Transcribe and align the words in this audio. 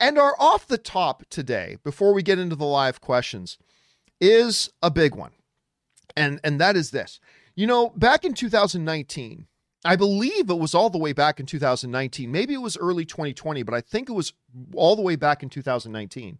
And 0.00 0.18
our 0.18 0.34
off 0.38 0.66
the 0.66 0.78
top 0.78 1.24
today, 1.28 1.76
before 1.84 2.14
we 2.14 2.22
get 2.22 2.38
into 2.38 2.56
the 2.56 2.64
live 2.64 3.02
questions, 3.02 3.58
is 4.20 4.70
a 4.82 4.90
big 4.90 5.14
one. 5.14 5.32
And 6.16 6.40
and 6.42 6.60
that 6.60 6.74
is 6.74 6.90
this. 6.90 7.20
You 7.54 7.66
know, 7.66 7.90
back 7.90 8.24
in 8.24 8.32
2019, 8.32 9.46
I 9.84 9.96
believe 9.96 10.50
it 10.50 10.58
was 10.58 10.74
all 10.74 10.90
the 10.90 10.98
way 10.98 11.12
back 11.12 11.38
in 11.38 11.46
2019. 11.46 12.32
Maybe 12.32 12.54
it 12.54 12.62
was 12.62 12.76
early 12.78 13.04
2020, 13.04 13.62
but 13.62 13.74
I 13.74 13.80
think 13.80 14.08
it 14.08 14.14
was 14.14 14.32
all 14.74 14.96
the 14.96 15.02
way 15.02 15.16
back 15.16 15.42
in 15.42 15.50
2019. 15.50 16.38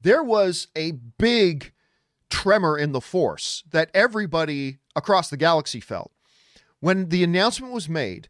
There 0.00 0.22
was 0.22 0.68
a 0.76 0.92
big 1.18 1.72
tremor 2.30 2.76
in 2.76 2.92
the 2.92 3.00
force 3.00 3.62
that 3.70 3.90
everybody 3.94 4.78
across 4.96 5.30
the 5.30 5.36
galaxy 5.36 5.80
felt 5.80 6.12
when 6.80 7.10
the 7.10 7.22
announcement 7.22 7.72
was 7.72 7.88
made 7.88 8.28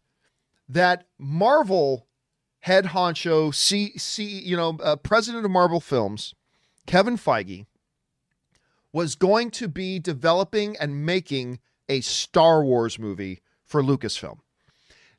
that 0.68 1.06
Marvel 1.18 2.06
head 2.62 2.86
honcho, 2.86 3.54
C, 3.54 3.92
C, 3.96 4.24
you 4.24 4.56
know, 4.56 4.78
uh, 4.82 4.96
president 4.96 5.44
of 5.44 5.50
Marvel 5.50 5.80
Films, 5.80 6.34
Kevin 6.86 7.16
Feige, 7.16 7.66
was 8.92 9.14
going 9.14 9.50
to 9.50 9.68
be 9.68 9.98
developing 9.98 10.76
and 10.78 11.04
making 11.04 11.58
a 11.88 12.00
Star 12.00 12.64
Wars 12.64 12.98
movie 12.98 13.40
for 13.64 13.82
Lucasfilm. 13.82 14.38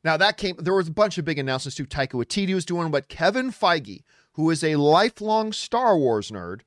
Now 0.04 0.18
that 0.18 0.38
came, 0.38 0.56
there 0.58 0.74
was 0.74 0.88
a 0.88 0.92
bunch 0.92 1.18
of 1.18 1.26
big 1.26 1.40
announcements 1.40 1.76
too. 1.76 1.86
Taika 1.86 2.12
Waititi 2.12 2.54
was 2.54 2.66
doing, 2.66 2.92
but 2.92 3.10
Kevin 3.10 3.52
Feige, 3.52 4.04
who 4.34 4.50
is 4.50 4.64
a 4.64 4.76
lifelong 4.76 5.52
Star 5.52 5.98
Wars 5.98 6.32
nerd, 6.32 6.62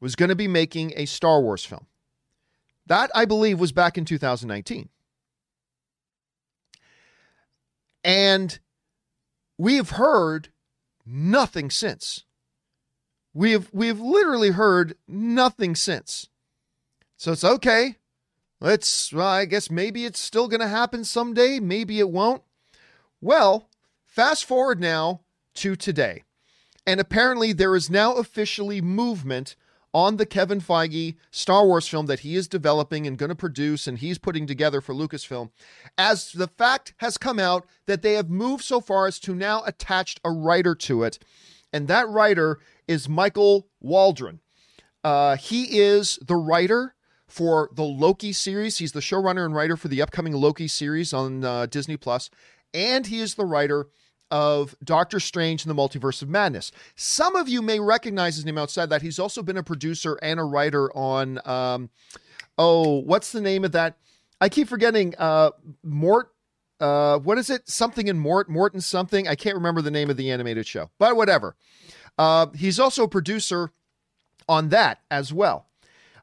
was 0.00 0.16
going 0.16 0.28
to 0.28 0.36
be 0.36 0.48
making 0.48 0.92
a 0.96 1.06
Star 1.06 1.40
Wars 1.40 1.64
film. 1.64 1.86
That 2.86 3.10
I 3.14 3.24
believe 3.24 3.60
was 3.60 3.72
back 3.72 3.98
in 3.98 4.04
2019. 4.04 4.88
And 8.04 8.58
we 9.58 9.76
have 9.76 9.90
heard 9.90 10.48
nothing 11.04 11.70
since. 11.70 12.24
We 13.32 13.52
have 13.52 13.68
we 13.72 13.88
have 13.88 14.00
literally 14.00 14.50
heard 14.50 14.96
nothing 15.06 15.74
since. 15.74 16.28
So 17.16 17.32
it's 17.32 17.44
okay. 17.44 17.96
Let's 18.60 19.12
well, 19.12 19.26
I 19.26 19.44
guess 19.44 19.70
maybe 19.70 20.04
it's 20.04 20.18
still 20.18 20.48
going 20.48 20.60
to 20.60 20.68
happen 20.68 21.04
someday, 21.04 21.60
maybe 21.60 21.98
it 21.98 22.10
won't. 22.10 22.42
Well, 23.20 23.68
fast 24.06 24.44
forward 24.44 24.80
now 24.80 25.20
to 25.54 25.76
today. 25.76 26.22
And 26.86 27.00
apparently 27.00 27.52
there 27.52 27.74
is 27.74 27.90
now 27.90 28.14
officially 28.14 28.80
movement 28.80 29.56
on 29.96 30.18
the 30.18 30.26
Kevin 30.26 30.60
Feige 30.60 31.16
Star 31.30 31.64
Wars 31.64 31.88
film 31.88 32.04
that 32.04 32.18
he 32.18 32.36
is 32.36 32.46
developing 32.46 33.06
and 33.06 33.16
going 33.16 33.30
to 33.30 33.34
produce 33.34 33.86
and 33.86 33.96
he's 33.96 34.18
putting 34.18 34.46
together 34.46 34.82
for 34.82 34.94
Lucasfilm, 34.94 35.48
as 35.96 36.32
the 36.32 36.48
fact 36.48 36.92
has 36.98 37.16
come 37.16 37.38
out 37.38 37.64
that 37.86 38.02
they 38.02 38.12
have 38.12 38.28
moved 38.28 38.62
so 38.62 38.78
far 38.78 39.06
as 39.06 39.18
to 39.18 39.34
now 39.34 39.62
attach 39.64 40.16
a 40.22 40.30
writer 40.30 40.74
to 40.74 41.02
it. 41.02 41.18
And 41.72 41.88
that 41.88 42.10
writer 42.10 42.58
is 42.86 43.08
Michael 43.08 43.68
Waldron. 43.80 44.40
Uh, 45.02 45.36
he 45.36 45.78
is 45.78 46.18
the 46.26 46.36
writer 46.36 46.94
for 47.26 47.70
the 47.72 47.82
Loki 47.82 48.34
series. 48.34 48.76
He's 48.76 48.92
the 48.92 49.00
showrunner 49.00 49.46
and 49.46 49.54
writer 49.54 49.78
for 49.78 49.88
the 49.88 50.02
upcoming 50.02 50.34
Loki 50.34 50.68
series 50.68 51.14
on 51.14 51.42
uh, 51.42 51.64
Disney 51.64 51.96
Plus, 51.96 52.28
and 52.74 53.06
he 53.06 53.20
is 53.20 53.36
the 53.36 53.46
writer 53.46 53.86
of 54.30 54.74
Doctor 54.82 55.20
Strange 55.20 55.64
and 55.64 55.70
the 55.70 55.80
Multiverse 55.80 56.22
of 56.22 56.28
Madness. 56.28 56.72
Some 56.94 57.36
of 57.36 57.48
you 57.48 57.62
may 57.62 57.80
recognize 57.80 58.36
his 58.36 58.44
name 58.44 58.58
outside 58.58 58.90
that. 58.90 59.02
He's 59.02 59.18
also 59.18 59.42
been 59.42 59.56
a 59.56 59.62
producer 59.62 60.18
and 60.22 60.40
a 60.40 60.44
writer 60.44 60.94
on, 60.96 61.40
um, 61.44 61.90
oh, 62.58 62.98
what's 63.00 63.32
the 63.32 63.40
name 63.40 63.64
of 63.64 63.72
that? 63.72 63.96
I 64.40 64.48
keep 64.48 64.68
forgetting. 64.68 65.14
Uh, 65.18 65.50
Mort. 65.82 66.32
Uh, 66.78 67.18
what 67.18 67.38
is 67.38 67.48
it? 67.48 67.66
Something 67.68 68.06
in 68.08 68.18
Mort, 68.18 68.50
Morton 68.50 68.82
something. 68.82 69.26
I 69.26 69.34
can't 69.34 69.54
remember 69.54 69.80
the 69.80 69.90
name 69.90 70.10
of 70.10 70.18
the 70.18 70.30
animated 70.30 70.66
show, 70.66 70.90
but 70.98 71.16
whatever. 71.16 71.56
Uh, 72.18 72.48
he's 72.54 72.78
also 72.78 73.04
a 73.04 73.08
producer 73.08 73.72
on 74.48 74.68
that 74.68 75.00
as 75.10 75.32
well. 75.32 75.66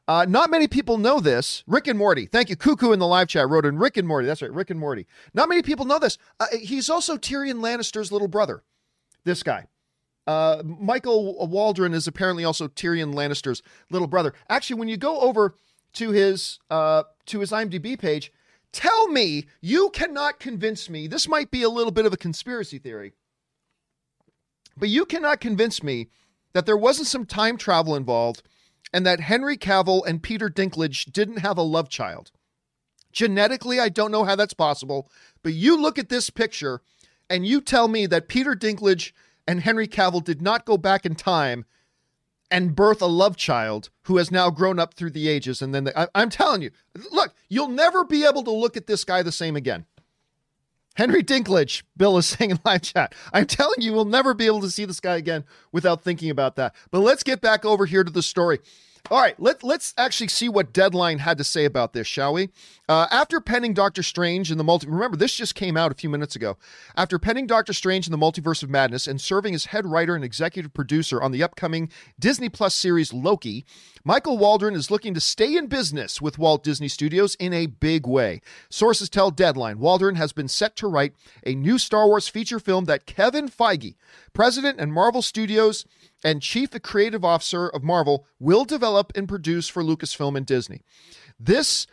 Uh, 0.06 0.26
not 0.28 0.50
many 0.50 0.68
people 0.68 0.98
know 0.98 1.18
this. 1.18 1.64
Rick 1.66 1.86
and 1.86 1.98
Morty. 1.98 2.26
Thank 2.26 2.50
you. 2.50 2.56
Cuckoo 2.56 2.92
in 2.92 2.98
the 2.98 3.06
live 3.06 3.28
chat 3.28 3.48
wrote 3.48 3.64
in 3.64 3.78
Rick 3.78 3.96
and 3.96 4.06
Morty. 4.06 4.26
That's 4.26 4.42
right. 4.42 4.52
Rick 4.52 4.70
and 4.70 4.78
Morty. 4.78 5.06
Not 5.32 5.48
many 5.48 5.62
people 5.62 5.86
know 5.86 5.98
this. 5.98 6.18
Uh, 6.38 6.46
he's 6.60 6.90
also 6.90 7.16
Tyrion 7.16 7.60
Lannister's 7.60 8.12
little 8.12 8.28
brother. 8.28 8.62
This 9.24 9.42
guy. 9.42 9.66
Uh, 10.26 10.62
Michael 10.64 11.46
Waldron 11.48 11.94
is 11.94 12.06
apparently 12.06 12.44
also 12.44 12.68
Tyrion 12.68 13.14
Lannister's 13.14 13.62
little 13.90 14.08
brother. 14.08 14.34
Actually, 14.48 14.78
when 14.78 14.88
you 14.88 14.96
go 14.96 15.20
over 15.20 15.54
to 15.94 16.10
his 16.10 16.58
uh, 16.70 17.04
to 17.26 17.40
his 17.40 17.50
IMDb 17.50 17.98
page, 17.98 18.32
tell 18.72 19.08
me 19.08 19.46
you 19.60 19.90
cannot 19.90 20.38
convince 20.40 20.88
me. 20.88 21.06
This 21.06 21.28
might 21.28 21.50
be 21.50 21.62
a 21.62 21.68
little 21.68 21.92
bit 21.92 22.06
of 22.06 22.12
a 22.12 22.18
conspiracy 22.18 22.78
theory, 22.78 23.12
but 24.76 24.88
you 24.88 25.04
cannot 25.04 25.40
convince 25.40 25.82
me 25.82 26.08
that 26.54 26.64
there 26.64 26.76
wasn't 26.76 27.08
some 27.08 27.26
time 27.26 27.58
travel 27.58 27.94
involved 27.94 28.42
and 28.94 29.04
that 29.04 29.18
Henry 29.18 29.56
Cavill 29.56 30.06
and 30.06 30.22
Peter 30.22 30.48
Dinklage 30.48 31.12
didn't 31.12 31.38
have 31.38 31.58
a 31.58 31.62
love 31.62 31.88
child. 31.88 32.30
Genetically, 33.12 33.80
I 33.80 33.88
don't 33.88 34.12
know 34.12 34.22
how 34.22 34.36
that's 34.36 34.54
possible, 34.54 35.10
but 35.42 35.52
you 35.52 35.76
look 35.76 35.98
at 35.98 36.10
this 36.10 36.30
picture 36.30 36.80
and 37.28 37.44
you 37.44 37.60
tell 37.60 37.88
me 37.88 38.06
that 38.06 38.28
Peter 38.28 38.54
Dinklage 38.54 39.10
and 39.48 39.60
Henry 39.60 39.88
Cavill 39.88 40.22
did 40.22 40.40
not 40.40 40.64
go 40.64 40.76
back 40.78 41.04
in 41.04 41.16
time 41.16 41.64
and 42.52 42.76
birth 42.76 43.02
a 43.02 43.06
love 43.06 43.36
child 43.36 43.90
who 44.02 44.18
has 44.18 44.30
now 44.30 44.48
grown 44.48 44.78
up 44.78 44.94
through 44.94 45.10
the 45.10 45.28
ages. 45.28 45.60
And 45.60 45.74
then 45.74 45.84
they, 45.84 45.92
I, 45.96 46.06
I'm 46.14 46.30
telling 46.30 46.62
you, 46.62 46.70
look, 47.10 47.34
you'll 47.48 47.68
never 47.68 48.04
be 48.04 48.24
able 48.24 48.44
to 48.44 48.52
look 48.52 48.76
at 48.76 48.86
this 48.86 49.02
guy 49.02 49.22
the 49.22 49.32
same 49.32 49.56
again. 49.56 49.86
Henry 50.96 51.22
Dinklage, 51.22 51.82
Bill 51.96 52.16
is 52.18 52.26
saying 52.26 52.52
in 52.52 52.60
live 52.64 52.82
chat. 52.82 53.14
I'm 53.32 53.46
telling 53.46 53.80
you, 53.80 53.92
we'll 53.92 54.04
never 54.04 54.34
be 54.34 54.46
able 54.46 54.60
to 54.60 54.70
see 54.70 54.84
this 54.84 55.00
guy 55.00 55.16
again 55.16 55.44
without 55.72 56.02
thinking 56.02 56.30
about 56.30 56.56
that. 56.56 56.74
But 56.90 57.00
let's 57.00 57.22
get 57.22 57.40
back 57.40 57.64
over 57.64 57.86
here 57.86 58.04
to 58.04 58.12
the 58.12 58.22
story. 58.22 58.60
All 59.10 59.20
right, 59.20 59.38
let, 59.38 59.62
let's 59.62 59.92
actually 59.98 60.28
see 60.28 60.48
what 60.48 60.72
Deadline 60.72 61.18
had 61.18 61.36
to 61.36 61.44
say 61.44 61.66
about 61.66 61.92
this, 61.92 62.06
shall 62.06 62.32
we? 62.32 62.48
Uh, 62.88 63.06
after 63.10 63.38
penning 63.38 63.74
Doctor 63.74 64.02
Strange 64.02 64.50
in 64.50 64.56
the 64.56 64.64
multi, 64.64 64.86
remember 64.86 65.18
this 65.18 65.34
just 65.34 65.54
came 65.54 65.76
out 65.76 65.92
a 65.92 65.94
few 65.94 66.08
minutes 66.08 66.34
ago. 66.36 66.56
After 66.96 67.18
penning 67.18 67.46
Doctor 67.46 67.74
Strange 67.74 68.06
in 68.06 68.12
the 68.12 68.18
Multiverse 68.18 68.62
of 68.62 68.70
Madness 68.70 69.06
and 69.06 69.20
serving 69.20 69.54
as 69.54 69.66
head 69.66 69.84
writer 69.84 70.14
and 70.14 70.24
executive 70.24 70.72
producer 70.72 71.22
on 71.22 71.32
the 71.32 71.42
upcoming 71.42 71.90
Disney 72.18 72.48
Plus 72.48 72.74
series 72.74 73.12
Loki, 73.12 73.66
Michael 74.04 74.38
Waldron 74.38 74.74
is 74.74 74.90
looking 74.90 75.12
to 75.12 75.20
stay 75.20 75.54
in 75.54 75.66
business 75.66 76.22
with 76.22 76.38
Walt 76.38 76.64
Disney 76.64 76.88
Studios 76.88 77.34
in 77.34 77.52
a 77.52 77.66
big 77.66 78.06
way. 78.06 78.40
Sources 78.70 79.10
tell 79.10 79.30
Deadline 79.30 79.80
Waldron 79.80 80.16
has 80.16 80.32
been 80.32 80.48
set 80.48 80.76
to 80.76 80.86
write 80.86 81.14
a 81.44 81.54
new 81.54 81.78
Star 81.78 82.06
Wars 82.06 82.28
feature 82.28 82.58
film 82.58 82.86
that 82.86 83.04
Kevin 83.04 83.50
Feige, 83.50 83.96
president 84.32 84.80
and 84.80 84.94
Marvel 84.94 85.20
Studios 85.20 85.84
and 86.24 86.42
chief 86.42 86.70
the 86.70 86.80
creative 86.80 87.24
officer 87.24 87.68
of 87.68 87.84
Marvel, 87.84 88.26
will 88.40 88.64
develop 88.64 89.12
and 89.14 89.28
produce 89.28 89.68
for 89.68 89.84
Lucasfilm 89.84 90.36
and 90.36 90.46
Disney. 90.46 90.80
This 91.38 91.86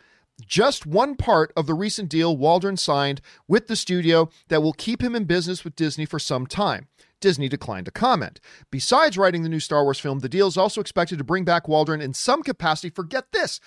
just 0.46 0.86
one 0.86 1.14
part 1.14 1.52
of 1.56 1.66
the 1.66 1.74
recent 1.74 2.08
deal 2.08 2.36
Waldron 2.36 2.76
signed 2.76 3.20
with 3.46 3.68
the 3.68 3.76
studio 3.76 4.30
that 4.48 4.62
will 4.62 4.72
keep 4.72 5.02
him 5.02 5.14
in 5.14 5.24
business 5.24 5.62
with 5.62 5.76
Disney 5.76 6.06
for 6.06 6.18
some 6.18 6.46
time. 6.46 6.88
Disney 7.20 7.48
declined 7.48 7.86
to 7.86 7.92
comment. 7.92 8.40
Besides 8.70 9.16
writing 9.16 9.42
the 9.42 9.48
new 9.48 9.60
Star 9.60 9.84
Wars 9.84 10.00
film, 10.00 10.18
the 10.18 10.28
deal 10.28 10.48
is 10.48 10.56
also 10.56 10.80
expected 10.80 11.18
to 11.18 11.24
bring 11.24 11.44
back 11.44 11.68
Waldron 11.68 12.00
in 12.00 12.14
some 12.14 12.42
capacity 12.42 12.90
for 12.90 13.04
get 13.04 13.30
this 13.32 13.60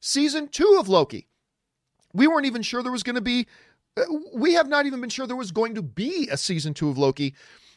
season 0.00 0.48
two 0.48 0.76
of 0.80 0.88
Loki. 0.88 1.28
We 2.14 2.26
weren't 2.26 2.46
even 2.46 2.62
sure 2.62 2.82
there 2.82 2.90
was 2.90 3.02
going 3.02 3.16
to 3.16 3.20
be, 3.20 3.46
uh, 3.96 4.02
we 4.34 4.54
have 4.54 4.68
not 4.68 4.86
even 4.86 5.00
been 5.00 5.10
sure 5.10 5.26
there 5.26 5.36
was 5.36 5.52
going 5.52 5.74
to 5.74 5.82
be 5.82 6.28
a 6.30 6.36
season 6.36 6.72
two 6.72 6.88
of 6.88 6.98
Loki 6.98 7.34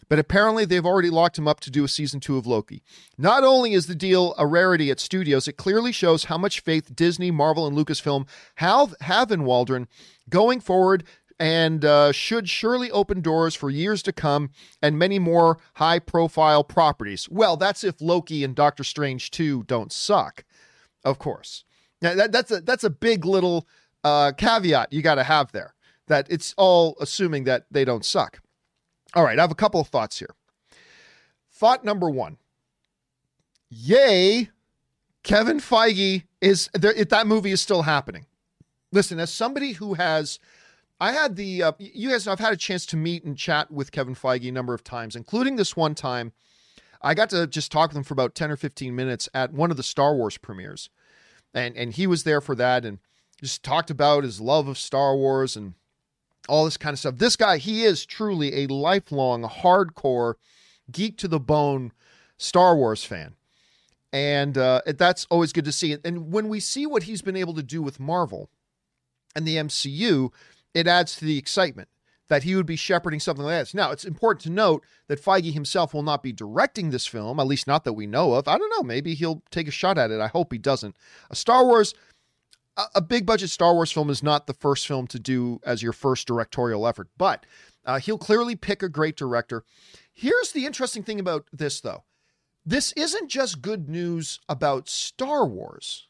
but 0.09 0.19
apparently 0.19 0.66
they've 0.66 0.85
already 0.85 1.09
locked 1.09 1.38
him 1.38 1.47
up 1.47 1.59
to 1.61 1.71
do 1.71 1.83
a 1.83 1.88
season 1.88 2.19
two 2.19 2.38
of 2.38 2.45
Loki. 2.45 2.83
Not 3.17 3.43
only 3.43 3.73
is 3.73 3.88
the 3.88 3.95
deal 3.95 4.35
a 4.38 4.45
rarity 4.45 4.91
at 4.91 4.99
studios, 4.99 5.47
it 5.47 5.57
clearly 5.57 5.91
shows 5.91 6.25
how 6.25 6.38
much 6.38 6.59
faith 6.59 6.95
Disney, 6.95 7.31
Marvel, 7.31 7.67
and 7.67 7.77
Lucasfilm 7.77 8.27
have, 8.55 8.95
have 9.01 9.31
in 9.31 9.43
Waldron 9.43 9.88
going 10.29 10.59
forward 10.59 11.03
and 11.39 11.83
uh, 11.83 12.11
should 12.11 12.47
surely 12.47 12.89
open 12.91 13.21
doors 13.21 13.55
for 13.55 13.69
years 13.69 14.01
to 14.03 14.13
come 14.13 14.51
and 14.81 14.97
many 14.97 15.19
more 15.19 15.57
high 15.75 15.99
profile 15.99 16.63
properties. 16.63 17.28
Well, 17.29 17.58
that's 17.58 17.84
if 17.84 17.99
Loki 17.99 18.43
and 18.43 18.55
Doctor 18.55 18.84
Strange 18.84 19.31
2 19.31 19.63
don't 19.63 19.91
suck, 19.91 20.46
of 21.03 21.19
course. 21.19 21.66
Now, 22.01 22.16
that, 22.16 22.31
that's, 22.31 22.51
a, 22.51 22.61
that's 22.61 22.84
a 22.84 22.90
big 22.90 23.25
little 23.25 23.67
uh, 24.03 24.31
caveat 24.37 24.93
you 24.93 25.01
got 25.01 25.16
to 25.16 25.23
have 25.23 25.51
there 25.51 25.73
that 26.08 26.28
it's 26.29 26.53
all 26.58 26.96
assuming 26.99 27.46
that 27.46 27.66
they 27.72 27.84
don't 27.84 28.05
suck. 28.05 28.41
All 29.16 29.23
right, 29.23 29.40
I 29.40 29.41
have 29.41 29.52
a 29.52 29.56
couple 29.56 29.79
of 29.79 29.88
thoughts 29.88 30.20
here. 30.20 30.35
Thought 31.52 31.85
number 31.85 32.09
one 32.09 32.38
Yay, 33.70 34.50
Kevin 35.23 35.59
Feige 35.59 36.23
is 36.41 36.70
there, 36.73 36.94
that 36.94 37.28
movie 37.28 37.52
is 37.52 37.62
still 37.62 37.84
happening. 37.84 38.26
Listen, 38.91 39.20
as 39.20 39.34
somebody 39.34 39.73
who 39.73 39.96
has, 39.96 40.40
I 41.00 41.14
had 41.14 41.35
the, 41.35 41.64
uh, 41.64 41.72
you 41.79 42.12
guys, 42.12 42.28
I've 42.28 42.40
had 42.40 42.53
a 42.53 42.58
chance 42.58 42.85
to 42.88 42.97
meet 42.97 43.23
and 43.23 43.38
chat 43.38 43.72
with 43.72 43.91
Kevin 43.91 44.16
Feige 44.16 44.47
a 44.47 44.52
number 44.52 44.73
of 44.73 44.84
times, 44.84 45.16
including 45.16 45.56
this 45.56 45.76
one 45.76 45.96
time. 45.96 46.34
I 47.02 47.14
got 47.14 47.29
to 47.32 47.47
just 47.47 47.72
talk 47.72 47.90
with 47.90 47.97
him 47.97 48.03
for 48.03 48.14
about 48.14 48.35
10 48.35 48.52
or 48.52 48.56
15 48.56 48.96
minutes 48.96 49.28
at 49.34 49.53
one 49.53 49.72
of 49.72 49.78
the 49.78 49.84
Star 49.84 50.16
Wars 50.16 50.38
premieres. 50.38 50.90
And, 51.53 51.76
and 51.76 51.94
he 51.94 52.08
was 52.08 52.23
there 52.23 52.41
for 52.41 52.56
that 52.56 52.85
and 52.85 53.00
just 53.41 53.64
talked 53.64 53.90
about 53.90 54.23
his 54.23 54.41
love 54.41 54.68
of 54.68 54.78
Star 54.78 55.16
Wars 55.16 55.56
and 55.56 55.73
all 56.47 56.66
this 56.66 56.78
kind 56.78 56.94
of 56.94 57.00
stuff. 57.00 57.18
This 57.18 57.36
guy, 57.36 57.58
he 57.58 57.84
is 57.84 58.06
truly 58.06 58.64
a 58.64 58.68
lifelong, 58.68 59.44
hardcore 59.44 60.36
geek 60.92 61.18
to 61.18 61.28
the 61.28 61.40
bone 61.40 61.92
Star 62.38 62.76
Wars 62.76 63.03
fan. 63.03 63.36
And 64.14 64.58
uh, 64.58 64.82
that's 64.86 65.26
always 65.30 65.52
good 65.52 65.66
to 65.66 65.72
see. 65.72 65.97
And 66.06 66.32
when 66.32 66.47
we 66.47 66.59
see 66.59 66.86
what 66.86 67.03
he's 67.03 67.22
been 67.22 67.36
able 67.36 67.53
to 67.56 67.64
do 67.64 67.82
with 67.82 68.00
Marvel 68.00 68.50
and 69.36 69.46
the 69.46 69.58
MCU, 69.58 70.32
it 70.74 70.88
adds 70.88 71.16
to 71.18 71.26
the 71.26 71.38
excitement 71.38 71.90
that 72.28 72.44
he 72.44 72.56
would 72.56 72.66
be 72.66 72.76
shepherding 72.76 73.20
something 73.20 73.46
like 73.46 73.62
this. 73.62 73.74
Now, 73.74 73.92
it's 73.92 74.06
important 74.06 74.42
to 74.44 74.50
note 74.50 74.84
that 75.08 75.24
Feige 75.24 75.53
himself 75.53 75.94
will 75.94 76.03
not 76.03 76.24
be 76.24 76.32
directing 76.32 76.90
this 76.90 77.06
film, 77.06 77.40
at 77.40 77.47
least 77.47 77.68
not 77.68 77.84
that 77.84 77.94
we 77.94 78.08
know 78.08 78.34
of. 78.34 78.47
I 78.47 78.58
don't 78.58 78.72
know. 78.76 78.84
Maybe 78.84 79.14
he'll 79.14 79.44
take 79.52 79.68
a 79.68 79.72
shot 79.72 79.97
at 79.97 80.12
it. 80.12 80.20
I 80.20 80.28
hope 80.28 80.52
he 80.52 80.58
doesn't. 80.58 80.96
A 81.30 81.36
Star 81.36 81.64
Wars, 81.66 81.94
a, 82.95 83.01
big 83.01 83.25
budget 83.25 83.49
Star 83.49 83.73
Wars 83.73 83.91
film 83.91 84.09
is 84.09 84.22
not 84.22 84.47
the 84.47 84.53
first 84.53 84.87
film 84.87 85.07
to 85.07 85.19
do 85.19 85.59
as 85.66 85.81
your 85.81 85.93
first 85.93 86.27
directorial 86.27 86.87
effort, 86.87 87.07
but 87.17 87.45
uh, 87.85 87.99
he'll 87.99 88.17
clearly 88.17 88.55
pick 88.55 88.83
a 88.83 88.89
great 88.89 89.16
director. 89.16 89.63
Here's 90.13 90.51
the 90.51 90.66
interesting 90.66 91.03
thing 91.03 91.19
about 91.19 91.45
this, 91.53 91.81
though 91.81 92.03
this 92.66 92.91
isn't 92.93 93.29
just 93.29 93.61
good 93.61 93.87
news 93.87 94.39
about 94.49 94.89
Star 94.89 95.45
Wars 95.45 96.07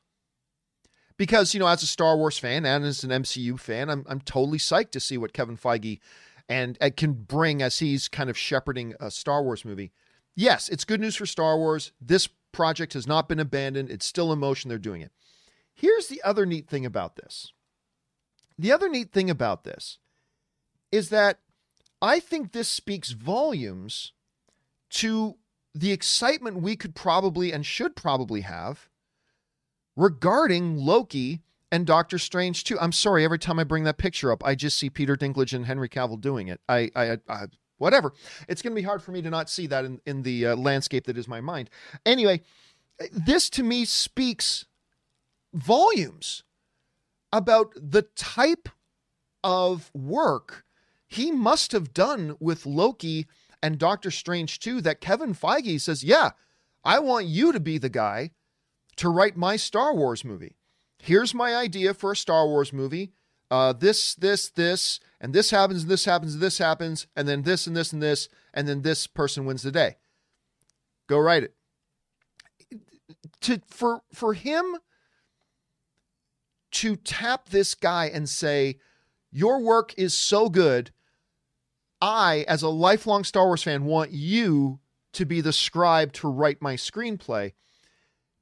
because 1.17 1.53
you 1.53 1.59
know 1.59 1.67
as 1.67 1.83
a 1.83 1.87
Star 1.87 2.17
Wars 2.17 2.37
fan 2.37 2.65
and 2.65 2.85
as 2.85 3.03
an 3.03 3.11
MCU 3.11 3.59
fan, 3.59 3.89
I'm 3.89 4.05
I'm 4.07 4.21
totally 4.21 4.57
psyched 4.57 4.91
to 4.91 4.99
see 4.99 5.17
what 5.17 5.33
Kevin 5.33 5.57
Feige 5.57 5.99
and, 6.47 6.77
and 6.79 6.95
can 6.95 7.13
bring 7.13 7.61
as 7.61 7.79
he's 7.79 8.07
kind 8.07 8.29
of 8.29 8.37
shepherding 8.37 8.93
a 8.99 9.11
Star 9.11 9.43
Wars 9.43 9.65
movie. 9.65 9.91
Yes, 10.35 10.69
it's 10.69 10.85
good 10.85 11.01
news 11.01 11.15
for 11.15 11.25
Star 11.25 11.57
Wars. 11.57 11.91
This 11.99 12.27
project 12.51 12.93
has 12.93 13.07
not 13.07 13.27
been 13.27 13.39
abandoned. 13.39 13.89
It's 13.89 14.05
still 14.05 14.31
in 14.31 14.39
motion. 14.39 14.69
They're 14.69 14.77
doing 14.77 15.01
it. 15.01 15.11
Here's 15.75 16.07
the 16.07 16.21
other 16.23 16.45
neat 16.45 16.67
thing 16.67 16.85
about 16.85 17.17
this. 17.17 17.51
The 18.57 18.71
other 18.71 18.89
neat 18.89 19.11
thing 19.11 19.29
about 19.29 19.65
this 19.65 19.99
is 20.91 21.09
that 21.09 21.39
I 22.01 22.19
think 22.19 22.51
this 22.51 22.69
speaks 22.69 23.11
volumes 23.11 24.13
to 24.91 25.35
the 25.73 25.91
excitement 25.91 26.61
we 26.61 26.77
could 26.77 26.95
probably 26.95 27.51
and 27.51 27.65
should 27.65 27.95
probably 27.95 28.41
have 28.41 28.89
regarding 29.97 30.77
Loki 30.77 31.41
and 31.71 31.85
Doctor 31.85 32.17
Strange 32.17 32.63
too. 32.63 32.79
I'm 32.79 32.93
sorry, 32.93 33.25
every 33.25 33.39
time 33.39 33.59
I 33.59 33.65
bring 33.65 33.83
that 33.83 33.97
picture 33.97 34.31
up, 34.31 34.45
I 34.45 34.55
just 34.55 34.77
see 34.77 34.89
Peter 34.89 35.17
Dinklage 35.17 35.53
and 35.53 35.65
Henry 35.65 35.89
Cavill 35.89 36.21
doing 36.21 36.47
it. 36.47 36.61
I, 36.69 36.89
I, 36.95 37.17
I 37.27 37.45
whatever. 37.77 38.13
It's 38.47 38.61
going 38.61 38.73
to 38.73 38.81
be 38.81 38.85
hard 38.85 39.03
for 39.03 39.11
me 39.11 39.21
to 39.21 39.29
not 39.29 39.49
see 39.49 39.67
that 39.67 39.83
in 39.83 39.99
in 40.05 40.21
the 40.21 40.47
uh, 40.47 40.55
landscape 40.55 41.05
that 41.07 41.17
is 41.17 41.27
my 41.27 41.41
mind. 41.41 41.69
Anyway, 42.05 42.41
this 43.11 43.49
to 43.51 43.63
me 43.63 43.83
speaks 43.83 44.65
volumes 45.55 46.43
about 47.31 47.73
the 47.75 48.03
type 48.15 48.69
of 49.43 49.91
work 49.93 50.65
he 51.07 51.31
must 51.31 51.71
have 51.71 51.93
done 51.93 52.35
with 52.39 52.65
Loki 52.65 53.27
and 53.61 53.77
Doctor 53.77 54.11
Strange 54.11 54.59
too 54.59 54.81
that 54.81 55.01
Kevin 55.01 55.33
Feige 55.33 55.79
says, 55.79 56.03
"Yeah, 56.03 56.31
I 56.83 56.99
want 56.99 57.25
you 57.25 57.51
to 57.51 57.59
be 57.59 57.77
the 57.77 57.89
guy 57.89 58.31
to 58.97 59.09
write 59.09 59.35
my 59.35 59.55
Star 59.55 59.93
Wars 59.93 60.23
movie. 60.23 60.55
Here's 60.97 61.33
my 61.33 61.55
idea 61.55 61.93
for 61.93 62.11
a 62.11 62.15
Star 62.15 62.47
Wars 62.47 62.71
movie. 62.71 63.11
Uh, 63.51 63.73
this, 63.73 64.15
this, 64.15 64.49
this, 64.49 64.99
and 65.21 65.33
this 65.33 65.51
happens, 65.51 65.83
and 65.83 65.91
this 65.91 66.05
happens, 66.05 66.33
and 66.33 66.41
this 66.41 66.57
happens, 66.57 67.07
and 67.15 67.27
then 67.27 67.43
this, 67.43 67.67
and 67.67 67.75
this, 67.75 67.93
and 67.93 68.01
this, 68.01 68.27
and 68.53 68.67
then 68.67 68.81
this 68.81 69.05
person 69.05 69.45
wins 69.45 69.61
the 69.61 69.71
day. 69.71 69.97
Go 71.07 71.19
write 71.19 71.43
it. 71.43 71.53
To 73.41 73.61
for 73.67 74.01
for 74.11 74.33
him 74.33 74.77
to 76.75 76.95
tap 76.95 77.49
this 77.49 77.75
guy 77.75 78.05
and 78.07 78.29
say, 78.29 78.79
"Your 79.31 79.59
work 79.59 79.93
is 79.97 80.13
so 80.15 80.49
good. 80.49 80.91
I, 82.01 82.45
as 82.47 82.61
a 82.61 82.69
lifelong 82.69 83.23
Star 83.23 83.45
Wars 83.45 83.63
fan, 83.63 83.85
want 83.85 84.11
you 84.11 84.79
to 85.13 85.25
be 85.25 85.41
the 85.41 85.53
scribe 85.53 86.13
to 86.13 86.27
write 86.27 86.61
my 86.61 86.75
screenplay." 86.75 87.53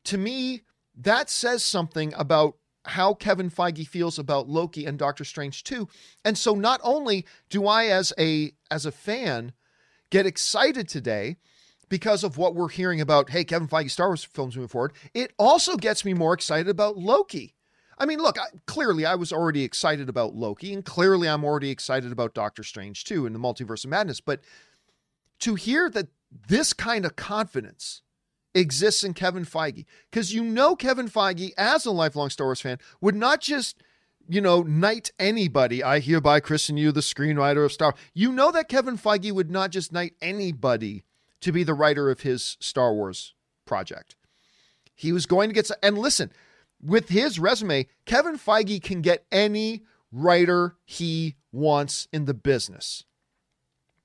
to 0.06 0.18
me, 0.18 0.62
that 0.96 1.30
says 1.30 1.64
something 1.64 2.14
about 2.16 2.58
how 2.86 3.14
Kevin 3.14 3.50
Feige 3.50 3.88
feels 3.88 4.20
about 4.20 4.50
Loki 4.50 4.86
and 4.86 5.00
Doctor 5.00 5.24
Strange 5.24 5.64
too. 5.64 5.88
And 6.26 6.38
so 6.38 6.54
not 6.54 6.82
only 6.84 7.26
do 7.50 7.66
I 7.66 7.88
as 7.88 8.12
a 8.20 8.54
as 8.70 8.86
a 8.86 8.92
fan 8.92 9.54
get 10.10 10.26
excited 10.26 10.88
today 10.90 11.38
because 11.88 12.24
of 12.24 12.38
what 12.38 12.56
we're 12.56 12.70
hearing 12.70 13.00
about, 13.00 13.30
hey, 13.30 13.44
Kevin 13.44 13.68
Feige 13.68 13.92
Star 13.92 14.10
Wars 14.10 14.24
films 14.24 14.56
moving 14.56 14.68
forward, 14.68 14.94
it 15.14 15.34
also 15.40 15.78
gets 15.78 16.04
me 16.04 16.14
more 16.14 16.34
excited 16.34 16.68
about 16.68 16.98
Loki. 16.98 17.56
I 17.98 18.06
mean, 18.06 18.20
look, 18.20 18.40
I, 18.40 18.46
clearly 18.66 19.06
I 19.06 19.16
was 19.16 19.32
already 19.32 19.64
excited 19.64 20.10
about 20.10 20.36
Loki, 20.36 20.74
and 20.74 20.84
clearly 20.84 21.28
I'm 21.28 21.44
already 21.44 21.70
excited 21.70 22.12
about 22.12 22.34
Doctor 22.34 22.64
Strange 22.64 23.04
too 23.04 23.26
in 23.26 23.34
the 23.34 23.40
Multiverse 23.40 23.84
of 23.84 23.90
Madness. 23.90 24.22
But 24.22 24.42
to 25.40 25.56
hear 25.56 25.90
that 25.90 26.08
this 26.48 26.74
kind 26.74 27.06
of 27.06 27.16
confidence 27.16 28.02
exists 28.54 29.04
in 29.04 29.14
Kevin 29.14 29.46
Feige. 29.46 29.86
Because 30.10 30.34
you 30.34 30.44
know 30.44 30.76
Kevin 30.76 31.10
Feige, 31.10 31.52
as 31.58 31.86
a 31.86 31.92
lifelong 31.92 32.30
Star 32.30 32.48
Wars 32.48 32.62
fan, 32.62 32.78
would 33.02 33.16
not 33.16 33.42
just, 33.42 33.84
you 34.28 34.42
know, 34.42 34.62
knight 34.62 35.12
anybody. 35.20 35.84
I 35.84 36.00
hereby 36.00 36.40
christen 36.40 36.78
you 36.78 36.92
the 36.92 37.02
screenwriter 37.02 37.66
of 37.66 37.72
Star. 37.72 37.96
You 38.14 38.32
know 38.32 38.52
that 38.52 38.70
Kevin 38.70 38.98
Feige 38.98 39.32
would 39.32 39.52
not 39.52 39.72
just 39.72 39.92
knight 39.92 40.14
anybody 40.22 41.04
to 41.42 41.52
be 41.52 41.64
the 41.64 41.74
writer 41.74 42.10
of 42.10 42.22
his 42.22 42.58
Star 42.60 42.94
Wars 42.94 43.34
project. 43.66 44.16
He 44.96 45.12
was 45.12 45.26
going 45.26 45.50
to 45.50 45.56
get 45.56 45.70
and 45.82 45.98
listen, 45.98 46.32
with 46.84 47.10
his 47.10 47.40
resume, 47.40 47.88
Kevin 48.06 48.38
Feige 48.38 48.82
can 48.82 49.02
get 49.02 49.26
any 49.32 49.84
writer 50.12 50.76
he 50.86 51.36
wants 51.52 52.08
in 52.12 52.26
the 52.26 52.34
business. 52.34 53.06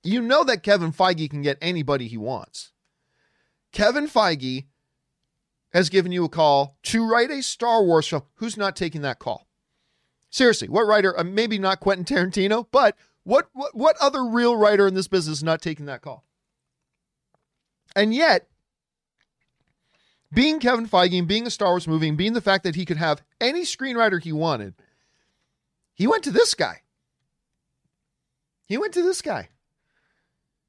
You 0.02 0.22
know 0.22 0.44
that 0.44 0.62
Kevin 0.62 0.92
Feige 0.92 1.28
can 1.28 1.42
get 1.42 1.58
anybody 1.60 2.08
he 2.08 2.16
wants. 2.16 2.72
Kevin 3.72 4.06
Feige 4.06 4.66
has 5.72 5.88
given 5.90 6.12
you 6.12 6.24
a 6.24 6.28
call 6.28 6.76
to 6.84 7.06
write 7.06 7.30
a 7.30 7.42
Star 7.42 7.82
Wars 7.82 8.08
film. 8.08 8.22
Who's 8.36 8.56
not 8.56 8.76
taking 8.76 9.02
that 9.02 9.18
call? 9.18 9.46
Seriously, 10.30 10.68
what 10.68 10.86
writer? 10.86 11.18
Uh, 11.18 11.24
maybe 11.24 11.58
not 11.58 11.80
Quentin 11.80 12.04
Tarantino, 12.04 12.66
but 12.70 12.96
what, 13.24 13.48
what 13.52 13.74
what 13.74 13.96
other 14.00 14.24
real 14.24 14.56
writer 14.56 14.86
in 14.86 14.94
this 14.94 15.08
business 15.08 15.38
is 15.38 15.44
not 15.44 15.60
taking 15.60 15.86
that 15.86 16.02
call? 16.02 16.24
And 17.96 18.14
yet, 18.14 18.48
being 20.32 20.60
Kevin 20.60 20.88
Feige 20.88 21.18
and 21.18 21.28
being 21.28 21.46
a 21.46 21.50
Star 21.50 21.70
Wars 21.70 21.88
movie 21.88 22.08
and 22.08 22.18
being 22.18 22.34
the 22.34 22.40
fact 22.40 22.64
that 22.64 22.74
he 22.74 22.84
could 22.84 22.96
have 22.96 23.22
any 23.40 23.62
screenwriter 23.62 24.22
he 24.22 24.32
wanted, 24.32 24.74
he 25.94 26.06
went 26.06 26.22
to 26.24 26.30
this 26.30 26.54
guy. 26.54 26.82
He 28.66 28.76
went 28.76 28.92
to 28.94 29.02
this 29.02 29.22
guy. 29.22 29.48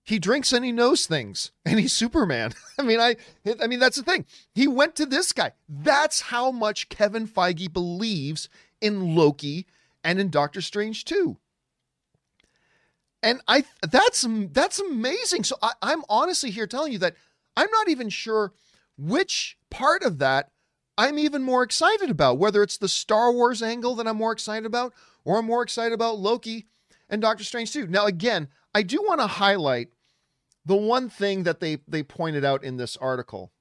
He 0.04 0.18
drinks 0.18 0.54
and 0.54 0.66
he 0.66 0.72
knows 0.72 1.06
things 1.06 1.52
and 1.66 1.80
he's 1.80 1.94
superman. 1.94 2.54
I 2.80 2.82
mean 2.82 3.00
i 3.00 3.16
i 3.62 3.68
mean 3.68 3.80
that's 3.80 3.98
the 3.98 4.04
thing. 4.04 4.26
He 4.56 4.68
went 4.68 4.96
to 4.96 5.06
this 5.06 5.32
guy. 5.34 5.52
That's 5.68 6.22
how 6.22 6.52
much 6.52 6.90
kevin 6.90 7.28
feige 7.28 7.72
believes 7.72 8.50
in 8.82 9.16
loki 9.16 9.68
and 10.04 10.20
in 10.20 10.32
doctor 10.32 10.62
strange 10.62 11.06
too. 11.06 11.38
And 13.22 13.42
i 13.48 13.66
that's 13.84 14.26
that's 14.52 14.80
amazing. 14.80 15.44
So 15.44 15.58
I, 15.62 15.74
i'm 15.84 16.04
honestly 16.10 16.50
here 16.50 16.66
telling 16.66 16.94
you 16.94 17.00
that 17.00 17.16
i'm 17.56 17.70
not 17.70 17.90
even 17.90 18.10
sure 18.10 18.54
which 19.00 19.58
part 19.70 20.04
of 20.04 20.20
that 20.20 20.52
i'm 20.98 21.18
even 21.18 21.42
more 21.42 21.64
excited 21.64 22.10
about 22.10 22.38
whether 22.38 22.62
it's 22.62 22.78
the 22.78 22.88
star 22.90 23.32
wars 23.32 23.62
angle 23.62 23.96
that 23.96 24.08
i'm 24.08 24.18
more 24.18 24.32
excited 24.32 24.66
about 24.66 24.94
or 25.24 25.40
i'm 25.40 25.46
more 25.46 25.64
excited 25.64 25.94
about 25.94 26.20
loki 26.20 26.66
and 27.10 27.22
doctor 27.22 27.44
strange 27.44 27.74
too. 27.74 27.88
Now 27.88 28.06
again 28.06 28.50
i 28.74 28.84
do 28.84 29.02
want 29.02 29.22
to 29.22 29.28
highlight 29.28 29.90
the 30.66 30.76
one 30.76 31.10
thing 31.10 31.44
that 31.44 31.60
they 31.60 31.80
they 31.88 32.04
pointed 32.04 32.46
out 32.46 32.64
in 32.64 32.78
this 32.78 32.98
article 32.98 33.52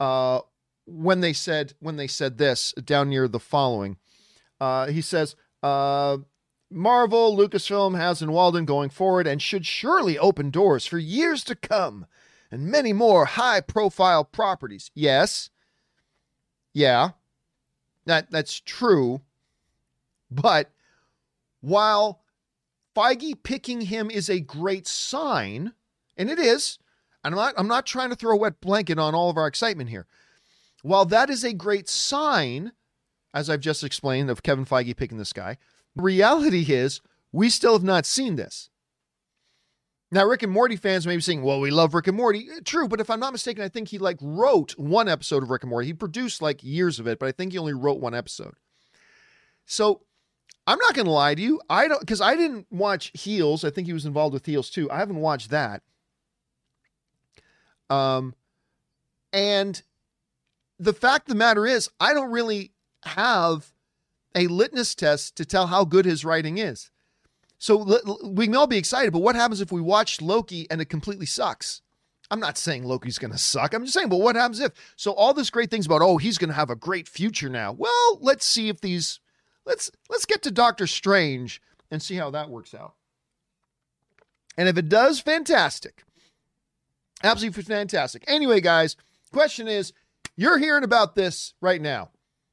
uh, 0.00 0.40
when 0.86 1.20
they 1.20 1.32
said 1.32 1.74
when 1.78 1.96
they 1.96 2.08
said 2.08 2.38
this 2.38 2.72
down 2.72 3.08
near 3.08 3.28
the 3.28 3.40
following. 3.40 3.96
Uh, 4.60 4.86
he 4.88 5.00
says 5.00 5.36
uh, 5.62 6.18
marvel 6.70 7.36
lucasfilm 7.36 7.96
has 7.96 8.20
in 8.22 8.32
waldron 8.32 8.64
going 8.64 8.90
forward 8.90 9.26
and 9.26 9.40
should 9.40 9.66
surely 9.66 10.18
open 10.18 10.50
doors 10.50 10.86
for 10.86 10.98
years 10.98 11.44
to 11.44 11.54
come 11.54 12.06
and 12.50 12.66
many 12.66 12.92
more 12.92 13.24
high 13.24 13.60
profile 13.60 14.24
properties 14.24 14.90
yes 14.94 15.50
yeah 16.72 17.10
that 18.06 18.30
that's 18.30 18.60
true 18.60 19.20
but 20.30 20.70
while 21.60 22.20
feige 22.96 23.42
picking 23.42 23.82
him 23.82 24.10
is 24.10 24.28
a 24.28 24.40
great 24.40 24.86
sign 24.86 25.72
and 26.16 26.30
it 26.30 26.38
is. 26.38 26.78
And 27.22 27.34
I'm 27.34 27.38
not, 27.38 27.54
I'm 27.56 27.68
not 27.68 27.86
trying 27.86 28.10
to 28.10 28.16
throw 28.16 28.32
a 28.32 28.38
wet 28.38 28.60
blanket 28.60 28.98
on 28.98 29.14
all 29.14 29.30
of 29.30 29.36
our 29.36 29.46
excitement 29.46 29.90
here. 29.90 30.06
While 30.82 31.06
that 31.06 31.30
is 31.30 31.44
a 31.44 31.54
great 31.54 31.88
sign, 31.88 32.72
as 33.32 33.48
I've 33.48 33.60
just 33.60 33.82
explained, 33.82 34.30
of 34.30 34.42
Kevin 34.42 34.66
Feige 34.66 34.96
picking 34.96 35.18
this 35.18 35.32
guy, 35.32 35.56
the 35.96 36.02
reality 36.02 36.66
is 36.68 37.00
we 37.32 37.48
still 37.48 37.72
have 37.72 37.82
not 37.82 38.04
seen 38.04 38.36
this. 38.36 38.68
Now, 40.14 40.24
Rick 40.24 40.44
and 40.44 40.52
Morty 40.52 40.76
fans 40.76 41.08
may 41.08 41.16
be 41.16 41.20
saying, 41.20 41.42
well, 41.42 41.58
we 41.58 41.72
love 41.72 41.92
Rick 41.92 42.06
and 42.06 42.16
Morty. 42.16 42.46
True, 42.64 42.86
but 42.86 43.00
if 43.00 43.10
I'm 43.10 43.18
not 43.18 43.32
mistaken, 43.32 43.64
I 43.64 43.68
think 43.68 43.88
he 43.88 43.98
like 43.98 44.16
wrote 44.20 44.78
one 44.78 45.08
episode 45.08 45.42
of 45.42 45.50
Rick 45.50 45.64
and 45.64 45.70
Morty. 45.70 45.88
He 45.88 45.92
produced 45.92 46.40
like 46.40 46.62
years 46.62 47.00
of 47.00 47.08
it, 47.08 47.18
but 47.18 47.26
I 47.26 47.32
think 47.32 47.50
he 47.50 47.58
only 47.58 47.72
wrote 47.72 47.98
one 47.98 48.14
episode. 48.14 48.54
So 49.66 50.02
I'm 50.68 50.78
not 50.78 50.94
going 50.94 51.06
to 51.06 51.10
lie 51.10 51.34
to 51.34 51.42
you. 51.42 51.60
I 51.68 51.88
don't, 51.88 51.98
because 51.98 52.20
I 52.20 52.36
didn't 52.36 52.68
watch 52.70 53.10
Heels. 53.12 53.64
I 53.64 53.70
think 53.70 53.88
he 53.88 53.92
was 53.92 54.06
involved 54.06 54.34
with 54.34 54.46
Heels 54.46 54.70
too. 54.70 54.88
I 54.88 54.98
haven't 54.98 55.16
watched 55.16 55.50
that. 55.50 55.82
Um, 57.90 58.36
and 59.32 59.82
the 60.78 60.92
fact 60.92 61.26
the 61.26 61.34
matter 61.34 61.66
is, 61.66 61.90
I 61.98 62.14
don't 62.14 62.30
really 62.30 62.70
have 63.02 63.72
a 64.36 64.46
litmus 64.46 64.94
test 64.94 65.34
to 65.38 65.44
tell 65.44 65.66
how 65.66 65.84
good 65.84 66.04
his 66.04 66.24
writing 66.24 66.58
is. 66.58 66.92
So 67.64 67.98
we 68.22 68.44
can 68.44 68.56
all 68.56 68.66
be 68.66 68.76
excited, 68.76 69.14
but 69.14 69.22
what 69.22 69.36
happens 69.36 69.62
if 69.62 69.72
we 69.72 69.80
watch 69.80 70.20
Loki 70.20 70.66
and 70.70 70.82
it 70.82 70.90
completely 70.90 71.24
sucks? 71.24 71.80
I'm 72.30 72.38
not 72.38 72.58
saying 72.58 72.84
Loki's 72.84 73.18
going 73.18 73.30
to 73.30 73.38
suck. 73.38 73.72
I'm 73.72 73.84
just 73.84 73.94
saying, 73.94 74.10
but 74.10 74.20
what 74.20 74.36
happens 74.36 74.60
if? 74.60 74.72
So 74.96 75.14
all 75.14 75.32
this 75.32 75.48
great 75.48 75.70
things 75.70 75.86
about, 75.86 76.02
oh, 76.02 76.18
he's 76.18 76.36
going 76.36 76.50
to 76.50 76.54
have 76.54 76.68
a 76.68 76.76
great 76.76 77.08
future 77.08 77.48
now. 77.48 77.72
Well, 77.72 78.18
let's 78.20 78.44
see 78.44 78.68
if 78.68 78.82
these 78.82 79.18
let's 79.64 79.90
let's 80.10 80.26
get 80.26 80.42
to 80.42 80.50
Doctor 80.50 80.86
Strange 80.86 81.62
and 81.90 82.02
see 82.02 82.16
how 82.16 82.30
that 82.32 82.50
works 82.50 82.74
out. 82.74 82.96
And 84.58 84.68
if 84.68 84.76
it 84.76 84.90
does, 84.90 85.20
fantastic. 85.20 86.04
Absolutely 87.22 87.62
fantastic. 87.62 88.24
Anyway, 88.26 88.60
guys, 88.60 88.94
question 89.32 89.68
is, 89.68 89.94
you're 90.36 90.58
hearing 90.58 90.84
about 90.84 91.14
this 91.14 91.54
right 91.62 91.80
now. 91.80 92.10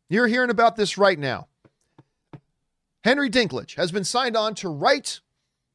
You're 0.08 0.28
hearing 0.28 0.52
about 0.52 0.78
this 0.78 0.98
right 0.98 1.20
now. 1.20 1.50
Henry 3.04 3.30
Dinklage 3.30 3.76
has 3.76 3.92
been 3.92 4.04
signed 4.04 4.38
on 4.38 4.56
to 4.56 4.70
write 4.70 5.22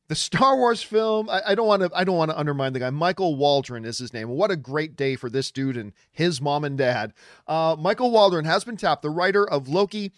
the 0.09 0.15
Star 0.15 0.57
Wars 0.57 0.83
film. 0.83 1.29
I, 1.29 1.43
I 1.49 1.55
don't 1.55 1.67
want 1.67 1.83
to. 1.83 1.91
I 1.95 2.05
don't 2.05 2.17
want 2.17 2.31
to 2.31 2.39
undermine 2.39 2.73
the 2.73 2.79
guy. 2.79 2.91
Michael 2.91 3.37
Waldron 3.37 3.85
is 3.85 3.99
his 3.99 4.13
name. 4.13 4.29
What 4.29 4.51
a 4.51 4.57
great 4.57 4.97
day 4.97 5.17
for 5.17 5.29
this 5.29 5.51
dude 5.51 5.77
and 5.77 5.93
his 6.13 6.41
mom 6.41 6.65
and 6.65 6.79
dad. 6.79 7.13
Uh, 7.47 7.77
Michael 7.79 8.11
Waldron 8.11 8.45
has 8.45 8.65
been 8.65 8.77
tapped, 8.77 9.03
the 9.03 9.11
writer 9.11 9.49
of 9.49 9.69
Loki 9.69 10.13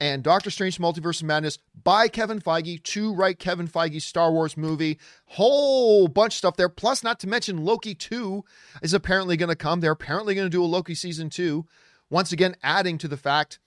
and 0.00 0.22
Doctor 0.22 0.50
Strange 0.50 0.78
Multiverse 0.78 1.20
of 1.20 1.26
Madness 1.26 1.58
by 1.82 2.08
Kevin 2.08 2.40
Feige 2.40 2.82
to 2.82 3.14
write 3.14 3.38
Kevin 3.38 3.66
Feige's 3.66 4.04
Star 4.04 4.32
Wars 4.32 4.56
movie. 4.56 4.98
Whole 5.26 6.08
bunch 6.08 6.34
of 6.34 6.38
stuff 6.38 6.56
there. 6.56 6.68
Plus, 6.68 7.02
not 7.02 7.18
to 7.20 7.28
mention 7.28 7.64
Loki 7.64 7.94
2 7.94 8.44
is 8.82 8.94
apparently 8.94 9.36
going 9.36 9.48
to 9.48 9.56
come. 9.56 9.80
They're 9.80 9.92
apparently 9.92 10.34
going 10.34 10.46
to 10.46 10.50
do 10.50 10.62
a 10.62 10.66
Loki 10.66 10.94
season 10.94 11.30
2. 11.30 11.66
Once 12.10 12.32
again, 12.32 12.56
adding 12.62 12.96
to 12.98 13.08
the 13.08 13.16
fact 13.16 13.58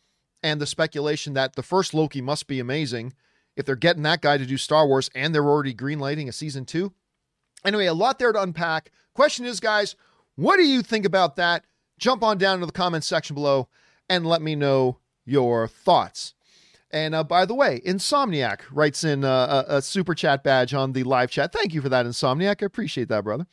and 0.43 0.59
the 0.59 0.65
speculation 0.65 1.33
that 1.33 1.55
the 1.55 1.63
first 1.63 1.93
Loki 1.93 2.21
must 2.21 2.47
be 2.47 2.59
amazing 2.59 3.13
if 3.55 3.65
they're 3.65 3.75
getting 3.75 4.03
that 4.03 4.21
guy 4.21 4.37
to 4.37 4.45
do 4.45 4.57
Star 4.57 4.87
Wars 4.87 5.09
and 5.13 5.33
they're 5.33 5.47
already 5.47 5.73
greenlighting 5.73 6.27
a 6.27 6.31
season 6.31 6.65
two. 6.65 6.93
Anyway, 7.63 7.85
a 7.85 7.93
lot 7.93 8.17
there 8.17 8.31
to 8.31 8.41
unpack. 8.41 8.91
Question 9.13 9.45
is, 9.45 9.59
guys, 9.59 9.95
what 10.35 10.57
do 10.57 10.63
you 10.63 10.81
think 10.81 11.05
about 11.05 11.35
that? 11.35 11.65
Jump 11.99 12.23
on 12.23 12.37
down 12.37 12.59
to 12.59 12.65
the 12.65 12.71
comments 12.71 13.07
section 13.07 13.35
below 13.35 13.67
and 14.09 14.25
let 14.25 14.41
me 14.41 14.55
know 14.55 14.97
your 15.25 15.67
thoughts. 15.67 16.33
And 16.89 17.15
uh, 17.15 17.23
by 17.23 17.45
the 17.45 17.53
way, 17.53 17.81
Insomniac 17.85 18.61
writes 18.71 19.03
in 19.03 19.23
uh, 19.23 19.63
a, 19.67 19.77
a, 19.77 19.81
super 19.81 20.13
chat 20.13 20.43
badge 20.43 20.73
on 20.73 20.91
the 20.91 21.03
live 21.03 21.31
chat. 21.31 21.53
Thank 21.53 21.73
you 21.73 21.81
for 21.81 21.87
that, 21.89 22.05
Insomniac. 22.05 22.61
I 22.61 22.65
appreciate 22.65 23.07
that, 23.07 23.23
brother. 23.23 23.47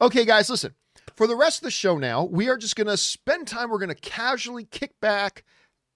Okay, 0.00 0.24
guys, 0.24 0.50
listen. 0.50 0.74
For 1.16 1.26
the 1.26 1.36
rest 1.36 1.60
of 1.60 1.64
the 1.64 1.70
show 1.70 1.98
now, 1.98 2.24
we 2.24 2.48
are 2.48 2.56
just 2.56 2.76
going 2.76 2.86
to 2.86 2.96
spend 2.96 3.46
time. 3.46 3.70
We're 3.70 3.78
going 3.78 3.88
to 3.88 3.94
casually 3.94 4.64
kick 4.64 5.00
back 5.00 5.44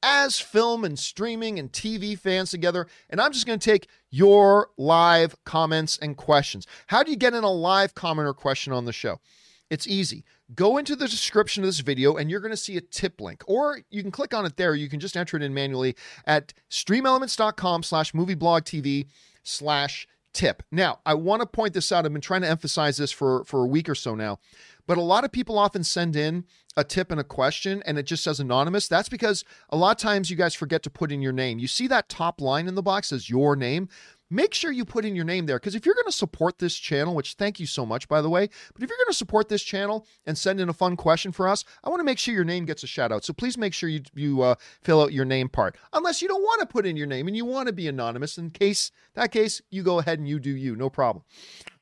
as 0.02 0.38
film 0.38 0.84
and 0.84 0.98
streaming 0.98 1.58
and 1.58 1.72
TV 1.72 2.18
fans 2.18 2.50
together. 2.50 2.86
And 3.10 3.20
I'm 3.20 3.32
just 3.32 3.46
going 3.46 3.58
to 3.58 3.70
take 3.70 3.88
your 4.10 4.70
live 4.76 5.36
comments 5.44 5.98
and 6.00 6.16
questions. 6.16 6.66
How 6.88 7.02
do 7.02 7.10
you 7.10 7.16
get 7.16 7.34
in 7.34 7.44
a 7.44 7.50
live 7.50 7.94
comment 7.94 8.28
or 8.28 8.34
question 8.34 8.72
on 8.72 8.84
the 8.84 8.92
show? 8.92 9.20
It's 9.68 9.86
easy. 9.86 10.24
Go 10.54 10.78
into 10.78 10.94
the 10.94 11.08
description 11.08 11.64
of 11.64 11.68
this 11.68 11.80
video 11.80 12.16
and 12.16 12.30
you're 12.30 12.40
going 12.40 12.52
to 12.52 12.56
see 12.56 12.76
a 12.76 12.80
tip 12.80 13.20
link, 13.20 13.42
or 13.46 13.80
you 13.90 14.02
can 14.02 14.12
click 14.12 14.32
on 14.32 14.46
it 14.46 14.56
there. 14.56 14.74
You 14.74 14.88
can 14.88 15.00
just 15.00 15.16
enter 15.16 15.36
it 15.36 15.42
in 15.42 15.52
manually 15.52 15.96
at 16.24 16.54
streamelements.com 16.70 17.82
slash 17.82 18.12
movieblogtv 18.12 19.06
slash 19.42 20.06
tip. 20.32 20.62
Now, 20.70 21.00
I 21.04 21.14
want 21.14 21.40
to 21.40 21.46
point 21.46 21.74
this 21.74 21.90
out. 21.90 22.04
I've 22.04 22.12
been 22.12 22.20
trying 22.20 22.42
to 22.42 22.48
emphasize 22.48 22.98
this 22.98 23.10
for, 23.10 23.44
for 23.44 23.64
a 23.64 23.66
week 23.66 23.88
or 23.88 23.94
so 23.94 24.14
now, 24.14 24.38
but 24.86 24.98
a 24.98 25.02
lot 25.02 25.24
of 25.24 25.32
people 25.32 25.58
often 25.58 25.84
send 25.84 26.16
in 26.16 26.44
a 26.76 26.84
tip 26.84 27.10
and 27.10 27.20
a 27.20 27.24
question 27.24 27.82
and 27.86 27.98
it 27.98 28.04
just 28.04 28.22
says 28.22 28.40
anonymous. 28.40 28.88
That's 28.88 29.08
because 29.08 29.44
a 29.70 29.76
lot 29.76 29.96
of 29.96 30.02
times 30.02 30.30
you 30.30 30.36
guys 30.36 30.54
forget 30.54 30.82
to 30.84 30.90
put 30.90 31.10
in 31.10 31.22
your 31.22 31.32
name. 31.32 31.58
You 31.58 31.66
see 31.66 31.86
that 31.88 32.08
top 32.08 32.40
line 32.40 32.68
in 32.68 32.74
the 32.74 32.82
box 32.82 33.08
says 33.08 33.30
your 33.30 33.56
name. 33.56 33.88
Make 34.28 34.54
sure 34.54 34.72
you 34.72 34.84
put 34.84 35.04
in 35.04 35.14
your 35.14 35.24
name 35.24 35.46
there 35.46 35.56
because 35.56 35.76
if 35.76 35.86
you're 35.86 35.94
going 35.94 36.06
to 36.06 36.12
support 36.12 36.58
this 36.58 36.74
channel 36.74 37.14
which 37.14 37.34
thank 37.34 37.60
you 37.60 37.66
so 37.66 37.86
much 37.86 38.08
by 38.08 38.20
the 38.20 38.28
way 38.28 38.48
but 38.74 38.82
if 38.82 38.90
you're 38.90 38.98
going 38.98 39.06
to 39.06 39.14
support 39.14 39.48
this 39.48 39.62
channel 39.62 40.04
and 40.26 40.36
send 40.36 40.60
in 40.60 40.68
a 40.68 40.72
fun 40.72 40.96
question 40.96 41.30
for 41.30 41.46
us 41.46 41.64
i 41.84 41.88
want 41.88 42.00
to 42.00 42.04
make 42.04 42.18
sure 42.18 42.34
your 42.34 42.42
name 42.42 42.64
gets 42.64 42.82
a 42.82 42.88
shout 42.88 43.12
out. 43.12 43.24
So 43.24 43.32
please 43.32 43.56
make 43.56 43.72
sure 43.72 43.88
you, 43.88 44.00
you 44.16 44.42
uh, 44.42 44.56
fill 44.82 45.00
out 45.00 45.12
your 45.12 45.24
name 45.24 45.48
part. 45.48 45.76
Unless 45.92 46.22
you 46.22 46.28
don't 46.28 46.42
want 46.42 46.58
to 46.60 46.66
put 46.66 46.86
in 46.86 46.96
your 46.96 47.06
name 47.06 47.28
and 47.28 47.36
you 47.36 47.44
want 47.44 47.68
to 47.68 47.72
be 47.72 47.86
anonymous 47.86 48.36
in 48.36 48.50
case 48.50 48.90
that 49.14 49.30
case 49.30 49.62
you 49.70 49.84
go 49.84 50.00
ahead 50.00 50.18
and 50.18 50.28
you 50.28 50.40
do 50.40 50.50
you. 50.50 50.74
No 50.74 50.90
problem. 50.90 51.24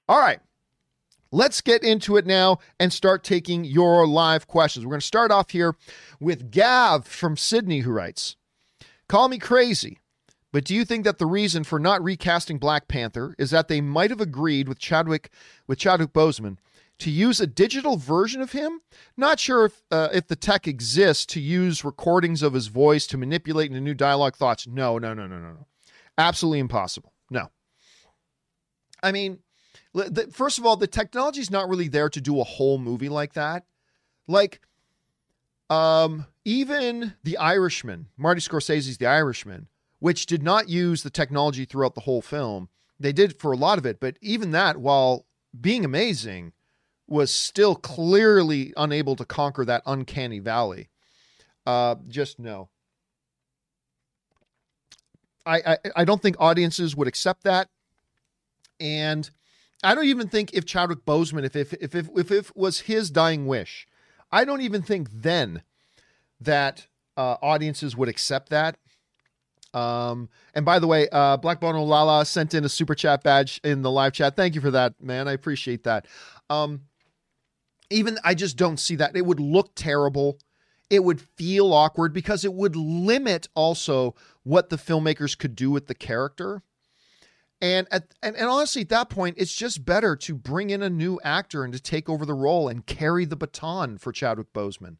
All 0.07 0.21
right 0.21 0.41
Let's 1.35 1.61
get 1.61 1.83
into 1.83 2.17
it 2.17 2.26
now 2.26 2.59
and 2.79 2.93
start 2.93 3.25
taking 3.25 3.64
your 3.64 4.07
live 4.07 4.47
questions. 4.47 4.87
We're 4.87 4.91
going 4.91 5.00
to 5.00 5.07
start 5.07 5.33
off 5.33 5.50
here 5.50 5.75
with 6.21 6.53
Gav 6.53 7.09
from 7.09 7.37
Sydney, 7.37 7.81
who 7.81 7.91
writes 7.91 8.37
Call 9.09 9.29
me 9.29 9.38
crazy, 9.38 9.99
but 10.53 10.64
do 10.64 10.76
you 10.76 10.85
think 10.85 11.03
that 11.05 11.19
the 11.19 11.26
reason 11.26 11.64
for 11.64 11.81
not 11.81 12.05
recasting 12.05 12.59
Black 12.59 12.87
Panther 12.87 13.35
is 13.37 13.50
that 13.50 13.67
they 13.67 13.81
might 13.81 14.11
have 14.11 14.21
agreed 14.21 14.69
with 14.69 14.79
Chadwick 14.79 15.29
with 15.67 15.76
Chadwick 15.76 16.12
Boseman 16.12 16.59
to 17.00 17.11
use 17.11 17.41
a 17.41 17.49
digital 17.49 17.97
version 17.97 18.41
of 18.41 18.53
him? 18.53 18.83
Not 19.17 19.41
sure 19.41 19.64
if 19.64 19.83
uh, 19.91 20.11
if 20.12 20.29
the 20.29 20.37
tech 20.37 20.69
exists 20.69 21.26
to 21.26 21.41
use 21.41 21.85
recordings 21.85 22.45
of 22.45 22.53
his 22.53 22.69
voice 22.69 23.09
to 23.09 23.19
manipulate 23.19 23.71
into 23.71 23.81
new 23.81 23.95
dialogue 23.95 24.37
thoughts. 24.37 24.69
No, 24.69 24.99
no, 24.99 25.12
no, 25.12 25.26
no, 25.26 25.41
no, 25.41 25.49
no. 25.49 25.67
Absolutely 26.17 26.61
impossible. 26.61 27.12
No. 27.29 27.50
I 29.03 29.11
mean, 29.11 29.41
first 30.33 30.59
of 30.59 30.67
all, 30.67 30.77
the 30.77 30.87
technology 30.87 31.41
is 31.41 31.51
not 31.51 31.69
really 31.69 31.89
there 31.89 32.09
to 32.09 32.21
do 32.21 32.41
a 32.41 32.45
whole 32.45 32.79
movie 32.79 33.09
like 33.09 33.35
that. 33.35 33.65
Like, 34.27 34.61
um, 35.71 36.27
even 36.45 37.15
The 37.23 37.37
Irishman, 37.39 38.09
Marty 38.17 38.41
Scorsese's 38.41 38.99
The 38.99 39.07
Irishman, 39.07 39.69
which 40.01 40.27
did 40.27 40.43
not 40.43 40.69
use 40.69 41.03
the 41.03 41.11
technology 41.11 41.65
throughout 41.65 41.95
the 41.95 42.03
whole 42.03 42.23
film. 42.23 42.69
They 42.99 43.13
did 43.13 43.39
for 43.39 43.53
a 43.53 43.57
lot 43.57 43.79
of 43.79 43.87
it, 43.87 44.01
but 44.01 44.17
even 44.21 44.51
that, 44.53 44.77
while 44.77 45.27
being 45.59 45.85
amazing, 45.85 46.53
was 47.07 47.31
still 47.31 47.75
clearly 47.75 48.73
unable 48.77 49.17
to 49.17 49.25
conquer 49.25 49.65
that 49.65 49.83
uncanny 49.87 50.39
valley. 50.39 50.89
Uh, 51.67 51.97
just 52.09 52.39
no. 52.39 52.69
I, 55.47 55.57
I, 55.59 55.79
I 55.97 56.05
don't 56.05 56.23
think 56.23 56.37
audiences 56.39 56.97
would 56.97 57.09
accept 57.09 57.45
that, 57.45 57.69
and 58.81 59.31
I 59.85 59.95
don't 59.95 60.07
even 60.07 60.29
think 60.29 60.53
if 60.53 60.64
Chadwick 60.64 61.05
Boseman, 61.05 61.45
if 61.45 61.55
if 61.55 61.73
if 61.75 61.95
if, 61.95 62.09
if 62.17 62.31
it 62.31 62.57
was 62.57 62.81
his 62.81 63.11
dying 63.11 63.47
wish, 63.47 63.87
I 64.33 64.45
don't 64.45 64.62
even 64.62 64.83
think 64.83 65.09
then 65.12 65.62
that 66.41 66.87
uh, 67.17 67.37
audiences 67.43 67.97
would 67.97 68.09
accept 68.09 68.50
that. 68.50 68.76
Um, 69.73 70.29
and 70.55 70.64
by 70.64 70.79
the 70.79 70.87
way, 70.87 71.09
uh, 71.11 71.37
Black 71.37 71.61
Bono 71.61 71.83
Lala 71.83 72.25
sent 72.25 72.55
in 72.55 72.64
a 72.64 72.69
super 72.69 72.95
chat 72.95 73.23
badge 73.23 73.61
in 73.64 73.83
the 73.83 73.91
live 73.91 74.12
chat. 74.12 74.37
Thank 74.37 74.55
you 74.55 74.61
for 74.61 74.71
that, 74.71 74.95
man. 75.00 75.26
I 75.26 75.33
appreciate 75.33 75.83
that. 75.85 76.07
Um, 76.49 76.83
even 77.91 78.19
I 78.25 78.35
just 78.35 78.57
don't 78.57 78.79
see 78.79 78.97
that. 78.97 79.17
It 79.17 79.26
would 79.26 79.41
look 79.41 79.73
terrible. 79.75 80.38
It 80.91 81.03
would 81.03 81.21
feel 81.21 81.73
awkward 81.73 82.12
because 82.12 82.45
it 82.45 82.55
would 82.55 82.76
limit 82.76 83.49
also 83.55 84.14
what 84.45 84.71
the 84.71 84.76
filmmakers 84.76 85.37
could 85.37 85.57
do 85.57 85.71
with 85.71 85.87
the 85.87 85.95
character. 85.95 86.62
And 87.64 87.88
at 87.90 88.12
and, 88.23 88.37
and 88.37 88.47
honestly, 88.47 88.83
at 88.83 88.90
that 88.90 89.09
point, 89.09 89.37
it's 89.38 89.54
just 89.54 89.87
better 89.87 90.16
to 90.16 90.35
bring 90.35 90.68
in 90.68 90.83
a 90.83 90.90
new 90.90 91.18
actor 91.25 91.64
and 91.64 91.73
to 91.73 91.80
take 91.80 92.11
over 92.11 92.26
the 92.26 92.35
role 92.35 92.68
and 92.68 92.85
carry 92.85 93.25
the 93.25 93.37
baton 93.37 93.97
for 93.97 94.12
Chadwick 94.12 94.52
Boseman. 94.52 94.99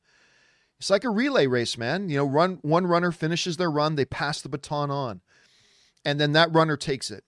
It's 0.81 0.89
like 0.89 1.05
a 1.05 1.11
relay 1.11 1.47
race, 1.47 1.77
man. 1.77 2.09
You 2.09 2.17
know, 2.17 2.25
run 2.25 2.61
one 2.63 2.87
runner 2.87 3.13
finishes 3.13 3.59
their 3.59 3.71
run, 3.71 3.97
they 3.97 4.07
pass 4.07 4.41
the 4.41 4.49
baton 4.49 4.91
on, 4.91 5.21
and 6.07 6.19
then 6.19 6.33
that 6.33 6.55
runner 6.55 6.79
takes 6.79 7.11
it. 7.11 7.25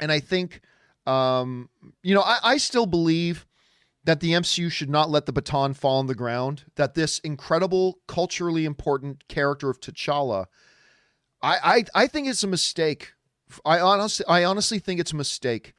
And 0.00 0.12
I 0.12 0.20
think, 0.20 0.60
um, 1.08 1.68
you 2.04 2.14
know, 2.14 2.22
I, 2.22 2.38
I 2.44 2.56
still 2.58 2.86
believe 2.86 3.48
that 4.04 4.20
the 4.20 4.30
MCU 4.30 4.70
should 4.70 4.90
not 4.90 5.10
let 5.10 5.26
the 5.26 5.32
baton 5.32 5.74
fall 5.74 5.98
on 5.98 6.06
the 6.06 6.14
ground. 6.14 6.66
That 6.76 6.94
this 6.94 7.18
incredible, 7.18 7.98
culturally 8.06 8.64
important 8.64 9.26
character 9.26 9.70
of 9.70 9.80
T'Challa, 9.80 10.46
I, 11.42 11.56
I, 11.64 12.02
I 12.04 12.06
think 12.06 12.28
it's 12.28 12.44
a 12.44 12.48
mistake. 12.48 13.14
I 13.64 13.80
honestly, 13.80 14.26
I 14.28 14.44
honestly 14.44 14.78
think 14.78 15.00
it's 15.00 15.12
a 15.12 15.16
mistake 15.16 15.74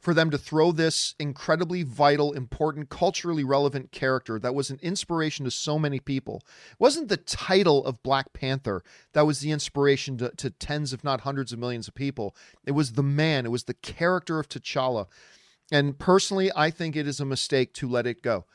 for 0.00 0.14
them 0.14 0.30
to 0.30 0.38
throw 0.38 0.72
this 0.72 1.14
incredibly 1.18 1.82
vital, 1.82 2.32
important, 2.32 2.88
culturally 2.88 3.44
relevant 3.44 3.92
character 3.92 4.38
that 4.38 4.54
was 4.54 4.70
an 4.70 4.78
inspiration 4.82 5.44
to 5.44 5.50
so 5.50 5.78
many 5.78 6.00
people. 6.00 6.42
It 6.72 6.80
wasn't 6.80 7.08
the 7.08 7.18
title 7.18 7.84
of 7.84 8.02
Black 8.02 8.32
Panther 8.32 8.82
that 9.12 9.26
was 9.26 9.40
the 9.40 9.50
inspiration 9.50 10.16
to, 10.18 10.30
to 10.30 10.50
tens, 10.50 10.94
if 10.94 11.04
not 11.04 11.20
hundreds 11.20 11.52
of 11.52 11.58
millions 11.58 11.86
of 11.86 11.94
people. 11.94 12.34
It 12.64 12.72
was 12.72 12.92
the 12.92 13.02
man, 13.02 13.44
it 13.44 13.50
was 13.50 13.64
the 13.64 13.74
character 13.74 14.38
of 14.38 14.48
T'Challa. 14.48 15.06
And 15.70 15.98
personally, 15.98 16.50
I 16.56 16.70
think 16.70 16.96
it 16.96 17.06
is 17.06 17.20
a 17.20 17.26
mistake 17.26 17.74
to 17.74 17.88
let 17.88 18.06
it 18.06 18.22
go. 18.22 18.46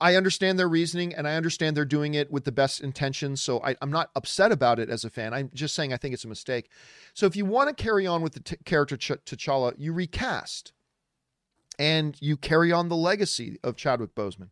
I 0.00 0.16
understand 0.16 0.58
their 0.58 0.68
reasoning 0.68 1.14
and 1.14 1.28
I 1.28 1.34
understand 1.34 1.76
they're 1.76 1.84
doing 1.84 2.14
it 2.14 2.30
with 2.30 2.44
the 2.44 2.52
best 2.52 2.80
intentions. 2.80 3.40
So 3.40 3.60
I, 3.62 3.76
am 3.80 3.90
not 3.90 4.10
upset 4.16 4.52
about 4.52 4.78
it 4.78 4.90
as 4.90 5.04
a 5.04 5.10
fan. 5.10 5.32
I'm 5.32 5.50
just 5.54 5.74
saying 5.74 5.92
I 5.92 5.96
think 5.96 6.14
it's 6.14 6.24
a 6.24 6.28
mistake. 6.28 6.70
So 7.14 7.26
if 7.26 7.36
you 7.36 7.44
want 7.44 7.68
to 7.68 7.82
carry 7.82 8.06
on 8.06 8.22
with 8.22 8.34
the 8.34 8.40
t- 8.40 8.56
character 8.64 8.96
Ch- 8.96 9.24
T'Challa, 9.24 9.74
you 9.78 9.92
recast 9.92 10.72
and 11.78 12.16
you 12.20 12.36
carry 12.36 12.72
on 12.72 12.88
the 12.88 12.96
legacy 12.96 13.58
of 13.62 13.76
Chadwick 13.76 14.14
Boseman. 14.14 14.48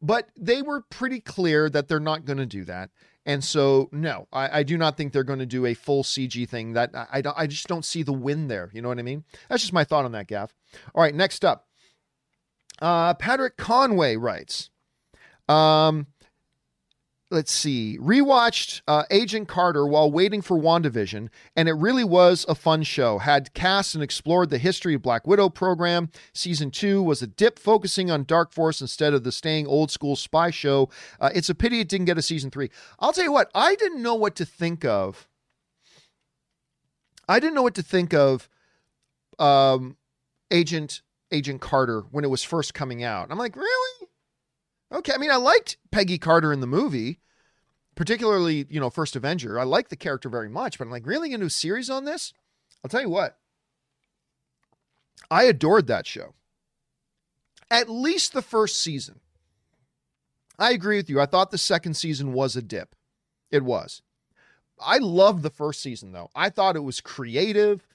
But 0.00 0.30
they 0.36 0.62
were 0.62 0.80
pretty 0.80 1.20
clear 1.20 1.70
that 1.70 1.88
they're 1.88 2.00
not 2.00 2.24
going 2.24 2.38
to 2.38 2.46
do 2.46 2.64
that. 2.64 2.90
And 3.24 3.44
so, 3.44 3.88
no, 3.92 4.26
I, 4.32 4.58
I, 4.58 4.62
do 4.64 4.76
not 4.76 4.96
think 4.96 5.12
they're 5.12 5.22
going 5.22 5.38
to 5.38 5.46
do 5.46 5.64
a 5.64 5.74
full 5.74 6.02
CG 6.02 6.48
thing. 6.48 6.72
That 6.72 6.90
I, 6.92 7.06
I, 7.18 7.22
I 7.36 7.46
just 7.46 7.68
don't 7.68 7.84
see 7.84 8.02
the 8.02 8.12
win 8.12 8.48
there. 8.48 8.68
You 8.72 8.82
know 8.82 8.88
what 8.88 8.98
I 8.98 9.02
mean? 9.02 9.22
That's 9.48 9.62
just 9.62 9.72
my 9.72 9.84
thought 9.84 10.04
on 10.04 10.10
that, 10.12 10.26
Gav. 10.26 10.52
All 10.92 11.02
right, 11.02 11.14
next 11.14 11.44
up. 11.44 11.68
Uh, 12.80 13.14
Patrick 13.14 13.56
Conway 13.56 14.16
writes, 14.16 14.70
um, 15.48 16.06
let's 17.30 17.52
see, 17.52 17.98
rewatched 18.00 18.82
uh, 18.86 19.04
Agent 19.10 19.48
Carter 19.48 19.86
while 19.86 20.10
waiting 20.10 20.42
for 20.42 20.58
WandaVision, 20.58 21.28
and 21.56 21.68
it 21.68 21.72
really 21.72 22.04
was 22.04 22.44
a 22.48 22.54
fun 22.54 22.82
show. 22.82 23.18
Had 23.18 23.54
cast 23.54 23.94
and 23.94 24.04
explored 24.04 24.50
the 24.50 24.58
history 24.58 24.94
of 24.94 25.02
Black 25.02 25.26
Widow 25.26 25.48
program. 25.48 26.10
Season 26.32 26.70
two 26.70 27.02
was 27.02 27.22
a 27.22 27.26
dip 27.26 27.58
focusing 27.58 28.10
on 28.10 28.24
Dark 28.24 28.52
Force 28.52 28.80
instead 28.80 29.14
of 29.14 29.24
the 29.24 29.32
staying 29.32 29.66
old 29.66 29.90
school 29.90 30.14
spy 30.14 30.50
show. 30.50 30.90
Uh, 31.20 31.30
it's 31.34 31.48
a 31.48 31.54
pity 31.54 31.80
it 31.80 31.88
didn't 31.88 32.06
get 32.06 32.18
a 32.18 32.22
season 32.22 32.50
three. 32.50 32.70
I'll 32.98 33.12
tell 33.12 33.24
you 33.24 33.32
what, 33.32 33.50
I 33.54 33.74
didn't 33.76 34.02
know 34.02 34.14
what 34.14 34.36
to 34.36 34.44
think 34.44 34.84
of. 34.84 35.28
I 37.28 37.40
didn't 37.40 37.54
know 37.54 37.62
what 37.62 37.74
to 37.76 37.82
think 37.82 38.12
of 38.12 38.48
um, 39.38 39.96
Agent 40.50 41.02
Agent 41.32 41.60
Carter 41.60 42.02
when 42.10 42.24
it 42.24 42.30
was 42.30 42.42
first 42.42 42.74
coming 42.74 43.02
out. 43.02 43.28
I'm 43.30 43.38
like, 43.38 43.56
really? 43.56 44.08
Okay, 44.92 45.12
I 45.14 45.18
mean, 45.18 45.30
I 45.30 45.36
liked 45.36 45.78
Peggy 45.90 46.18
Carter 46.18 46.52
in 46.52 46.60
the 46.60 46.66
movie, 46.66 47.20
particularly, 47.94 48.66
you 48.68 48.78
know, 48.78 48.90
First 48.90 49.16
Avenger. 49.16 49.58
I 49.58 49.64
like 49.64 49.88
the 49.88 49.96
character 49.96 50.28
very 50.28 50.48
much, 50.48 50.78
but 50.78 50.84
I'm 50.84 50.90
like, 50.90 51.06
really 51.06 51.32
A 51.32 51.38
new 51.38 51.48
series 51.48 51.88
on 51.88 52.04
this? 52.04 52.32
I'll 52.84 52.90
tell 52.90 53.00
you 53.00 53.08
what. 53.08 53.38
I 55.30 55.44
adored 55.44 55.86
that 55.86 56.06
show. 56.06 56.34
At 57.70 57.88
least 57.88 58.34
the 58.34 58.42
first 58.42 58.82
season. 58.82 59.20
I 60.58 60.72
agree 60.72 60.96
with 60.96 61.08
you. 61.08 61.20
I 61.20 61.26
thought 61.26 61.50
the 61.50 61.58
second 61.58 61.94
season 61.94 62.34
was 62.34 62.54
a 62.54 62.62
dip. 62.62 62.94
It 63.50 63.64
was. 63.64 64.02
I 64.78 64.98
loved 64.98 65.42
the 65.42 65.50
first 65.50 65.80
season, 65.80 66.12
though. 66.12 66.30
I 66.34 66.50
thought 66.50 66.76
it 66.76 66.80
was 66.80 67.00
creative 67.00 67.86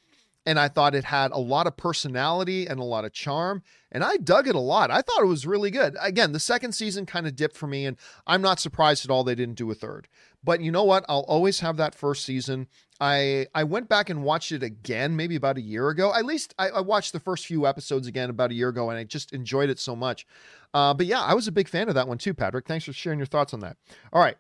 and 0.47 0.57
I 0.57 0.69
thought 0.69 0.95
it 0.95 1.03
had 1.03 1.31
a 1.31 1.37
lot 1.37 1.67
of 1.67 1.75
personality 1.75 2.67
and 2.67 2.79
a 2.79 2.83
lot 2.83 3.03
of 3.03 3.11
charm. 3.11 3.63
And 3.91 4.01
I 4.01 4.15
dug 4.15 4.47
it 4.47 4.55
a 4.55 4.59
lot. 4.59 4.89
I 4.89 5.01
thought 5.01 5.21
it 5.21 5.27
was 5.27 5.45
really 5.45 5.69
good. 5.69 5.97
Again, 6.01 6.31
the 6.31 6.39
second 6.39 6.71
season 6.71 7.05
kind 7.05 7.27
of 7.27 7.35
dipped 7.35 7.57
for 7.57 7.67
me, 7.67 7.85
and 7.85 7.97
I'm 8.25 8.41
not 8.41 8.61
surprised 8.61 9.03
at 9.03 9.11
all 9.11 9.25
they 9.25 9.35
didn't 9.35 9.57
do 9.57 9.69
a 9.69 9.75
third. 9.75 10.07
But 10.41 10.61
you 10.61 10.71
know 10.71 10.85
what? 10.85 11.03
I'll 11.09 11.25
always 11.27 11.59
have 11.59 11.75
that 11.77 11.93
first 11.93 12.23
season. 12.23 12.67
I 13.01 13.47
I 13.53 13.65
went 13.65 13.89
back 13.89 14.09
and 14.09 14.23
watched 14.23 14.53
it 14.53 14.63
again, 14.63 15.17
maybe 15.17 15.35
about 15.35 15.57
a 15.57 15.61
year 15.61 15.89
ago. 15.89 16.13
At 16.15 16.23
least 16.25 16.55
I, 16.57 16.69
I 16.69 16.79
watched 16.79 17.11
the 17.11 17.19
first 17.19 17.45
few 17.45 17.67
episodes 17.67 18.07
again 18.07 18.29
about 18.29 18.51
a 18.51 18.55
year 18.55 18.69
ago, 18.69 18.89
and 18.89 18.97
I 18.97 19.03
just 19.03 19.33
enjoyed 19.33 19.69
it 19.69 19.79
so 19.79 19.97
much. 19.97 20.25
Uh, 20.73 20.93
but 20.93 21.07
yeah, 21.07 21.21
I 21.21 21.33
was 21.33 21.47
a 21.49 21.51
big 21.51 21.67
fan 21.67 21.89
of 21.89 21.95
that 21.95 22.07
one 22.07 22.17
too, 22.17 22.33
Patrick. 22.33 22.65
Thanks 22.67 22.85
for 22.85 22.93
sharing 22.93 23.19
your 23.19 23.25
thoughts 23.25 23.53
on 23.53 23.59
that. 23.59 23.75
All 24.13 24.21
right. 24.21 24.37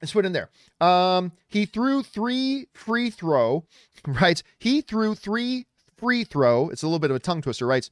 Let's 0.00 0.12
put 0.12 0.24
in 0.24 0.32
there. 0.32 0.50
Um, 0.80 1.32
he 1.48 1.64
threw 1.64 2.02
three 2.02 2.68
free 2.72 3.10
throw, 3.10 3.64
right? 4.06 4.42
He 4.58 4.80
threw 4.80 5.14
three 5.14 5.66
free 5.96 6.24
throw. 6.24 6.68
It's 6.70 6.82
a 6.82 6.86
little 6.86 7.00
bit 7.00 7.10
of 7.10 7.16
a 7.16 7.20
tongue 7.20 7.42
twister, 7.42 7.66
right? 7.66 7.88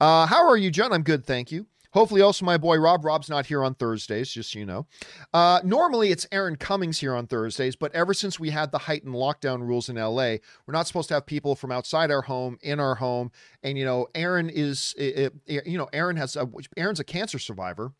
Uh, 0.00 0.26
how 0.26 0.48
are 0.48 0.56
you, 0.56 0.70
John? 0.70 0.92
I'm 0.92 1.02
good, 1.02 1.24
thank 1.24 1.52
you. 1.52 1.66
Hopefully, 1.92 2.20
also 2.20 2.44
my 2.44 2.58
boy 2.58 2.76
Rob. 2.76 3.06
Rob's 3.06 3.30
not 3.30 3.46
here 3.46 3.64
on 3.64 3.74
Thursdays, 3.74 4.30
just 4.30 4.52
so 4.52 4.58
you 4.58 4.66
know. 4.66 4.86
Uh, 5.32 5.60
normally, 5.64 6.10
it's 6.10 6.26
Erin 6.30 6.56
Cummings 6.56 6.98
here 6.98 7.14
on 7.14 7.26
Thursdays, 7.26 7.74
but 7.74 7.94
ever 7.94 8.12
since 8.12 8.38
we 8.38 8.50
had 8.50 8.70
the 8.70 8.76
heightened 8.76 9.14
lockdown 9.14 9.60
rules 9.60 9.88
in 9.88 9.96
LA, 9.96 10.36
we're 10.66 10.72
not 10.72 10.86
supposed 10.86 11.08
to 11.08 11.14
have 11.14 11.24
people 11.24 11.54
from 11.54 11.72
outside 11.72 12.10
our 12.10 12.20
home 12.20 12.58
in 12.60 12.80
our 12.80 12.96
home. 12.96 13.30
And 13.62 13.78
you 13.78 13.86
know, 13.86 14.08
Erin 14.14 14.50
is, 14.50 14.94
it, 14.98 15.32
it, 15.46 15.66
you 15.66 15.78
know, 15.78 15.88
Erin 15.90 16.16
has, 16.16 16.36
a, 16.36 16.46
Erin's 16.76 17.00
a 17.00 17.04
cancer 17.04 17.38
survivor, 17.38 17.92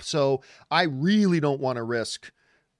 so 0.00 0.42
I 0.70 0.84
really 0.84 1.40
don't 1.40 1.60
want 1.60 1.76
to 1.76 1.82
risk 1.82 2.30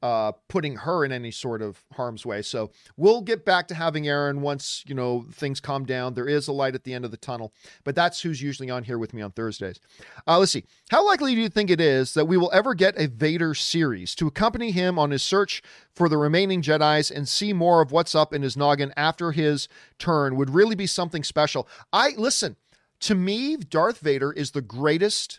uh, 0.02 0.32
putting 0.48 0.76
her 0.76 1.04
in 1.04 1.12
any 1.12 1.30
sort 1.30 1.60
of 1.60 1.82
harm's 1.94 2.24
way. 2.24 2.42
So 2.42 2.70
we'll 2.96 3.22
get 3.22 3.44
back 3.44 3.68
to 3.68 3.74
having 3.74 4.06
Erin 4.06 4.40
once 4.40 4.84
you 4.86 4.94
know 4.94 5.26
things 5.32 5.60
calm 5.60 5.84
down. 5.84 6.14
There 6.14 6.28
is 6.28 6.48
a 6.48 6.52
light 6.52 6.74
at 6.74 6.84
the 6.84 6.94
end 6.94 7.04
of 7.04 7.10
the 7.10 7.16
tunnel, 7.16 7.52
but 7.84 7.94
that's 7.94 8.20
who's 8.20 8.40
usually 8.40 8.70
on 8.70 8.84
here 8.84 8.98
with 8.98 9.12
me 9.12 9.22
on 9.22 9.32
Thursdays. 9.32 9.80
Uh, 10.26 10.38
let's 10.38 10.52
see. 10.52 10.64
How 10.90 11.04
likely 11.06 11.34
do 11.34 11.40
you 11.40 11.48
think 11.48 11.70
it 11.70 11.80
is 11.80 12.14
that 12.14 12.26
we 12.26 12.36
will 12.36 12.50
ever 12.52 12.74
get 12.74 12.98
a 12.98 13.08
Vader 13.08 13.54
series 13.54 14.14
to 14.16 14.26
accompany 14.26 14.70
him 14.70 14.98
on 14.98 15.10
his 15.10 15.22
search 15.22 15.62
for 15.94 16.08
the 16.08 16.16
remaining 16.16 16.62
Jedi's 16.62 17.10
and 17.10 17.28
see 17.28 17.52
more 17.52 17.80
of 17.80 17.92
what's 17.92 18.14
up 18.14 18.32
in 18.32 18.42
his 18.42 18.56
noggin 18.56 18.92
after 18.96 19.32
his 19.32 19.68
turn? 19.98 20.36
Would 20.36 20.50
really 20.50 20.76
be 20.76 20.86
something 20.86 21.24
special. 21.24 21.68
I 21.92 22.10
listen. 22.16 22.56
To 23.02 23.14
me, 23.14 23.56
Darth 23.56 23.98
Vader 24.00 24.32
is 24.32 24.50
the 24.50 24.60
greatest 24.60 25.38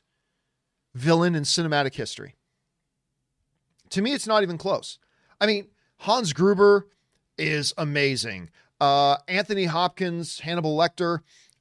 villain 0.95 1.35
in 1.35 1.43
cinematic 1.43 1.95
history. 1.95 2.35
To 3.91 4.02
me, 4.02 4.13
it's 4.13 4.28
not 4.28 4.43
even 4.43 4.58
close. 4.58 4.99
I 5.41 5.45
mean, 5.45 5.67
Hans 5.97 6.34
Gruber 6.34 6.88
is 7.38 7.73
amazing. 7.78 8.49
Uh, 8.80 9.17
Anthony 9.28 9.65
Hopkins, 9.65 10.39
Hannibal 10.39 10.78
Lecter, 10.78 11.19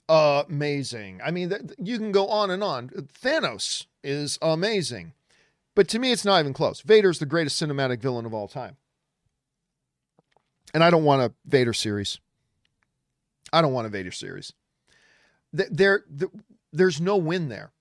uh, 0.08 0.44
amazing. 0.48 1.20
I 1.24 1.30
mean, 1.30 1.50
th- 1.50 1.62
you 1.78 1.98
can 1.98 2.12
go 2.12 2.28
on 2.28 2.50
and 2.50 2.62
on. 2.62 2.88
Thanos 2.88 3.86
is 4.02 4.38
amazing. 4.40 5.12
But 5.74 5.88
to 5.88 5.98
me, 5.98 6.12
it's 6.12 6.24
not 6.24 6.40
even 6.40 6.52
close. 6.52 6.80
Vader's 6.80 7.18
the 7.18 7.26
greatest 7.26 7.60
cinematic 7.62 8.00
villain 8.00 8.26
of 8.26 8.34
all 8.34 8.48
time. 8.48 8.76
And 10.74 10.82
I 10.82 10.90
don't 10.90 11.04
want 11.04 11.22
a 11.22 11.32
Vader 11.46 11.72
series. 11.72 12.18
I 13.52 13.62
don't 13.62 13.72
want 13.72 13.86
a 13.86 13.90
Vader 13.90 14.10
series. 14.10 14.52
There, 15.52 16.04
there 16.10 16.30
there's 16.72 17.00
no 17.00 17.16
win 17.16 17.48
there. 17.48 17.72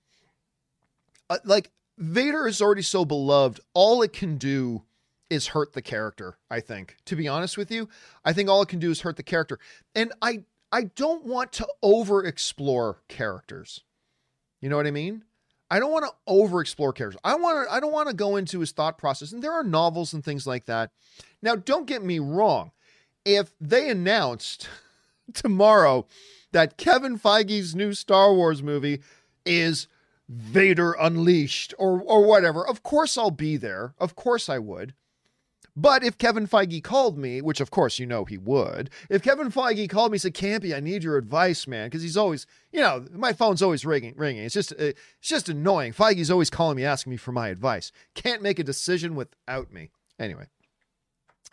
Uh, 1.28 1.38
like 1.44 1.70
Vader 1.98 2.46
is 2.46 2.62
already 2.62 2.82
so 2.82 3.04
beloved. 3.04 3.60
All 3.74 4.02
it 4.02 4.12
can 4.12 4.36
do 4.38 4.84
is 5.30 5.48
hurt 5.48 5.72
the 5.72 5.82
character, 5.82 6.38
I 6.50 6.60
think. 6.60 6.96
To 7.06 7.16
be 7.16 7.28
honest 7.28 7.58
with 7.58 7.70
you, 7.70 7.88
I 8.24 8.32
think 8.32 8.48
all 8.48 8.62
it 8.62 8.68
can 8.68 8.78
do 8.78 8.90
is 8.90 9.00
hurt 9.00 9.16
the 9.16 9.22
character. 9.22 9.58
And 9.94 10.12
I 10.22 10.44
I 10.70 10.84
don't 10.84 11.24
want 11.24 11.52
to 11.54 11.66
over 11.82 12.24
explore 12.24 13.02
characters. 13.08 13.82
You 14.60 14.68
know 14.68 14.76
what 14.76 14.86
I 14.86 14.90
mean? 14.90 15.24
I 15.70 15.78
don't 15.78 15.92
want 15.92 16.06
to 16.06 16.12
over 16.26 16.60
explore 16.60 16.92
characters. 16.92 17.20
I 17.24 17.34
want 17.34 17.68
to 17.68 17.74
I 17.74 17.80
don't 17.80 17.92
want 17.92 18.08
to 18.08 18.14
go 18.14 18.36
into 18.36 18.60
his 18.60 18.72
thought 18.72 18.96
process. 18.96 19.32
And 19.32 19.42
there 19.42 19.52
are 19.52 19.64
novels 19.64 20.12
and 20.14 20.24
things 20.24 20.46
like 20.46 20.66
that. 20.66 20.90
Now, 21.42 21.56
don't 21.56 21.86
get 21.86 22.02
me 22.02 22.18
wrong. 22.18 22.72
If 23.24 23.52
they 23.60 23.90
announced 23.90 24.68
tomorrow 25.34 26.06
that 26.52 26.78
Kevin 26.78 27.18
Feige's 27.18 27.74
new 27.74 27.92
Star 27.92 28.32
Wars 28.32 28.62
movie 28.62 29.02
is 29.44 29.88
Vader 30.28 30.92
Unleashed 30.92 31.74
or 31.78 32.00
or 32.02 32.26
whatever. 32.26 32.66
Of 32.66 32.82
course 32.82 33.16
I'll 33.16 33.30
be 33.30 33.56
there. 33.56 33.94
Of 33.98 34.14
course 34.14 34.48
I 34.48 34.58
would. 34.58 34.94
But 35.80 36.02
if 36.02 36.18
Kevin 36.18 36.48
Feige 36.48 36.82
called 36.82 37.16
me, 37.16 37.40
which 37.40 37.60
of 37.60 37.70
course 37.70 38.00
you 38.00 38.06
know 38.06 38.24
he 38.24 38.36
would, 38.36 38.90
if 39.08 39.22
Kevin 39.22 39.52
Feige 39.52 39.88
called 39.88 40.10
me 40.10 40.16
and 40.16 40.22
said, 40.22 40.34
"Campy, 40.34 40.74
I 40.74 40.80
need 40.80 41.04
your 41.04 41.16
advice, 41.16 41.68
man," 41.68 41.86
because 41.86 42.02
he's 42.02 42.16
always, 42.16 42.46
you 42.72 42.80
know, 42.80 43.06
my 43.12 43.32
phone's 43.32 43.62
always 43.62 43.86
ringing, 43.86 44.14
ringing. 44.16 44.42
It's 44.42 44.54
just, 44.54 44.72
it's 44.72 44.98
just 45.22 45.48
annoying. 45.48 45.92
Feige's 45.92 46.32
always 46.32 46.50
calling 46.50 46.76
me, 46.76 46.84
asking 46.84 47.12
me 47.12 47.16
for 47.16 47.30
my 47.30 47.48
advice. 47.48 47.92
Can't 48.14 48.42
make 48.42 48.58
a 48.58 48.64
decision 48.64 49.14
without 49.14 49.72
me. 49.72 49.90
Anyway, 50.18 50.46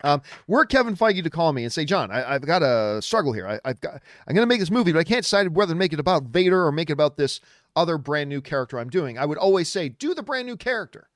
um, 0.02 0.22
were 0.48 0.66
Kevin 0.66 0.96
Feige 0.96 1.22
to 1.22 1.30
call 1.30 1.52
me 1.52 1.62
and 1.62 1.72
say, 1.72 1.84
"John, 1.84 2.10
I, 2.10 2.32
have 2.32 2.44
got 2.44 2.64
a 2.64 3.00
struggle 3.02 3.32
here. 3.32 3.46
I, 3.46 3.68
have 3.68 3.80
got, 3.80 4.02
I'm 4.26 4.34
going 4.34 4.42
to 4.42 4.52
make 4.52 4.58
this 4.58 4.72
movie, 4.72 4.90
but 4.90 4.98
I 4.98 5.04
can't 5.04 5.22
decide 5.22 5.54
whether 5.54 5.72
to 5.72 5.78
make 5.78 5.92
it 5.92 6.00
about 6.00 6.24
Vader 6.24 6.66
or 6.66 6.72
make 6.72 6.90
it 6.90 6.94
about 6.94 7.16
this 7.16 7.40
other 7.76 7.98
brand 7.98 8.28
new 8.28 8.40
character 8.40 8.78
I'm 8.78 8.90
doing. 8.90 9.18
I 9.18 9.26
would 9.26 9.38
always 9.38 9.70
say, 9.70 9.88
do 9.88 10.14
the 10.14 10.22
brand 10.22 10.46
new 10.46 10.56
character. 10.56 11.08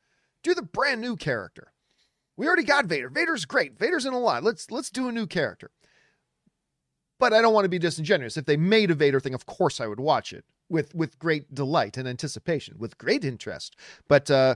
Do 0.43 0.55
the 0.55 0.63
brand 0.63 1.01
new 1.01 1.17
character. 1.17 1.73
We 2.37 2.47
already 2.47 2.65
got 2.65 2.87
Vader. 2.87 3.11
Vader's 3.11 3.45
great. 3.45 3.79
Vader's 3.79 4.07
in 4.07 4.15
a 4.15 4.19
lot. 4.19 4.43
Let's 4.43 4.71
let's 4.71 4.91
do 4.91 5.09
a 5.09 5.13
new 5.13 5.27
character. 5.27 5.71
But 7.19 7.35
I 7.35 7.43
don't 7.43 7.53
want 7.53 7.67
to 7.67 7.71
be 7.71 7.79
disingenuous. 7.79 8.39
If 8.39 8.47
they 8.47 8.57
made 8.57 8.91
a 8.91 8.95
Vader 8.95 9.21
thing, 9.21 9.35
of 9.35 9.45
course 9.45 9.81
I 9.81 9.87
would 9.87 10.01
watch 10.01 10.33
it 10.33 10.45
with 10.71 10.95
with 10.95 11.19
great 11.19 11.55
delight 11.55 11.99
and 11.99 12.09
anticipation, 12.09 12.79
with 12.79 12.97
great 12.97 13.25
interest. 13.25 13.77
But 14.09 14.31
uh, 14.31 14.55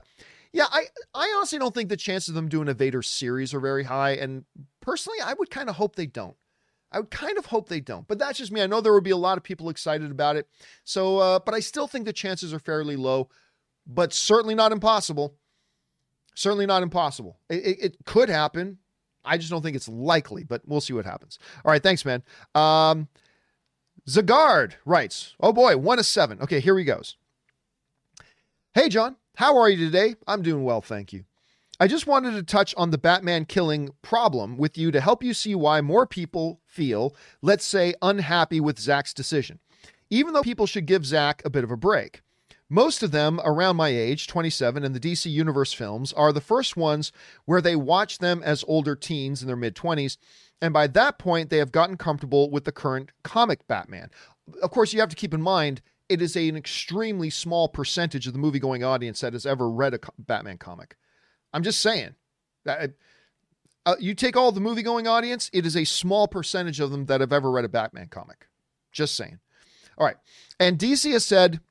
yeah, 0.51 0.65
I 0.71 0.85
I 1.13 1.31
honestly 1.37 1.59
don't 1.59 1.75
think 1.75 1.89
the 1.89 1.97
chances 1.97 2.29
of 2.29 2.35
them 2.35 2.49
doing 2.49 2.69
a 2.69 2.73
Vader 2.73 3.03
series 3.03 3.53
are 3.53 3.59
very 3.59 3.83
high. 3.83 4.11
And 4.11 4.45
personally, 4.81 5.19
I 5.23 5.33
would 5.33 5.51
kind 5.51 5.69
of 5.69 5.75
hope 5.75 5.95
they 5.95 6.07
don't. 6.07 6.37
I 6.95 6.99
would 6.99 7.11
kind 7.11 7.37
of 7.37 7.47
hope 7.47 7.67
they 7.67 7.81
don't, 7.81 8.07
but 8.07 8.17
that's 8.17 8.37
just 8.37 8.53
me. 8.53 8.61
I 8.61 8.67
know 8.67 8.79
there 8.79 8.93
would 8.93 9.03
be 9.03 9.11
a 9.11 9.17
lot 9.17 9.37
of 9.37 9.43
people 9.43 9.67
excited 9.69 10.09
about 10.09 10.37
it. 10.37 10.47
So, 10.85 11.17
uh, 11.17 11.39
but 11.39 11.53
I 11.53 11.59
still 11.59 11.87
think 11.87 12.05
the 12.05 12.13
chances 12.13 12.53
are 12.53 12.59
fairly 12.59 12.95
low, 12.95 13.27
but 13.85 14.13
certainly 14.13 14.55
not 14.55 14.71
impossible. 14.71 15.35
Certainly 16.35 16.67
not 16.67 16.83
impossible. 16.83 17.37
It, 17.49 17.65
it, 17.65 17.77
it 17.81 17.97
could 18.05 18.29
happen. 18.29 18.77
I 19.25 19.37
just 19.37 19.49
don't 19.49 19.61
think 19.61 19.75
it's 19.75 19.89
likely, 19.89 20.45
but 20.45 20.61
we'll 20.65 20.79
see 20.79 20.93
what 20.93 21.03
happens. 21.03 21.37
All 21.65 21.71
right, 21.71 21.83
thanks, 21.83 22.05
man. 22.05 22.23
Um, 22.53 23.09
Zagard 24.07 24.75
writes, 24.85 25.35
"Oh 25.41 25.51
boy, 25.51 25.75
one 25.75 25.99
of 25.99 26.05
seven. 26.05 26.39
Okay, 26.41 26.61
here 26.61 26.77
he 26.77 26.85
goes. 26.85 27.17
Hey, 28.73 28.87
John, 28.87 29.17
how 29.35 29.57
are 29.57 29.69
you 29.69 29.77
today? 29.77 30.15
I'm 30.27 30.41
doing 30.41 30.63
well, 30.63 30.79
thank 30.79 31.11
you. 31.11 31.25
I 31.77 31.87
just 31.87 32.07
wanted 32.07 32.31
to 32.31 32.43
touch 32.43 32.73
on 32.77 32.91
the 32.91 32.97
Batman 32.97 33.43
killing 33.43 33.89
problem 34.01 34.55
with 34.55 34.77
you 34.77 34.91
to 34.91 35.01
help 35.01 35.21
you 35.21 35.33
see 35.33 35.55
why 35.55 35.81
more 35.81 36.07
people 36.07 36.61
feel, 36.65 37.13
let's 37.41 37.65
say, 37.65 37.93
unhappy 38.01 38.61
with 38.61 38.79
Zack's 38.79 39.13
decision, 39.13 39.59
even 40.09 40.33
though 40.33 40.41
people 40.41 40.67
should 40.67 40.85
give 40.85 41.05
Zack 41.05 41.41
a 41.43 41.49
bit 41.49 41.65
of 41.65 41.71
a 41.71 41.77
break. 41.77 42.21
Most 42.69 43.03
of 43.03 43.11
them 43.11 43.41
around 43.43 43.75
my 43.75 43.89
age, 43.89 44.25
27, 44.25 44.85
and 44.85 44.95
the 44.95 45.01
DC 45.01 45.29
Universe 45.29 45.73
films 45.73 46.13
are 46.13 46.31
the 46.31 46.39
first 46.39 46.77
ones 46.77 47.11
where 47.43 47.61
they 47.61 47.75
watch 47.75 48.19
them 48.19 48.41
as 48.41 48.63
older 48.69 48.95
teens 48.95 49.41
in 49.41 49.47
their 49.47 49.57
mid 49.57 49.75
20s. 49.75 50.17
And 50.61 50.73
by 50.73 50.87
that 50.87 51.19
point, 51.19 51.49
they 51.49 51.57
have 51.57 51.73
gotten 51.73 51.97
comfortable 51.97 52.49
with 52.49 52.63
the 52.63 52.71
current 52.71 53.11
comic 53.23 53.67
Batman. 53.67 54.11
Of 54.63 54.71
course, 54.71 54.93
you 54.93 55.01
have 55.01 55.09
to 55.09 55.15
keep 55.17 55.33
in 55.33 55.41
mind 55.41 55.81
it 56.07 56.21
is 56.21 56.37
an 56.37 56.55
extremely 56.55 57.29
small 57.29 57.67
percentage 57.67 58.27
of 58.27 58.33
the 58.33 58.39
movie 58.39 58.59
going 58.59 58.83
audience 58.83 59.19
that 59.19 59.33
has 59.33 59.45
ever 59.45 59.69
read 59.69 59.93
a 59.93 59.99
Batman 60.17 60.57
comic. 60.57 60.95
I'm 61.55 61.63
just 61.63 61.79
saying. 61.79 62.15
Uh, 62.67 62.87
uh, 63.85 63.95
you 63.97 64.13
take 64.13 64.35
all 64.35 64.51
the 64.51 64.59
movie 64.59 64.83
going 64.83 65.07
audience, 65.07 65.49
it 65.53 65.65
is 65.65 65.77
a 65.77 65.85
small 65.85 66.27
percentage 66.27 66.81
of 66.81 66.91
them 66.91 67.05
that 67.05 67.21
have 67.21 67.31
ever 67.31 67.49
read 67.49 67.63
a 67.63 67.69
Batman 67.69 68.07
comic. 68.09 68.47
Just 68.91 69.15
saying. 69.15 69.39
All 69.97 70.05
right. 70.05 70.17
And 70.59 70.77
DC 70.77 71.11
has 71.13 71.23
said 71.23 71.61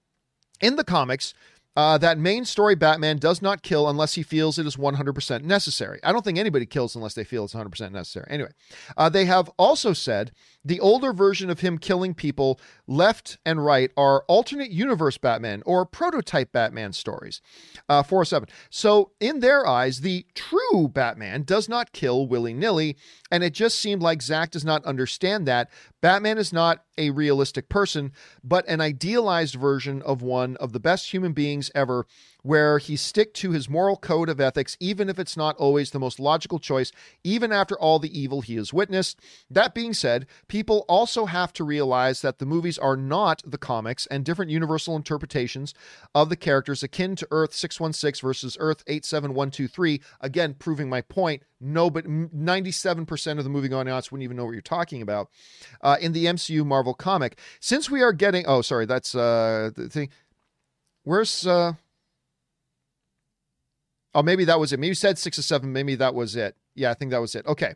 in 0.62 0.76
the 0.76 0.84
comics 0.84 1.34
uh, 1.76 1.98
that 1.98 2.18
main 2.18 2.46
story 2.46 2.74
Batman 2.74 3.18
does 3.18 3.42
not 3.42 3.62
kill 3.62 3.88
unless 3.88 4.14
he 4.14 4.22
feels 4.22 4.58
it 4.58 4.66
is 4.66 4.76
100% 4.76 5.42
necessary. 5.42 6.00
I 6.02 6.12
don't 6.12 6.24
think 6.24 6.38
anybody 6.38 6.64
kills 6.66 6.94
unless 6.94 7.14
they 7.14 7.24
feel 7.24 7.44
it's 7.44 7.54
100% 7.54 7.92
necessary. 7.92 8.26
Anyway, 8.30 8.52
uh, 8.96 9.10
they 9.10 9.26
have 9.26 9.50
also 9.58 9.92
said 9.92 10.32
the 10.64 10.80
older 10.80 11.12
version 11.12 11.50
of 11.50 11.60
him 11.60 11.76
killing 11.76 12.14
people 12.14 12.58
left 12.86 13.38
and 13.44 13.64
right 13.64 13.90
are 13.96 14.24
alternate 14.28 14.70
universe 14.70 15.18
Batman 15.18 15.62
or 15.66 15.86
prototype 15.86 16.52
Batman 16.52 16.92
stories. 16.92 17.40
Uh, 17.88 18.02
407. 18.02 18.48
So, 18.70 19.12
in 19.20 19.40
their 19.40 19.66
eyes, 19.66 20.00
the 20.00 20.26
true 20.34 20.88
Batman 20.88 21.42
does 21.42 21.68
not 21.68 21.92
kill 21.92 22.26
willy 22.26 22.54
nilly, 22.54 22.96
and 23.30 23.42
it 23.42 23.52
just 23.52 23.78
seemed 23.78 24.02
like 24.02 24.22
Zack 24.22 24.50
does 24.50 24.64
not 24.64 24.84
understand 24.84 25.46
that. 25.46 25.70
Batman 26.00 26.38
is 26.38 26.52
not 26.52 26.84
a 26.98 27.10
realistic 27.10 27.68
person, 27.68 28.12
but 28.42 28.68
an 28.68 28.80
idealized 28.80 29.54
version 29.54 30.02
of 30.02 30.22
one 30.22 30.56
of 30.56 30.72
the 30.72 30.80
best 30.80 31.12
human 31.12 31.32
beings 31.32 31.70
ever 31.74 32.06
where 32.44 32.78
he 32.78 32.94
stick 32.94 33.32
to 33.34 33.50
his 33.50 33.70
moral 33.70 33.96
code 33.96 34.28
of 34.28 34.40
ethics 34.40 34.76
even 34.78 35.08
if 35.08 35.18
it's 35.18 35.36
not 35.36 35.56
always 35.56 35.90
the 35.90 35.98
most 35.98 36.20
logical 36.20 36.58
choice 36.58 36.92
even 37.24 37.50
after 37.50 37.76
all 37.78 37.98
the 37.98 38.18
evil 38.18 38.42
he 38.42 38.54
has 38.56 38.72
witnessed. 38.72 39.18
That 39.50 39.74
being 39.74 39.94
said 39.94 40.26
people 40.46 40.84
also 40.88 41.24
have 41.24 41.52
to 41.54 41.64
realize 41.64 42.20
that 42.20 42.38
the 42.38 42.46
movies 42.46 42.78
are 42.78 42.96
not 42.96 43.42
the 43.44 43.58
comics 43.58 44.06
and 44.06 44.24
different 44.24 44.50
universal 44.50 44.94
interpretations 44.94 45.74
of 46.14 46.28
the 46.28 46.36
characters 46.36 46.82
akin 46.82 47.16
to 47.16 47.28
earth 47.30 47.54
616 47.54 48.26
versus 48.26 48.56
earth 48.60 48.84
87123 48.86 50.00
again 50.20 50.54
proving 50.54 50.88
my 50.88 51.00
point 51.00 51.42
no 51.60 51.88
but 51.88 52.04
97% 52.04 53.38
of 53.38 53.44
the 53.44 53.50
movie 53.50 53.68
going 53.68 53.88
audience 53.88 54.12
wouldn't 54.12 54.24
even 54.24 54.36
know 54.36 54.44
what 54.44 54.52
you're 54.52 54.60
talking 54.60 55.00
about 55.00 55.30
uh, 55.80 55.96
in 56.00 56.12
the 56.12 56.26
mcu 56.26 56.64
marvel 56.64 56.94
comic. 56.94 57.38
Since 57.60 57.90
we 57.90 58.02
are 58.02 58.12
getting 58.12 58.44
oh 58.46 58.62
sorry 58.62 58.86
that's 58.86 59.14
uh 59.14 59.70
the 59.74 59.88
thing. 59.88 60.10
Where's 61.04 61.46
uh 61.46 61.74
Oh, 64.14 64.22
maybe 64.22 64.44
that 64.44 64.60
was 64.60 64.72
it. 64.72 64.78
Maybe 64.78 64.88
you 64.88 64.94
said 64.94 65.18
six 65.18 65.38
or 65.38 65.42
seven. 65.42 65.72
Maybe 65.72 65.96
that 65.96 66.14
was 66.14 66.36
it. 66.36 66.56
Yeah, 66.74 66.90
I 66.90 66.94
think 66.94 67.10
that 67.10 67.20
was 67.20 67.34
it. 67.34 67.46
Okay. 67.46 67.74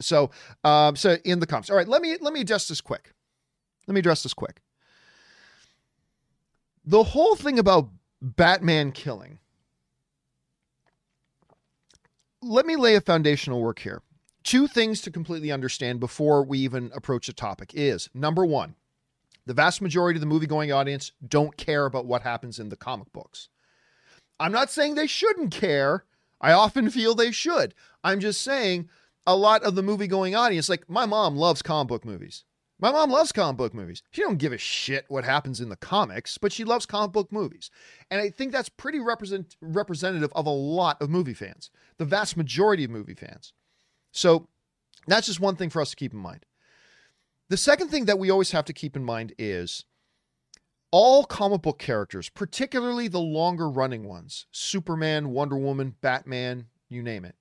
So, 0.00 0.30
um, 0.64 0.96
so 0.96 1.16
in 1.24 1.40
the 1.40 1.46
comments. 1.46 1.70
All 1.70 1.76
right, 1.76 1.88
let 1.88 2.02
me 2.02 2.16
let 2.20 2.32
me 2.32 2.40
address 2.40 2.68
this 2.68 2.80
quick. 2.80 3.12
Let 3.86 3.94
me 3.94 4.00
address 4.00 4.22
this 4.22 4.34
quick. 4.34 4.60
The 6.84 7.02
whole 7.02 7.36
thing 7.36 7.58
about 7.58 7.90
Batman 8.20 8.92
killing. 8.92 9.38
Let 12.42 12.64
me 12.64 12.76
lay 12.76 12.94
a 12.94 13.00
foundational 13.00 13.60
work 13.60 13.80
here. 13.80 14.02
Two 14.42 14.66
things 14.66 15.02
to 15.02 15.10
completely 15.10 15.52
understand 15.52 16.00
before 16.00 16.42
we 16.42 16.58
even 16.60 16.90
approach 16.94 17.26
the 17.26 17.34
topic 17.34 17.72
is 17.74 18.08
number 18.14 18.46
one, 18.46 18.74
the 19.44 19.52
vast 19.52 19.82
majority 19.82 20.16
of 20.16 20.20
the 20.20 20.26
movie 20.26 20.46
going 20.46 20.72
audience 20.72 21.12
don't 21.26 21.56
care 21.58 21.84
about 21.84 22.06
what 22.06 22.22
happens 22.22 22.58
in 22.58 22.70
the 22.70 22.76
comic 22.76 23.12
books. 23.12 23.48
I'm 24.40 24.52
not 24.52 24.70
saying 24.70 24.94
they 24.94 25.06
shouldn't 25.06 25.52
care. 25.52 26.04
I 26.40 26.52
often 26.52 26.90
feel 26.90 27.14
they 27.14 27.30
should. 27.30 27.74
I'm 28.02 28.18
just 28.18 28.40
saying 28.40 28.88
a 29.26 29.36
lot 29.36 29.62
of 29.62 29.74
the 29.74 29.82
movie 29.82 30.06
going 30.06 30.34
audience, 30.34 30.68
like 30.68 30.88
my 30.88 31.06
mom 31.06 31.36
loves 31.36 31.62
comic 31.62 31.88
book 31.88 32.04
movies. 32.04 32.44
My 32.80 32.90
mom 32.90 33.10
loves 33.10 33.30
comic 33.30 33.58
book 33.58 33.74
movies. 33.74 34.02
She 34.10 34.22
don't 34.22 34.38
give 34.38 34.54
a 34.54 34.58
shit 34.58 35.04
what 35.08 35.24
happens 35.24 35.60
in 35.60 35.68
the 35.68 35.76
comics, 35.76 36.38
but 36.38 36.50
she 36.50 36.64
loves 36.64 36.86
comic 36.86 37.12
book 37.12 37.30
movies. 37.30 37.70
And 38.10 38.22
I 38.22 38.30
think 38.30 38.52
that's 38.52 38.70
pretty 38.70 38.98
represent, 38.98 39.54
representative 39.60 40.32
of 40.34 40.46
a 40.46 40.50
lot 40.50 41.00
of 41.02 41.10
movie 41.10 41.34
fans, 41.34 41.70
the 41.98 42.06
vast 42.06 42.38
majority 42.38 42.84
of 42.84 42.90
movie 42.90 43.14
fans. 43.14 43.52
So 44.12 44.48
that's 45.06 45.26
just 45.26 45.40
one 45.40 45.56
thing 45.56 45.68
for 45.68 45.82
us 45.82 45.90
to 45.90 45.96
keep 45.96 46.14
in 46.14 46.18
mind. 46.18 46.46
The 47.50 47.58
second 47.58 47.88
thing 47.88 48.06
that 48.06 48.18
we 48.18 48.30
always 48.30 48.52
have 48.52 48.64
to 48.64 48.72
keep 48.72 48.96
in 48.96 49.04
mind 49.04 49.34
is 49.38 49.84
all 50.90 51.24
comic 51.24 51.62
book 51.62 51.78
characters, 51.78 52.28
particularly 52.28 53.08
the 53.08 53.20
longer 53.20 53.68
running 53.68 54.04
ones 54.06 54.46
Superman, 54.50 55.30
Wonder 55.30 55.56
Woman, 55.56 55.96
Batman, 56.00 56.66
you 56.88 57.02
name 57.02 57.24
it. 57.24 57.36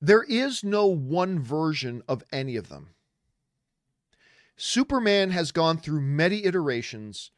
There 0.00 0.24
is 0.24 0.64
no 0.64 0.86
one 0.86 1.38
version 1.38 2.02
of 2.08 2.24
any 2.32 2.56
of 2.56 2.68
them. 2.68 2.90
Superman 4.56 5.30
has 5.30 5.52
gone 5.52 5.78
through 5.78 6.00
many 6.00 6.44
iterations, 6.44 7.30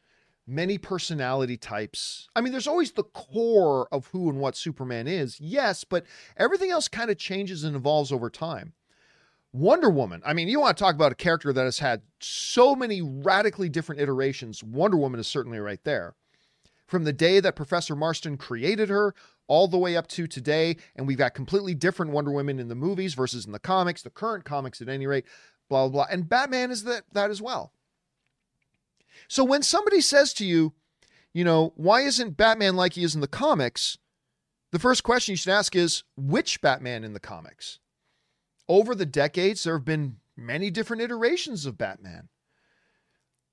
many 0.47 0.77
personality 0.77 1.57
types. 1.57 2.27
I 2.35 2.41
mean, 2.41 2.51
there's 2.51 2.67
always 2.67 2.91
the 2.91 3.03
core 3.03 3.87
of 3.91 4.07
who 4.07 4.29
and 4.29 4.39
what 4.39 4.55
Superman 4.55 5.07
is, 5.07 5.39
yes, 5.39 5.83
but 5.83 6.05
everything 6.37 6.71
else 6.71 6.87
kind 6.87 7.09
of 7.09 7.17
changes 7.17 7.63
and 7.63 7.75
evolves 7.75 8.11
over 8.11 8.29
time. 8.29 8.73
Wonder 9.55 9.89
Woman. 9.89 10.21
I 10.25 10.33
mean, 10.33 10.49
you 10.49 10.59
want 10.59 10.75
to 10.75 10.83
talk 10.83 10.95
about 10.95 11.13
a 11.13 11.15
character 11.15 11.53
that 11.53 11.63
has 11.63 11.79
had 11.79 12.01
so 12.19 12.75
many 12.75 13.01
radically 13.01 13.69
different 13.69 14.01
iterations. 14.01 14.61
Wonder 14.61 14.97
Woman 14.97 15.17
is 15.17 15.27
certainly 15.27 15.59
right 15.59 15.79
there. 15.85 16.13
From 16.87 17.05
the 17.05 17.13
day 17.13 17.39
that 17.39 17.55
Professor 17.55 17.95
Marston 17.95 18.35
created 18.35 18.89
her 18.89 19.15
all 19.47 19.69
the 19.69 19.77
way 19.77 19.95
up 19.95 20.07
to 20.07 20.27
today, 20.27 20.75
and 20.97 21.07
we've 21.07 21.17
got 21.17 21.33
completely 21.33 21.73
different 21.73 22.11
Wonder 22.11 22.31
Women 22.31 22.59
in 22.59 22.67
the 22.67 22.75
movies 22.75 23.13
versus 23.13 23.45
in 23.45 23.53
the 23.53 23.59
comics, 23.59 24.01
the 24.01 24.09
current 24.09 24.43
comics 24.43 24.81
at 24.81 24.89
any 24.89 25.07
rate, 25.07 25.23
blah, 25.69 25.87
blah, 25.87 26.03
blah. 26.03 26.07
And 26.11 26.27
Batman 26.27 26.69
is 26.69 26.83
that, 26.83 27.03
that 27.13 27.31
as 27.31 27.41
well. 27.41 27.71
So 29.29 29.45
when 29.45 29.63
somebody 29.63 30.01
says 30.01 30.33
to 30.33 30.45
you, 30.45 30.73
you 31.33 31.45
know, 31.45 31.71
why 31.77 32.01
isn't 32.01 32.35
Batman 32.35 32.75
like 32.75 32.93
he 32.93 33.05
is 33.05 33.15
in 33.15 33.21
the 33.21 33.27
comics? 33.27 33.97
The 34.71 34.79
first 34.79 35.03
question 35.03 35.31
you 35.31 35.37
should 35.37 35.53
ask 35.53 35.77
is, 35.77 36.03
which 36.17 36.59
Batman 36.59 37.05
in 37.05 37.13
the 37.13 37.21
comics? 37.21 37.79
Over 38.67 38.95
the 38.95 39.05
decades, 39.05 39.63
there 39.63 39.75
have 39.75 39.85
been 39.85 40.17
many 40.35 40.69
different 40.69 41.01
iterations 41.01 41.65
of 41.65 41.77
Batman 41.77 42.29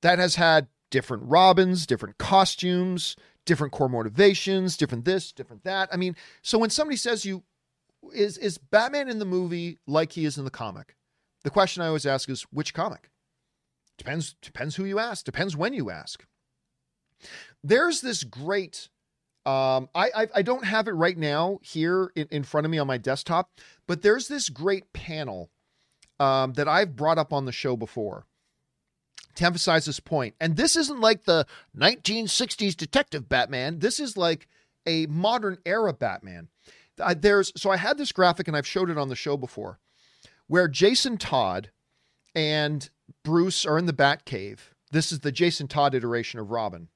that 0.03 0.19
has 0.19 0.37
had 0.37 0.69
different 0.91 1.25
Robins, 1.27 1.87
different 1.87 2.19
costumes, 2.19 3.17
different 3.45 3.73
core 3.73 3.89
motivations, 3.89 4.77
different 4.77 5.05
this, 5.05 5.33
different 5.33 5.65
that. 5.65 5.89
I 5.93 5.97
mean, 5.97 6.17
so 6.43 6.59
when 6.59 6.71
somebody 6.71 6.97
says 6.97 7.25
you 7.25 7.43
is 8.13 8.37
is 8.39 8.59
Batman 8.59 9.09
in 9.09 9.19
the 9.19 9.25
movie 9.25 9.79
like 9.87 10.13
he 10.13 10.25
is 10.25 10.39
in 10.39 10.45
the 10.45 10.51
comic? 10.51 10.97
The 11.45 11.51
question 11.51 11.83
I 11.83 11.87
always 11.87 12.07
ask 12.07 12.29
is 12.29 12.43
which 12.51 12.75
comic? 12.75 13.11
Depends 13.99 14.35
depends 14.43 14.77
who 14.77 14.85
you 14.85 14.99
ask, 14.99 15.25
depends 15.25 15.57
when 15.57 15.73
you 15.73 15.91
ask. 15.91 16.25
There's 17.63 18.01
this 18.01 18.25
great 18.25 18.89
um, 19.45 19.89
I, 19.95 20.11
I, 20.15 20.29
I 20.37 20.43
don't 20.43 20.65
have 20.65 20.87
it 20.87 20.93
right 20.93 21.19
now 21.19 21.59
here 21.63 22.13
in, 22.15 22.29
in 22.31 22.43
front 22.45 22.65
of 22.65 22.71
me 22.71 22.79
on 22.79 22.87
my 22.87 22.99
desktop, 22.99 23.51
but 23.89 24.03
there's 24.03 24.29
this 24.29 24.49
great 24.49 24.93
panel 24.93 25.51
um, 26.21 26.53
that 26.53 26.69
I've 26.69 26.95
brought 26.95 27.19
up 27.19 27.33
on 27.33 27.45
the 27.45 27.53
show 27.53 27.77
before 27.77 28.27
to 29.35 29.45
emphasize 29.45 29.85
this 29.85 29.99
point. 29.99 30.37
And 30.41 30.57
this 30.57 30.77
isn't 30.77 31.01
like 31.01 31.25
the 31.25 31.47
1960s 31.77 32.77
detective 32.77 33.29
Batman. 33.29 33.81
This 33.81 33.99
is 33.99 34.17
like 34.17 34.47
a 34.87 35.07
modern 35.07 35.59
era 35.67 35.93
Batman. 35.93 36.49
Uh, 37.01 37.15
there's 37.19 37.53
so 37.57 37.71
I 37.71 37.79
had 37.79 37.99
this 37.99 38.13
graphic 38.13 38.47
and 38.47 38.57
I've 38.57 38.67
showed 38.67 38.91
it 38.91 38.99
on 38.99 39.09
the 39.09 39.17
show 39.17 39.37
before, 39.37 39.81
where 40.47 40.69
Jason 40.69 41.17
Todd 41.17 41.71
and 42.35 42.89
Bruce 43.25 43.67
are 43.67 43.79
in 43.79 43.87
the 43.87 43.93
Batcave. 43.93 44.59
This 44.93 45.11
is 45.11 45.21
the 45.21 45.33
Jason 45.33 45.67
Todd 45.67 45.95
iteration 45.95 46.39
of 46.39 46.51
Robin, 46.51 46.89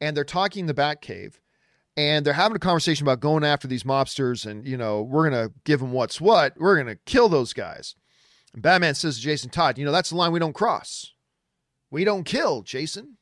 and 0.00 0.16
they're 0.16 0.24
talking 0.24 0.62
in 0.62 0.66
the 0.66 0.74
Batcave 0.74 1.34
and 1.96 2.24
they're 2.24 2.34
having 2.34 2.56
a 2.56 2.60
conversation 2.60 3.04
about 3.04 3.20
going 3.20 3.44
after 3.44 3.66
these 3.66 3.84
mobsters 3.84 4.44
and 4.46 4.66
you 4.66 4.76
know 4.76 5.02
we're 5.02 5.28
gonna 5.28 5.50
give 5.64 5.80
them 5.80 5.92
what's 5.92 6.20
what 6.20 6.54
we're 6.58 6.76
gonna 6.76 6.96
kill 7.06 7.28
those 7.28 7.52
guys. 7.52 7.94
And 8.52 8.62
batman 8.62 8.94
says 8.94 9.16
to 9.16 9.22
jason 9.22 9.50
todd 9.50 9.78
you 9.78 9.84
know 9.84 9.92
that's 9.92 10.10
the 10.10 10.16
line 10.16 10.32
we 10.32 10.38
don't 10.38 10.52
cross. 10.52 11.12
We 11.90 12.04
don't 12.04 12.24
kill 12.24 12.62
jason. 12.62 13.16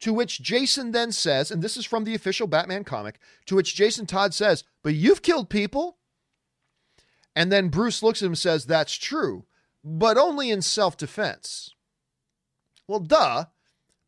To 0.00 0.12
which 0.12 0.42
jason 0.42 0.92
then 0.92 1.12
says 1.12 1.50
and 1.50 1.62
this 1.62 1.76
is 1.76 1.86
from 1.86 2.04
the 2.04 2.14
official 2.14 2.46
batman 2.46 2.84
comic 2.84 3.18
to 3.46 3.56
which 3.56 3.74
jason 3.74 4.06
todd 4.06 4.34
says 4.34 4.64
but 4.82 4.94
you've 4.94 5.22
killed 5.22 5.48
people. 5.48 5.98
And 7.34 7.50
then 7.50 7.68
bruce 7.68 8.02
looks 8.02 8.22
at 8.22 8.26
him 8.26 8.32
and 8.32 8.38
says 8.38 8.66
that's 8.66 8.94
true 8.94 9.46
but 9.82 10.18
only 10.18 10.50
in 10.50 10.60
self-defense. 10.60 11.74
Well 12.86 13.00
duh 13.00 13.46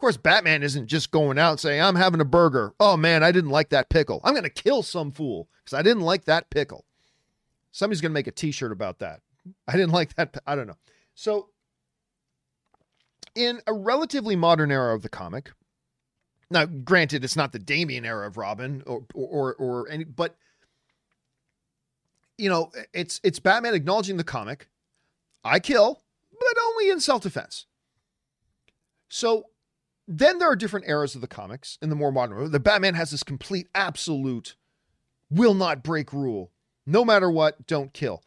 course, 0.03 0.17
Batman 0.17 0.63
isn't 0.63 0.89
just 0.89 1.11
going 1.11 1.39
out 1.39 1.61
saying, 1.61 1.81
I'm 1.81 1.95
having 1.95 2.21
a 2.21 2.25
burger. 2.25 2.75
Oh 2.81 2.97
man, 2.97 3.23
I 3.23 3.33
didn't 3.33 3.51
like 3.51 3.71
that 3.71 3.89
pickle. 3.89 4.21
I'm 4.25 4.35
going 4.35 4.43
to 4.43 4.51
kill 4.51 4.83
some 4.83 5.13
fool 5.13 5.49
because 5.65 5.79
I 5.79 5.83
didn't 5.83 6.03
like 6.03 6.25
that 6.27 6.51
pickle. 6.51 6.85
Somebody's 7.71 8.01
going 8.01 8.11
to 8.11 8.15
make 8.15 8.27
a 8.27 8.33
t 8.33 8.51
shirt 8.51 8.73
about 8.73 8.99
that. 8.99 9.21
I 9.67 9.73
didn't 9.73 9.93
like 9.93 10.15
that. 10.17 10.37
I 10.47 10.55
don't 10.57 10.67
know. 10.67 10.77
So, 11.15 11.49
in 13.35 13.61
a 13.67 13.73
relatively 13.73 14.37
modern 14.37 14.71
era 14.71 14.95
of 14.95 15.03
the 15.03 15.09
comic, 15.09 15.53
Now, 16.51 16.67
granted, 16.67 17.25
it's 17.25 17.37
not 17.37 17.53
the 17.53 17.59
Damian 17.59 18.05
era 18.05 18.27
of 18.27 18.37
Robin 18.37 18.83
or 18.87 19.05
or 19.15 19.55
or, 19.55 19.55
or 19.55 19.89
any, 19.89 20.05
but 20.05 20.37
you 22.39 22.51
know, 22.51 22.73
it's 22.93 23.21
it's 23.23 23.39
Batman 23.39 23.75
acknowledging 23.75 24.17
the 24.17 24.25
comic. 24.25 24.69
I 25.45 25.61
kill, 25.61 26.03
but 26.33 26.63
only 26.63 26.91
in 26.91 27.01
self 27.01 27.23
defense. 27.23 27.67
So 29.09 29.47
then 30.09 30.39
there 30.39 30.51
are 30.51 30.57
different 30.57 30.89
eras 30.89 31.15
of 31.15 31.21
the 31.21 31.29
comics 31.29 31.79
in 31.81 31.89
the 31.89 31.97
more 31.97 32.13
modern. 32.13 32.51
The 32.51 32.61
Batman 32.61 32.95
has 32.95 33.11
this 33.11 33.23
complete, 33.23 33.69
absolute, 33.75 34.57
will 35.31 35.55
not 35.55 35.83
break 35.83 36.13
rule. 36.13 36.51
No 36.87 37.05
matter 37.05 37.31
what, 37.31 37.67
don't 37.67 37.93
kill. 37.93 38.23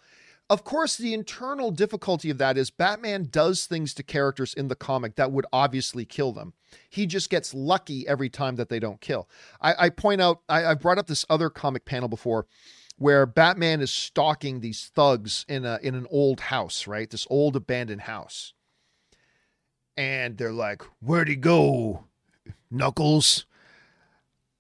Of 0.50 0.64
course, 0.64 0.96
the 0.96 1.14
internal 1.14 1.72
difficulty 1.72 2.30
of 2.30 2.38
that 2.38 2.58
is 2.58 2.70
Batman 2.70 3.28
does 3.32 3.66
things 3.66 3.96
to 3.96 4.04
characters 4.04 4.54
in 4.54 4.68
the 4.68 4.76
comic 4.76 5.16
that 5.16 5.32
would 5.32 5.48
obviously 5.52 6.06
kill 6.06 6.32
them. 6.34 6.54
He 6.90 7.08
just 7.08 7.32
gets 7.32 7.54
lucky 7.54 8.08
every 8.08 8.30
time 8.30 8.56
that 8.58 8.70
they 8.70 8.80
don't 8.80 9.02
kill. 9.02 9.28
I, 9.60 9.86
I 9.86 9.90
point 9.90 10.22
out, 10.22 10.42
I, 10.48 10.66
I've 10.66 10.82
brought 10.82 11.00
up 11.00 11.08
this 11.08 11.26
other 11.30 11.50
comic 11.50 11.86
panel 11.86 12.08
before 12.08 12.46
where 12.98 13.26
Batman 13.26 13.82
is 13.82 13.92
stalking 13.92 14.60
these 14.60 14.92
thugs 14.96 15.46
in 15.50 15.66
a 15.66 15.80
in 15.82 15.96
an 15.96 16.08
old 16.10 16.40
house, 16.40 16.88
right? 16.88 17.10
This 17.10 17.28
old 17.30 17.56
abandoned 17.56 18.02
house. 18.02 18.54
And 19.98 20.38
they're 20.38 20.52
like, 20.52 20.82
"Where'd 21.00 21.28
he 21.28 21.36
go? 21.36 22.06
Knuckles?" 22.70 23.46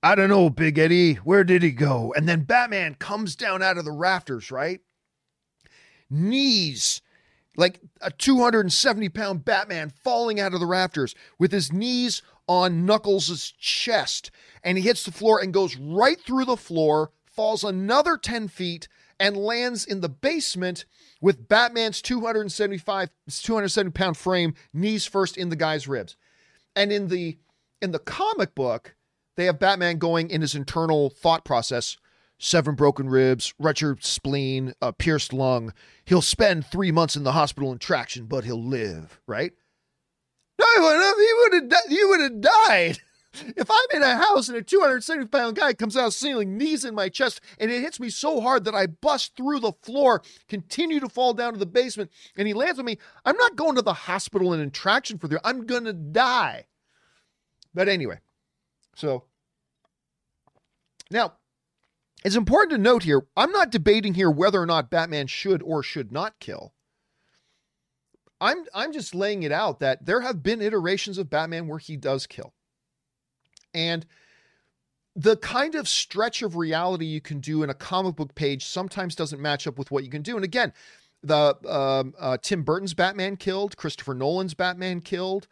I 0.05 0.13
don't 0.13 0.29
know, 0.29 0.51
Big 0.51 0.77
Eddie. 0.77 1.15
Where 1.15 1.43
did 1.43 1.63
he 1.63 1.71
go? 1.71 2.13
And 2.15 2.29
then 2.29 2.43
Batman 2.43 2.93
comes 2.93 3.35
down 3.35 3.63
out 3.63 3.79
of 3.79 3.85
the 3.85 3.91
rafters, 3.91 4.51
right? 4.51 4.81
Knees, 6.11 7.01
like 7.57 7.79
a 8.01 8.11
270 8.11 9.09
pound 9.09 9.43
Batman 9.43 9.89
falling 9.89 10.39
out 10.39 10.53
of 10.53 10.59
the 10.59 10.67
rafters 10.67 11.15
with 11.39 11.51
his 11.51 11.73
knees 11.73 12.21
on 12.47 12.85
Knuckles' 12.85 13.51
chest. 13.59 14.29
And 14.63 14.77
he 14.77 14.83
hits 14.83 15.03
the 15.03 15.11
floor 15.11 15.41
and 15.41 15.51
goes 15.51 15.75
right 15.75 16.21
through 16.21 16.45
the 16.45 16.55
floor, 16.55 17.11
falls 17.25 17.63
another 17.63 18.15
10 18.15 18.47
feet, 18.47 18.87
and 19.19 19.37
lands 19.37 19.85
in 19.85 20.01
the 20.01 20.09
basement 20.09 20.85
with 21.21 21.47
Batman's 21.47 22.01
275 22.01 23.09
270 23.29 23.91
pound 23.91 24.17
frame, 24.17 24.53
knees 24.73 25.05
first 25.05 25.37
in 25.37 25.49
the 25.49 25.55
guy's 25.55 25.87
ribs. 25.87 26.15
And 26.75 26.91
in 26.91 27.07
the 27.07 27.37
in 27.81 27.91
the 27.91 27.99
comic 27.99 28.55
book, 28.55 28.95
they 29.35 29.45
have 29.45 29.59
Batman 29.59 29.97
going 29.97 30.29
in 30.29 30.41
his 30.41 30.55
internal 30.55 31.09
thought 31.09 31.45
process. 31.45 31.97
Seven 32.37 32.75
broken 32.75 33.07
ribs, 33.07 33.53
ruptured 33.59 34.03
spleen, 34.03 34.73
a 34.81 34.91
pierced 34.91 35.31
lung. 35.31 35.73
He'll 36.03 36.21
spend 36.21 36.65
three 36.65 36.91
months 36.91 37.15
in 37.15 37.23
the 37.23 37.31
hospital 37.31 37.71
in 37.71 37.77
traction, 37.77 38.25
but 38.25 38.43
he'll 38.43 38.61
live, 38.61 39.21
right? 39.25 39.53
No, 40.59 40.65
he 40.75 40.81
would 40.81 41.01
have. 41.01 41.15
He 41.15 41.33
would 41.33 41.53
have. 41.53 41.83
He 41.87 42.05
would 42.05 42.21
have 42.21 42.41
died. 42.41 42.99
If 43.55 43.69
I'm 43.69 43.97
in 43.97 44.03
a 44.03 44.15
house 44.15 44.49
and 44.49 44.57
a 44.57 44.61
270 44.61 45.27
pound 45.27 45.55
guy 45.55 45.73
comes 45.73 45.95
out 45.97 46.05
of 46.05 46.05
the 46.07 46.11
ceiling, 46.11 46.57
knees 46.57 46.85
in 46.85 46.95
my 46.95 47.09
chest, 47.09 47.41
and 47.59 47.71
it 47.71 47.81
hits 47.81 47.99
me 47.99 48.09
so 48.09 48.41
hard 48.41 48.65
that 48.65 48.75
I 48.75 48.87
bust 48.87 49.35
through 49.35 49.59
the 49.59 49.73
floor, 49.83 50.21
continue 50.47 50.99
to 50.99 51.09
fall 51.09 51.33
down 51.33 51.53
to 51.53 51.59
the 51.59 51.65
basement, 51.65 52.11
and 52.37 52.47
he 52.47 52.53
lands 52.53 52.79
on 52.79 52.85
me, 52.85 52.97
I'm 53.25 53.37
not 53.37 53.55
going 53.55 53.75
to 53.75 53.81
the 53.81 53.93
hospital 53.93 54.53
and 54.53 54.61
in 54.61 54.71
traction 54.71 55.17
for 55.17 55.27
the. 55.27 55.39
I'm 55.43 55.65
gonna 55.65 55.93
die. 55.93 56.65
But 57.73 57.89
anyway, 57.89 58.19
so 58.95 59.25
now 61.11 61.33
it's 62.23 62.35
important 62.35 62.71
to 62.71 62.77
note 62.77 63.03
here. 63.03 63.27
I'm 63.35 63.51
not 63.51 63.69
debating 63.69 64.13
here 64.13 64.31
whether 64.31 64.61
or 64.61 64.65
not 64.65 64.89
Batman 64.89 65.27
should 65.27 65.61
or 65.61 65.83
should 65.83 66.11
not 66.11 66.39
kill. 66.39 66.73
I'm 68.41 68.65
I'm 68.73 68.91
just 68.91 69.15
laying 69.15 69.43
it 69.43 69.51
out 69.51 69.79
that 69.79 70.05
there 70.05 70.21
have 70.21 70.43
been 70.43 70.61
iterations 70.61 71.17
of 71.17 71.29
Batman 71.29 71.67
where 71.67 71.79
he 71.79 71.97
does 71.97 72.27
kill. 72.27 72.53
And 73.75 74.05
the 75.15 75.35
kind 75.37 75.75
of 75.75 75.87
stretch 75.87 76.41
of 76.41 76.55
reality 76.55 77.05
you 77.05 77.21
can 77.21 77.39
do 77.39 77.61
in 77.61 77.69
a 77.69 77.73
comic 77.73 78.15
book 78.15 78.33
page 78.35 78.65
sometimes 78.65 79.15
doesn't 79.15 79.41
match 79.41 79.67
up 79.67 79.77
with 79.77 79.91
what 79.91 80.03
you 80.03 80.09
can 80.09 80.21
do. 80.21 80.35
And 80.35 80.43
again, 80.43 80.73
the 81.21 81.55
um, 81.67 82.13
uh, 82.17 82.37
Tim 82.41 82.63
Burton's 82.63 82.93
Batman 82.93 83.35
killed, 83.35 83.77
Christopher 83.77 84.13
Nolan's 84.13 84.53
Batman 84.53 85.01
killed, 85.01 85.47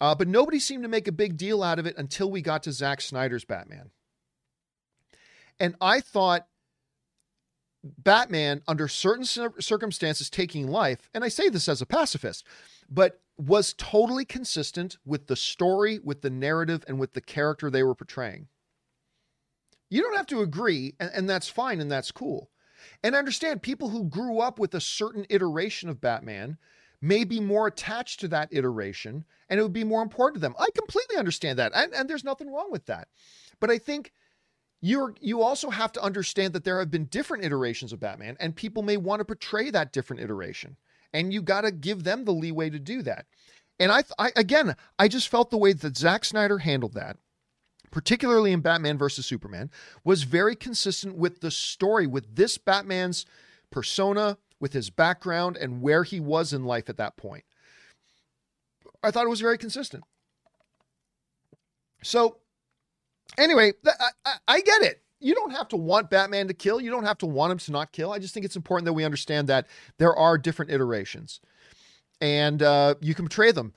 uh, 0.00 0.14
but 0.14 0.26
nobody 0.26 0.58
seemed 0.58 0.82
to 0.82 0.88
make 0.88 1.06
a 1.06 1.12
big 1.12 1.36
deal 1.36 1.62
out 1.62 1.78
of 1.78 1.86
it 1.86 1.96
until 1.98 2.30
we 2.30 2.40
got 2.40 2.62
to 2.62 2.72
Zack 2.72 3.00
Snyder's 3.00 3.44
Batman. 3.44 3.90
And 5.58 5.74
I 5.80 6.00
thought 6.00 6.46
Batman, 7.82 8.62
under 8.68 8.88
certain 8.88 9.24
circumstances, 9.24 10.30
taking 10.30 10.68
life, 10.68 11.10
and 11.12 11.24
I 11.24 11.28
say 11.28 11.48
this 11.48 11.68
as 11.68 11.82
a 11.82 11.86
pacifist, 11.86 12.44
but 12.90 13.20
was 13.38 13.74
totally 13.74 14.24
consistent 14.24 14.98
with 15.04 15.26
the 15.26 15.36
story, 15.36 15.98
with 16.02 16.20
the 16.22 16.30
narrative, 16.30 16.84
and 16.86 16.98
with 16.98 17.14
the 17.14 17.20
character 17.20 17.70
they 17.70 17.82
were 17.82 17.94
portraying. 17.94 18.48
You 19.88 20.02
don't 20.02 20.16
have 20.16 20.26
to 20.26 20.42
agree, 20.42 20.94
and, 21.00 21.10
and 21.14 21.30
that's 21.30 21.48
fine 21.48 21.80
and 21.80 21.90
that's 21.90 22.12
cool. 22.12 22.50
And 23.02 23.14
understand 23.14 23.62
people 23.62 23.90
who 23.90 24.04
grew 24.04 24.40
up 24.40 24.58
with 24.58 24.74
a 24.74 24.80
certain 24.80 25.26
iteration 25.28 25.88
of 25.88 26.00
Batman 26.00 26.58
may 27.00 27.24
be 27.24 27.40
more 27.40 27.66
attached 27.66 28.20
to 28.20 28.28
that 28.28 28.48
iteration 28.50 29.24
and 29.48 29.58
it 29.58 29.62
would 29.62 29.72
be 29.72 29.84
more 29.84 30.02
important 30.02 30.36
to 30.36 30.40
them. 30.40 30.54
I 30.58 30.68
completely 30.74 31.16
understand 31.16 31.58
that. 31.58 31.72
And, 31.74 31.94
and 31.94 32.08
there's 32.08 32.24
nothing 32.24 32.52
wrong 32.52 32.70
with 32.70 32.86
that. 32.86 33.08
But 33.58 33.70
I 33.70 33.78
think 33.78 34.12
you're 34.80 35.14
you 35.20 35.42
also 35.42 35.68
have 35.70 35.92
to 35.92 36.02
understand 36.02 36.54
that 36.54 36.64
there 36.64 36.78
have 36.78 36.90
been 36.90 37.04
different 37.06 37.44
iterations 37.44 37.92
of 37.92 38.00
Batman 38.00 38.36
and 38.40 38.56
people 38.56 38.82
may 38.82 38.96
want 38.96 39.20
to 39.20 39.24
portray 39.24 39.70
that 39.70 39.92
different 39.92 40.22
iteration 40.22 40.76
and 41.12 41.32
you 41.32 41.42
got 41.42 41.62
to 41.62 41.70
give 41.70 42.04
them 42.04 42.24
the 42.24 42.32
leeway 42.32 42.70
to 42.70 42.78
do 42.78 43.02
that. 43.02 43.26
And 43.78 43.90
I, 43.90 44.02
I 44.18 44.32
again, 44.36 44.76
I 44.98 45.08
just 45.08 45.28
felt 45.28 45.50
the 45.50 45.58
way 45.58 45.72
that 45.72 45.96
Zack 45.96 46.24
Snyder 46.24 46.58
handled 46.58 46.94
that, 46.94 47.16
particularly 47.90 48.52
in 48.52 48.60
Batman 48.60 48.98
versus 48.98 49.26
Superman, 49.26 49.70
was 50.04 50.22
very 50.24 50.54
consistent 50.54 51.16
with 51.16 51.40
the 51.40 51.50
story, 51.50 52.06
with 52.06 52.36
this 52.36 52.58
Batman's 52.58 53.24
persona, 53.70 54.38
with 54.60 54.72
his 54.72 54.90
background, 54.90 55.56
and 55.56 55.80
where 55.80 56.04
he 56.04 56.20
was 56.20 56.52
in 56.52 56.64
life 56.64 56.88
at 56.90 56.98
that 56.98 57.16
point. 57.16 57.44
I 59.02 59.10
thought 59.10 59.24
it 59.24 59.30
was 59.30 59.40
very 59.40 59.56
consistent. 59.56 60.04
So, 62.02 62.36
anyway, 63.38 63.72
I, 63.86 64.10
I, 64.24 64.34
I 64.48 64.60
get 64.60 64.82
it 64.82 65.02
you 65.20 65.34
don't 65.34 65.52
have 65.52 65.68
to 65.68 65.76
want 65.76 66.10
Batman 66.10 66.48
to 66.48 66.54
kill. 66.54 66.80
You 66.80 66.90
don't 66.90 67.04
have 67.04 67.18
to 67.18 67.26
want 67.26 67.52
him 67.52 67.58
to 67.58 67.72
not 67.72 67.92
kill. 67.92 68.12
I 68.12 68.18
just 68.18 68.34
think 68.34 68.46
it's 68.46 68.56
important 68.56 68.86
that 68.86 68.92
we 68.92 69.04
understand 69.04 69.48
that 69.48 69.66
there 69.98 70.14
are 70.14 70.38
different 70.38 70.70
iterations, 70.70 71.40
and 72.20 72.62
uh, 72.62 72.94
you 73.00 73.14
can 73.14 73.26
portray 73.26 73.52
them. 73.52 73.72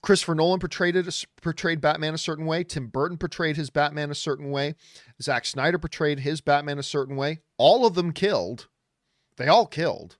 Christopher 0.00 0.34
Nolan 0.34 0.58
portrayed 0.58 0.96
it 0.96 1.24
portrayed 1.42 1.80
Batman 1.80 2.14
a 2.14 2.18
certain 2.18 2.46
way. 2.46 2.64
Tim 2.64 2.88
Burton 2.88 3.18
portrayed 3.18 3.56
his 3.56 3.70
Batman 3.70 4.10
a 4.10 4.14
certain 4.14 4.50
way. 4.50 4.74
Zack 5.20 5.44
Snyder 5.44 5.78
portrayed 5.78 6.20
his 6.20 6.40
Batman 6.40 6.78
a 6.78 6.82
certain 6.82 7.16
way. 7.16 7.40
All 7.58 7.86
of 7.86 7.94
them 7.94 8.12
killed. 8.12 8.68
They 9.36 9.48
all 9.48 9.66
killed. 9.66 10.16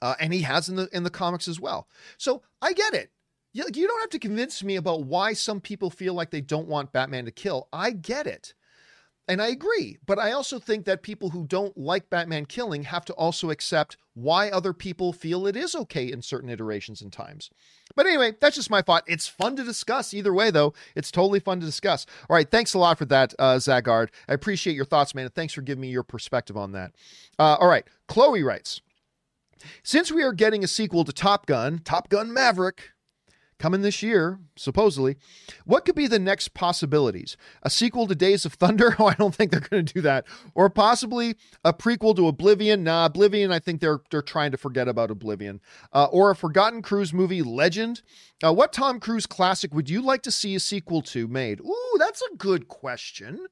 Uh, 0.00 0.14
and 0.20 0.32
he 0.32 0.42
has 0.42 0.68
in 0.68 0.76
the 0.76 0.88
in 0.92 1.02
the 1.02 1.10
comics 1.10 1.48
as 1.48 1.58
well. 1.58 1.88
So 2.18 2.42
I 2.62 2.72
get 2.72 2.94
it. 2.94 3.10
You, 3.52 3.64
you 3.74 3.88
don't 3.88 4.00
have 4.00 4.10
to 4.10 4.18
convince 4.18 4.62
me 4.62 4.76
about 4.76 5.04
why 5.04 5.32
some 5.32 5.60
people 5.60 5.90
feel 5.90 6.14
like 6.14 6.30
they 6.30 6.42
don't 6.42 6.68
want 6.68 6.92
Batman 6.92 7.24
to 7.24 7.30
kill. 7.30 7.68
I 7.72 7.90
get 7.90 8.26
it. 8.26 8.54
And 9.28 9.42
I 9.42 9.48
agree. 9.48 9.98
But 10.06 10.18
I 10.18 10.32
also 10.32 10.58
think 10.58 10.86
that 10.86 11.02
people 11.02 11.30
who 11.30 11.46
don't 11.46 11.76
like 11.76 12.08
Batman 12.08 12.46
killing 12.46 12.84
have 12.84 13.04
to 13.04 13.12
also 13.12 13.50
accept 13.50 13.98
why 14.14 14.48
other 14.48 14.72
people 14.72 15.12
feel 15.12 15.46
it 15.46 15.54
is 15.54 15.74
okay 15.74 16.10
in 16.10 16.22
certain 16.22 16.48
iterations 16.48 17.02
and 17.02 17.12
times. 17.12 17.50
But 17.94 18.06
anyway, 18.06 18.32
that's 18.40 18.56
just 18.56 18.70
my 18.70 18.80
thought. 18.80 19.04
It's 19.06 19.28
fun 19.28 19.54
to 19.56 19.64
discuss 19.64 20.14
either 20.14 20.32
way, 20.32 20.50
though. 20.50 20.72
It's 20.96 21.10
totally 21.10 21.40
fun 21.40 21.60
to 21.60 21.66
discuss. 21.66 22.06
All 22.28 22.34
right. 22.34 22.50
Thanks 22.50 22.72
a 22.72 22.78
lot 22.78 22.96
for 22.96 23.04
that, 23.04 23.34
uh, 23.38 23.56
Zagard. 23.56 24.08
I 24.28 24.32
appreciate 24.32 24.74
your 24.74 24.86
thoughts, 24.86 25.14
man. 25.14 25.26
And 25.26 25.34
thanks 25.34 25.52
for 25.52 25.60
giving 25.60 25.82
me 25.82 25.88
your 25.88 26.02
perspective 26.02 26.56
on 26.56 26.72
that. 26.72 26.92
Uh, 27.38 27.56
all 27.60 27.68
right. 27.68 27.86
Chloe 28.06 28.42
writes 28.42 28.80
Since 29.82 30.10
we 30.10 30.22
are 30.22 30.32
getting 30.32 30.64
a 30.64 30.68
sequel 30.68 31.04
to 31.04 31.12
Top 31.12 31.44
Gun, 31.44 31.80
Top 31.84 32.08
Gun 32.08 32.32
Maverick, 32.32 32.92
coming 33.58 33.82
this 33.82 34.02
year, 34.02 34.38
supposedly. 34.56 35.16
What 35.64 35.84
could 35.84 35.94
be 35.94 36.06
the 36.06 36.18
next 36.18 36.54
possibilities? 36.54 37.36
A 37.62 37.70
sequel 37.70 38.06
to 38.06 38.14
Days 38.14 38.44
of 38.44 38.54
Thunder? 38.54 38.96
Oh, 39.00 39.06
I 39.06 39.14
don't 39.14 39.34
think 39.34 39.52
they're 39.52 39.60
going 39.60 39.84
to 39.84 39.94
do 39.94 40.00
that. 40.00 40.24
Or 40.54 40.68
possibly 40.68 41.36
a 41.64 41.72
prequel 41.72 42.16
to 42.16 42.26
Oblivion? 42.26 42.82
Nah, 42.82 43.06
Oblivion. 43.06 43.52
I 43.52 43.60
think 43.60 43.80
they're 43.80 44.00
they're 44.10 44.22
trying 44.22 44.50
to 44.50 44.56
forget 44.56 44.88
about 44.88 45.10
Oblivion. 45.10 45.60
Uh, 45.92 46.06
or 46.10 46.30
a 46.30 46.36
Forgotten 46.36 46.82
Cruise 46.82 47.12
movie, 47.14 47.42
Legend. 47.42 48.02
Uh, 48.44 48.52
what 48.52 48.72
Tom 48.72 48.98
Cruise 48.98 49.26
classic 49.26 49.72
would 49.72 49.88
you 49.88 50.00
like 50.02 50.22
to 50.22 50.30
see 50.32 50.54
a 50.54 50.60
sequel 50.60 51.02
to 51.02 51.28
made? 51.28 51.60
Ooh, 51.60 51.96
that's 51.98 52.22
a 52.22 52.36
good 52.36 52.66
question. 52.66 53.46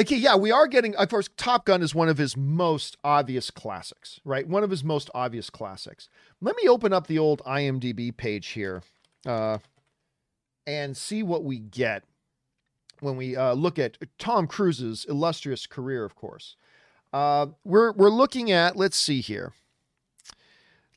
Okay, 0.00 0.16
yeah, 0.16 0.34
we 0.34 0.50
are 0.50 0.66
getting, 0.66 0.96
of 0.96 1.10
course, 1.10 1.28
Top 1.36 1.66
Gun 1.66 1.82
is 1.82 1.94
one 1.94 2.08
of 2.08 2.16
his 2.16 2.34
most 2.34 2.96
obvious 3.04 3.50
classics, 3.50 4.18
right? 4.24 4.48
One 4.48 4.64
of 4.64 4.70
his 4.70 4.82
most 4.82 5.10
obvious 5.14 5.50
classics. 5.50 6.08
Let 6.40 6.56
me 6.56 6.66
open 6.66 6.94
up 6.94 7.06
the 7.06 7.18
old 7.18 7.42
IMDb 7.44 8.16
page 8.16 8.46
here 8.48 8.82
uh, 9.26 9.58
and 10.66 10.96
see 10.96 11.22
what 11.22 11.44
we 11.44 11.58
get 11.58 12.04
when 13.00 13.18
we 13.18 13.36
uh, 13.36 13.52
look 13.52 13.78
at 13.78 13.98
Tom 14.18 14.46
Cruise's 14.46 15.04
illustrious 15.06 15.66
career, 15.66 16.02
of 16.06 16.14
course. 16.14 16.56
Uh, 17.12 17.48
we're, 17.62 17.92
we're 17.92 18.08
looking 18.08 18.50
at, 18.50 18.76
let's 18.76 18.96
see 18.96 19.20
here. 19.20 19.52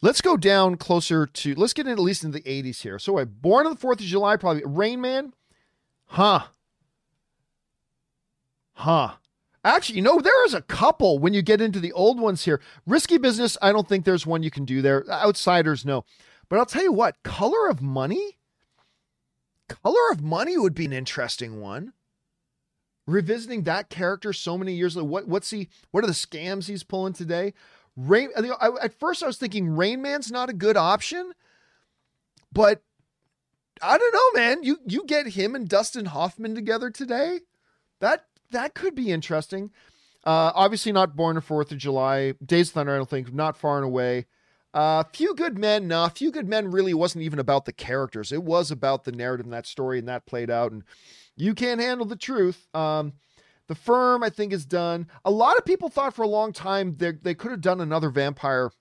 Let's 0.01 0.21
go 0.21 0.37
down 0.37 0.77
closer 0.77 1.25
to. 1.25 1.55
Let's 1.55 1.73
get 1.73 1.87
in 1.87 1.91
at 1.91 1.99
least 1.99 2.23
in 2.23 2.31
the 2.31 2.41
80s 2.41 2.83
here. 2.83 2.99
So, 2.99 3.13
wait, 3.13 3.41
born 3.41 3.65
on 3.65 3.73
the 3.73 3.79
4th 3.79 3.99
of 3.99 4.05
July, 4.05 4.37
probably 4.37 4.63
Rain 4.65 5.01
Man, 5.01 5.33
huh? 6.05 6.43
Huh? 8.73 9.13
Actually, 9.63 9.95
you 9.97 10.01
know, 10.01 10.19
there 10.19 10.45
is 10.45 10.53
a 10.53 10.61
couple 10.61 11.19
when 11.19 11.33
you 11.33 11.41
get 11.41 11.61
into 11.61 11.79
the 11.79 11.93
old 11.93 12.19
ones 12.19 12.43
here. 12.43 12.59
Risky 12.85 13.17
Business, 13.17 13.57
I 13.61 13.71
don't 13.71 13.87
think 13.87 14.03
there's 14.03 14.25
one 14.25 14.43
you 14.43 14.51
can 14.51 14.65
do 14.65 14.81
there. 14.81 15.09
Outsiders, 15.09 15.85
no. 15.85 16.03
But 16.49 16.59
I'll 16.59 16.65
tell 16.65 16.83
you 16.83 16.91
what, 16.91 17.23
Color 17.23 17.69
of 17.69 17.81
Money? 17.81 18.37
Color 19.69 20.11
of 20.11 20.21
Money 20.21 20.57
would 20.57 20.75
be 20.75 20.85
an 20.85 20.93
interesting 20.93 21.61
one. 21.61 21.93
Revisiting 23.07 23.63
that 23.63 23.89
character 23.89 24.33
so 24.33 24.57
many 24.57 24.73
years 24.73 24.95
later. 24.95 25.07
What 25.07 25.27
what's 25.27 25.49
he 25.49 25.69
what 25.91 26.03
are 26.03 26.07
the 26.07 26.13
scams 26.13 26.67
he's 26.67 26.83
pulling 26.83 27.13
today? 27.13 27.53
Rain 27.97 28.29
I, 28.37 28.69
at 28.81 28.97
first 28.97 29.23
I 29.23 29.27
was 29.27 29.37
thinking 29.37 29.75
Rain 29.75 30.01
Man's 30.01 30.31
not 30.31 30.49
a 30.49 30.53
good 30.53 30.77
option, 30.77 31.33
but 32.51 32.81
I 33.81 33.97
don't 33.97 34.13
know, 34.13 34.41
man. 34.41 34.63
You 34.63 34.79
you 34.85 35.05
get 35.05 35.27
him 35.27 35.53
and 35.53 35.67
Dustin 35.67 36.05
Hoffman 36.05 36.55
together 36.55 36.89
today? 36.89 37.41
That 37.99 38.25
that 38.53 38.73
could 38.73 38.95
be 38.95 39.11
interesting. 39.11 39.71
Uh, 40.25 40.51
obviously, 40.55 40.91
not 40.91 41.15
born 41.15 41.35
on 41.35 41.41
Fourth 41.41 41.71
of 41.71 41.77
July. 41.77 42.33
Days 42.43 42.69
of 42.69 42.75
Thunder, 42.75 42.93
I 42.93 42.97
don't 42.97 43.09
think, 43.09 43.33
not 43.33 43.57
far 43.57 43.77
and 43.77 43.85
away. 43.85 44.25
Uh, 44.73 45.03
Few 45.13 45.35
Good 45.35 45.57
Men, 45.57 45.87
nah. 45.87 46.07
Few 46.09 46.31
Good 46.31 46.47
Men 46.47 46.71
really 46.71 46.93
wasn't 46.93 47.23
even 47.23 47.39
about 47.39 47.65
the 47.65 47.73
characters. 47.73 48.31
It 48.31 48.43
was 48.43 48.71
about 48.71 49.03
the 49.03 49.11
narrative 49.11 49.45
and 49.45 49.53
that 49.53 49.67
story, 49.67 49.99
and 49.99 50.07
that 50.07 50.25
played 50.25 50.49
out. 50.49 50.71
And 50.71 50.83
you 51.35 51.53
can't 51.53 51.81
handle 51.81 52.05
the 52.05 52.15
truth. 52.15 52.67
Um, 52.73 53.13
the 53.67 53.75
Firm, 53.75 54.23
I 54.23 54.29
think, 54.29 54.53
is 54.53 54.65
done. 54.65 55.07
A 55.25 55.31
lot 55.31 55.57
of 55.57 55.65
people 55.65 55.89
thought 55.89 56.13
for 56.13 56.23
a 56.23 56.27
long 56.27 56.53
time 56.53 56.93
they 56.93 57.11
they 57.11 57.35
could 57.35 57.51
have 57.51 57.61
done 57.61 57.81
another 57.81 58.09
vampire 58.09 58.71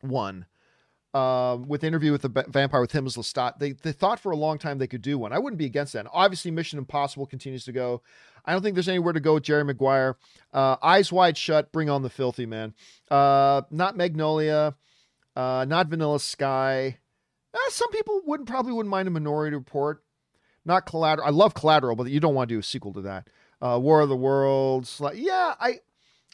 one. 0.00 0.46
Uh, 1.18 1.56
with 1.56 1.82
interview 1.82 2.12
with 2.12 2.22
the 2.22 2.44
vampire 2.48 2.80
with 2.80 2.92
Timothy 2.92 3.20
Lestat, 3.20 3.58
they 3.58 3.72
they 3.72 3.92
thought 3.92 4.20
for 4.20 4.30
a 4.30 4.36
long 4.36 4.58
time 4.58 4.78
they 4.78 4.86
could 4.86 5.02
do 5.02 5.18
one. 5.18 5.32
I 5.32 5.38
wouldn't 5.38 5.58
be 5.58 5.66
against 5.66 5.94
that. 5.94 6.00
And 6.00 6.08
obviously, 6.12 6.50
Mission 6.50 6.78
Impossible 6.78 7.26
continues 7.26 7.64
to 7.64 7.72
go. 7.72 8.02
I 8.44 8.52
don't 8.52 8.62
think 8.62 8.74
there's 8.74 8.88
anywhere 8.88 9.12
to 9.12 9.20
go 9.20 9.34
with 9.34 9.42
Jerry 9.42 9.64
Maguire. 9.64 10.16
Uh, 10.52 10.76
Eyes 10.80 11.10
Wide 11.10 11.36
Shut, 11.36 11.72
bring 11.72 11.90
on 11.90 12.02
the 12.02 12.10
filthy 12.10 12.46
man. 12.46 12.72
Uh, 13.10 13.62
not 13.70 13.96
Magnolia, 13.96 14.76
uh, 15.34 15.66
not 15.68 15.88
Vanilla 15.88 16.20
Sky. 16.20 16.98
Uh, 17.52 17.70
some 17.70 17.90
people 17.90 18.20
wouldn't 18.24 18.48
probably 18.48 18.72
wouldn't 18.72 18.90
mind 18.90 19.08
a 19.08 19.10
Minority 19.10 19.56
Report. 19.56 20.04
Not 20.64 20.86
Collateral. 20.86 21.26
I 21.26 21.30
love 21.30 21.54
Collateral, 21.54 21.96
but 21.96 22.10
you 22.10 22.20
don't 22.20 22.34
want 22.34 22.48
to 22.48 22.54
do 22.54 22.60
a 22.60 22.62
sequel 22.62 22.92
to 22.92 23.00
that. 23.02 23.28
Uh, 23.60 23.78
War 23.82 24.02
of 24.02 24.08
the 24.08 24.16
Worlds. 24.16 25.00
Yeah, 25.14 25.54
I 25.58 25.80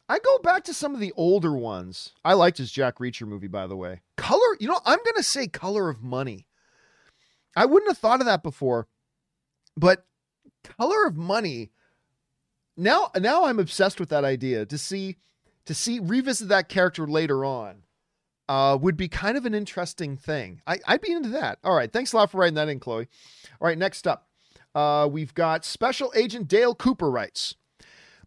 I 0.08 0.18
go 0.18 0.38
back 0.38 0.64
to 0.64 0.74
some 0.74 0.94
of 0.94 1.00
the 1.00 1.12
older 1.16 1.56
ones. 1.56 2.12
I 2.24 2.34
liked 2.34 2.58
his 2.58 2.70
Jack 2.70 2.98
Reacher 2.98 3.26
movie, 3.26 3.48
by 3.48 3.66
the 3.66 3.76
way. 3.76 4.02
Color, 4.16 4.56
you 4.60 4.68
know, 4.68 4.80
I'm 4.84 4.98
gonna 5.04 5.22
say 5.22 5.46
Color 5.46 5.88
of 5.88 6.02
Money. 6.02 6.46
I 7.56 7.64
wouldn't 7.66 7.90
have 7.90 7.98
thought 7.98 8.20
of 8.20 8.26
that 8.26 8.42
before, 8.42 8.86
but 9.76 10.04
Color 10.62 11.06
of 11.06 11.16
Money 11.16 11.70
now 12.76 13.10
now 13.18 13.44
I'm 13.44 13.58
obsessed 13.58 14.00
with 14.00 14.08
that 14.10 14.24
idea 14.24 14.66
to 14.66 14.76
see 14.76 15.16
to 15.64 15.74
see 15.74 16.00
revisit 16.00 16.48
that 16.48 16.68
character 16.68 17.06
later 17.06 17.44
on. 17.44 17.82
Uh, 18.46 18.76
would 18.78 18.98
be 18.98 19.08
kind 19.08 19.38
of 19.38 19.46
an 19.46 19.54
interesting 19.54 20.18
thing. 20.18 20.60
I, 20.66 20.78
I'd 20.86 21.00
be 21.00 21.12
into 21.12 21.30
that. 21.30 21.60
All 21.64 21.74
right. 21.74 21.90
Thanks 21.90 22.12
a 22.12 22.16
lot 22.18 22.30
for 22.30 22.36
writing 22.36 22.56
that 22.56 22.68
in, 22.68 22.78
Chloe. 22.78 23.08
All 23.58 23.66
right. 23.66 23.78
Next 23.78 24.06
up, 24.06 24.28
uh, 24.74 25.08
we've 25.10 25.32
got 25.32 25.64
Special 25.64 26.12
Agent 26.14 26.46
Dale 26.46 26.74
Cooper 26.74 27.10
writes 27.10 27.54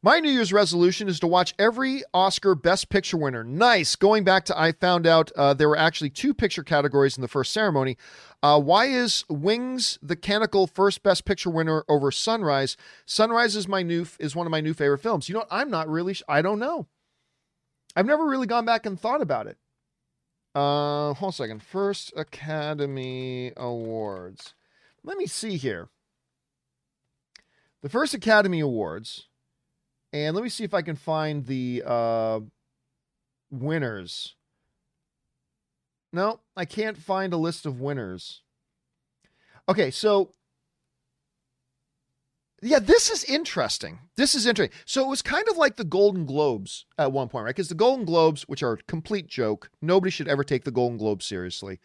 my 0.08 0.22
New 0.22 0.32
Year's 0.32 0.54
resolution 0.54 1.10
is 1.10 1.20
to 1.20 1.28
watch 1.28 1.54
every 1.60 2.02
Oscar 2.14 2.56
Best 2.56 2.88
Picture 2.88 3.18
winner. 3.18 3.44
Nice. 3.44 3.98
Going 3.98 4.24
back 4.24 4.46
to, 4.46 4.58
I 4.58 4.72
found 4.72 5.06
out 5.06 5.34
uh, 5.36 5.54
there 5.54 5.68
were 5.68 5.78
actually 5.78 6.12
two 6.12 6.34
picture 6.34 6.64
categories 6.64 7.18
in 7.18 7.22
the 7.22 7.28
first 7.28 7.52
ceremony. 7.52 7.98
Uh, 8.42 8.58
why 8.58 8.86
is 8.86 9.26
Wings 9.28 10.00
the 10.02 10.16
canonical 10.16 10.66
first 10.66 11.04
Best 11.04 11.26
Picture 11.26 11.50
winner 11.50 11.84
over 11.90 12.10
Sunrise? 12.10 12.78
Sunrise 13.06 13.58
is 13.58 13.68
my 13.68 13.84
new 13.84 14.06
is 14.18 14.34
one 14.34 14.48
of 14.48 14.52
my 14.52 14.62
new 14.62 14.74
favorite 14.74 15.00
films. 15.00 15.28
You 15.28 15.34
know, 15.34 15.40
what? 15.40 15.50
I'm 15.52 15.70
not 15.70 15.90
really. 15.90 16.16
I 16.30 16.42
don't 16.42 16.60
know. 16.60 16.88
I've 17.94 18.06
never 18.06 18.26
really 18.26 18.48
gone 18.48 18.64
back 18.64 18.86
and 18.86 18.98
thought 18.98 19.22
about 19.22 19.48
it. 19.48 19.58
Uh, 20.56 21.16
hold 21.16 21.22
on 21.22 21.30
a 21.32 21.34
second. 21.34 21.64
First 21.64 22.14
Academy 22.16 23.52
Awards. 23.58 24.54
Let 25.04 25.18
me 25.18 25.28
see 25.28 25.58
here. 25.58 25.90
The 27.82 27.90
first 27.90 28.14
Academy 28.14 28.62
Awards 28.62 29.28
and 30.14 30.36
let 30.36 30.44
me 30.44 30.50
see 30.50 30.64
if 30.64 30.74
I 30.74 30.82
can 30.82 30.96
find 30.96 31.46
the 31.46 31.84
uh, 31.86 32.40
winners. 33.52 34.36
No, 36.14 36.40
I 36.56 36.66
can't 36.66 36.98
find 36.98 37.34
a 37.34 37.38
list 37.38 37.66
of 37.66 37.82
winners. 37.82 38.42
Okay, 39.70 39.92
so 39.92 40.34
yeah, 42.62 42.80
this 42.80 43.12
is 43.12 43.24
interesting. 43.26 44.00
This 44.16 44.34
is 44.34 44.48
interesting. 44.48 44.76
So 44.86 45.06
it 45.06 45.10
was 45.10 45.22
kind 45.22 45.48
of 45.48 45.58
like 45.58 45.76
the 45.76 45.84
Golden 45.84 46.26
Globes 46.26 46.86
at 46.98 47.12
one 47.12 47.28
point, 47.30 47.46
right? 47.46 47.56
Because 47.56 47.70
the 47.70 47.76
Golden 47.76 48.06
Globes, 48.06 48.44
which 48.44 48.64
are 48.64 48.74
a 48.74 48.84
complete 48.84 49.28
joke, 49.28 49.70
nobody 49.82 50.10
should 50.10 50.28
ever 50.28 50.44
take 50.44 50.64
the 50.64 50.72
Golden 50.72 50.98
Globes 50.98 51.26
seriously. 51.26 51.80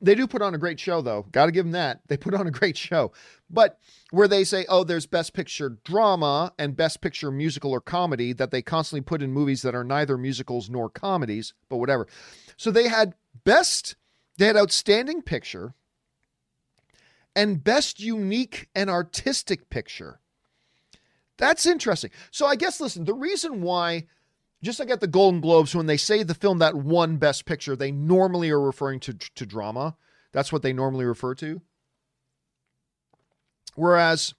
They 0.00 0.14
do 0.14 0.26
put 0.26 0.42
on 0.42 0.54
a 0.54 0.58
great 0.58 0.78
show, 0.78 1.00
though. 1.00 1.26
Got 1.32 1.46
to 1.46 1.52
give 1.52 1.64
them 1.64 1.72
that. 1.72 2.00
They 2.08 2.18
put 2.18 2.34
on 2.34 2.46
a 2.46 2.50
great 2.50 2.76
show. 2.76 3.12
But 3.48 3.78
where 4.10 4.28
they 4.28 4.44
say, 4.44 4.66
oh, 4.68 4.84
there's 4.84 5.06
Best 5.06 5.32
Picture 5.32 5.78
drama 5.84 6.52
and 6.58 6.76
Best 6.76 7.00
Picture 7.00 7.30
musical 7.30 7.72
or 7.72 7.80
comedy 7.80 8.34
that 8.34 8.50
they 8.50 8.60
constantly 8.60 9.00
put 9.00 9.22
in 9.22 9.32
movies 9.32 9.62
that 9.62 9.74
are 9.74 9.84
neither 9.84 10.18
musicals 10.18 10.68
nor 10.68 10.90
comedies, 10.90 11.54
but 11.70 11.78
whatever. 11.78 12.06
So 12.58 12.70
they 12.70 12.88
had 12.88 13.14
Best, 13.44 13.96
they 14.36 14.46
had 14.46 14.56
Outstanding 14.56 15.22
Picture 15.22 15.74
and 17.34 17.64
Best 17.64 18.00
Unique 18.00 18.68
and 18.74 18.90
Artistic 18.90 19.70
Picture. 19.70 20.20
That's 21.38 21.64
interesting. 21.64 22.10
So 22.30 22.44
I 22.44 22.54
guess, 22.56 22.82
listen, 22.82 23.04
the 23.04 23.14
reason 23.14 23.62
why 23.62 24.08
just 24.62 24.78
like 24.78 24.90
at 24.90 25.00
the 25.00 25.06
Golden 25.06 25.40
Globes, 25.40 25.74
when 25.74 25.86
they 25.86 25.96
say 25.96 26.22
the 26.22 26.34
film 26.34 26.58
that 26.58 26.74
won 26.74 27.16
Best 27.16 27.46
Picture, 27.46 27.76
they 27.76 27.90
normally 27.90 28.50
are 28.50 28.60
referring 28.60 29.00
to, 29.00 29.14
to 29.14 29.46
drama. 29.46 29.96
That's 30.32 30.52
what 30.52 30.62
they 30.62 30.72
normally 30.72 31.04
refer 31.04 31.34
to. 31.36 31.62
Whereas, 33.74 34.34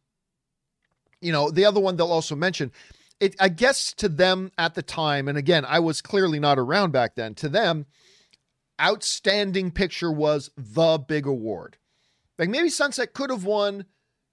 you 1.21 1.31
know, 1.31 1.49
the 1.49 1.65
other 1.65 1.79
one 1.79 1.95
they'll 1.95 2.11
also 2.11 2.35
mention, 2.35 2.71
it, 3.19 3.35
I 3.39 3.49
guess 3.49 3.93
to 3.93 4.09
them 4.09 4.51
at 4.57 4.75
the 4.75 4.83
time, 4.83 5.27
and 5.27 5.37
again, 5.37 5.65
I 5.65 5.79
was 5.79 6.01
clearly 6.01 6.39
not 6.39 6.59
around 6.59 6.91
back 6.91 7.15
then, 7.15 7.35
to 7.35 7.49
them, 7.49 7.85
outstanding 8.79 9.71
picture 9.71 10.11
was 10.11 10.51
the 10.57 10.97
big 10.97 11.25
award. 11.25 11.77
Like 12.37 12.49
maybe 12.49 12.69
Sunset 12.69 13.13
could 13.13 13.29
have 13.29 13.45
won 13.45 13.85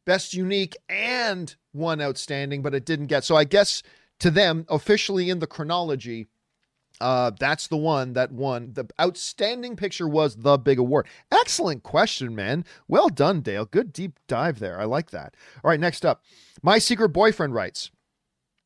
Best 0.06 0.32
Unique 0.32 0.76
and 0.88 1.54
won 1.74 2.00
Outstanding, 2.00 2.62
but 2.62 2.74
it 2.74 2.86
didn't 2.86 3.06
get. 3.08 3.24
So 3.24 3.36
I 3.36 3.44
guess 3.44 3.82
to 4.20 4.30
them, 4.30 4.66
officially 4.68 5.30
in 5.30 5.38
the 5.38 5.46
chronology, 5.46 6.28
uh, 7.00 7.30
that's 7.38 7.68
the 7.68 7.76
one 7.76 8.14
that 8.14 8.32
won. 8.32 8.72
The 8.72 8.88
outstanding 9.00 9.76
picture 9.76 10.08
was 10.08 10.36
the 10.36 10.58
big 10.58 10.78
award. 10.78 11.06
Excellent 11.30 11.82
question, 11.82 12.34
man. 12.34 12.64
Well 12.88 13.08
done, 13.08 13.40
Dale. 13.40 13.64
Good 13.64 13.92
deep 13.92 14.18
dive 14.26 14.58
there. 14.58 14.80
I 14.80 14.84
like 14.84 15.10
that. 15.10 15.34
All 15.62 15.70
right, 15.70 15.78
next 15.78 16.04
up. 16.04 16.24
My 16.62 16.78
secret 16.78 17.10
boyfriend 17.10 17.54
writes 17.54 17.90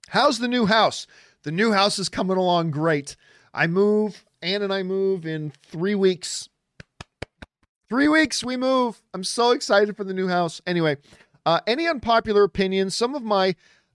How's 0.08 0.38
the 0.38 0.48
new 0.48 0.66
house? 0.66 1.06
The 1.42 1.52
new 1.52 1.72
house 1.72 1.98
is 1.98 2.08
coming 2.08 2.36
along 2.36 2.70
great. 2.70 3.16
I 3.52 3.66
move, 3.66 4.24
Ann 4.40 4.62
and 4.62 4.72
I 4.72 4.82
move 4.82 5.26
in 5.26 5.52
three 5.66 5.94
weeks. 5.94 6.48
Three 7.88 8.08
weeks, 8.08 8.42
we 8.42 8.56
move. 8.56 9.02
I'm 9.12 9.24
so 9.24 9.50
excited 9.50 9.96
for 9.96 10.04
the 10.04 10.14
new 10.14 10.28
house. 10.28 10.62
Anyway, 10.66 10.96
uh, 11.44 11.60
any 11.66 11.86
unpopular 11.86 12.44
opinions? 12.44 12.94
Some 12.94 13.14
of 13.14 13.22
my 13.22 13.54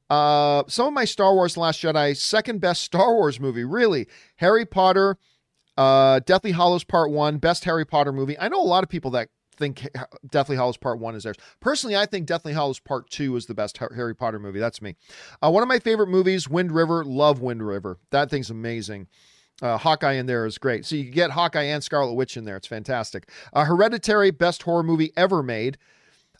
uh, 0.09 0.63
some 0.67 0.87
of 0.87 0.93
my 0.93 1.05
Star 1.05 1.33
Wars 1.33 1.57
Last 1.57 1.81
Jedi, 1.81 2.15
second 2.15 2.61
best 2.61 2.81
Star 2.81 3.13
Wars 3.13 3.39
movie, 3.39 3.63
really. 3.63 4.07
Harry 4.37 4.65
Potter, 4.65 5.17
uh, 5.77 6.19
Deathly 6.19 6.51
Hallows 6.51 6.83
Part 6.83 7.12
1, 7.12 7.37
best 7.37 7.65
Harry 7.65 7.85
Potter 7.85 8.12
movie. 8.12 8.37
I 8.39 8.47
know 8.47 8.62
a 8.62 8.63
lot 8.63 8.83
of 8.83 8.89
people 8.89 9.12
that 9.12 9.29
think 9.58 9.87
Deathly 10.29 10.55
Hallows 10.55 10.77
Part 10.77 10.99
1 10.99 11.15
is 11.15 11.23
theirs. 11.23 11.35
Personally, 11.60 11.97
I 11.97 12.05
think 12.05 12.25
Deathly 12.25 12.53
Hallows 12.53 12.79
Part 12.79 13.10
2 13.10 13.35
is 13.35 13.47
the 13.47 13.53
best 13.53 13.77
Harry 13.77 14.15
Potter 14.15 14.39
movie. 14.39 14.60
That's 14.60 14.81
me. 14.81 14.95
Uh, 15.41 15.51
one 15.51 15.63
of 15.63 15.69
my 15.69 15.79
favorite 15.79 16.08
movies, 16.08 16.47
Wind 16.47 16.71
River. 16.71 17.03
Love 17.03 17.41
Wind 17.41 17.65
River. 17.65 17.97
That 18.12 18.29
thing's 18.29 18.49
amazing. 18.49 19.08
Uh, 19.62 19.77
Hawkeye 19.77 20.13
in 20.13 20.27
there 20.27 20.45
is 20.45 20.60
great. 20.60 20.85
So 20.85 20.95
you 20.95 21.05
get 21.05 21.31
Hawkeye 21.31 21.63
and 21.63 21.83
Scarlet 21.83 22.13
Witch 22.13 22.37
in 22.37 22.45
there. 22.45 22.58
It's 22.58 22.67
fantastic. 22.67 23.29
Uh, 23.51 23.65
Hereditary, 23.65 24.29
best 24.31 24.63
horror 24.63 24.83
movie 24.83 25.12
ever 25.17 25.41
made. 25.41 25.77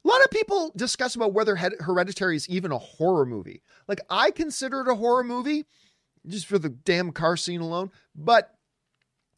A 0.04 0.08
lot 0.08 0.24
of 0.24 0.32
people 0.32 0.72
discuss 0.76 1.16
about 1.16 1.34
whether 1.34 1.56
Hereditary 1.56 2.36
is 2.36 2.48
even 2.50 2.72
a 2.72 2.78
horror 2.78 3.26
movie. 3.26 3.62
Like 3.88 4.00
I 4.10 4.32
consider 4.32 4.82
it 4.82 4.88
a 4.88 4.96
horror 4.96 5.24
movie 5.24 5.66
just 6.26 6.46
for 6.46 6.60
the 6.60 6.70
damn 6.70 7.12
car 7.12 7.38
scene 7.38 7.62
alone, 7.62 7.92
but 8.16 8.54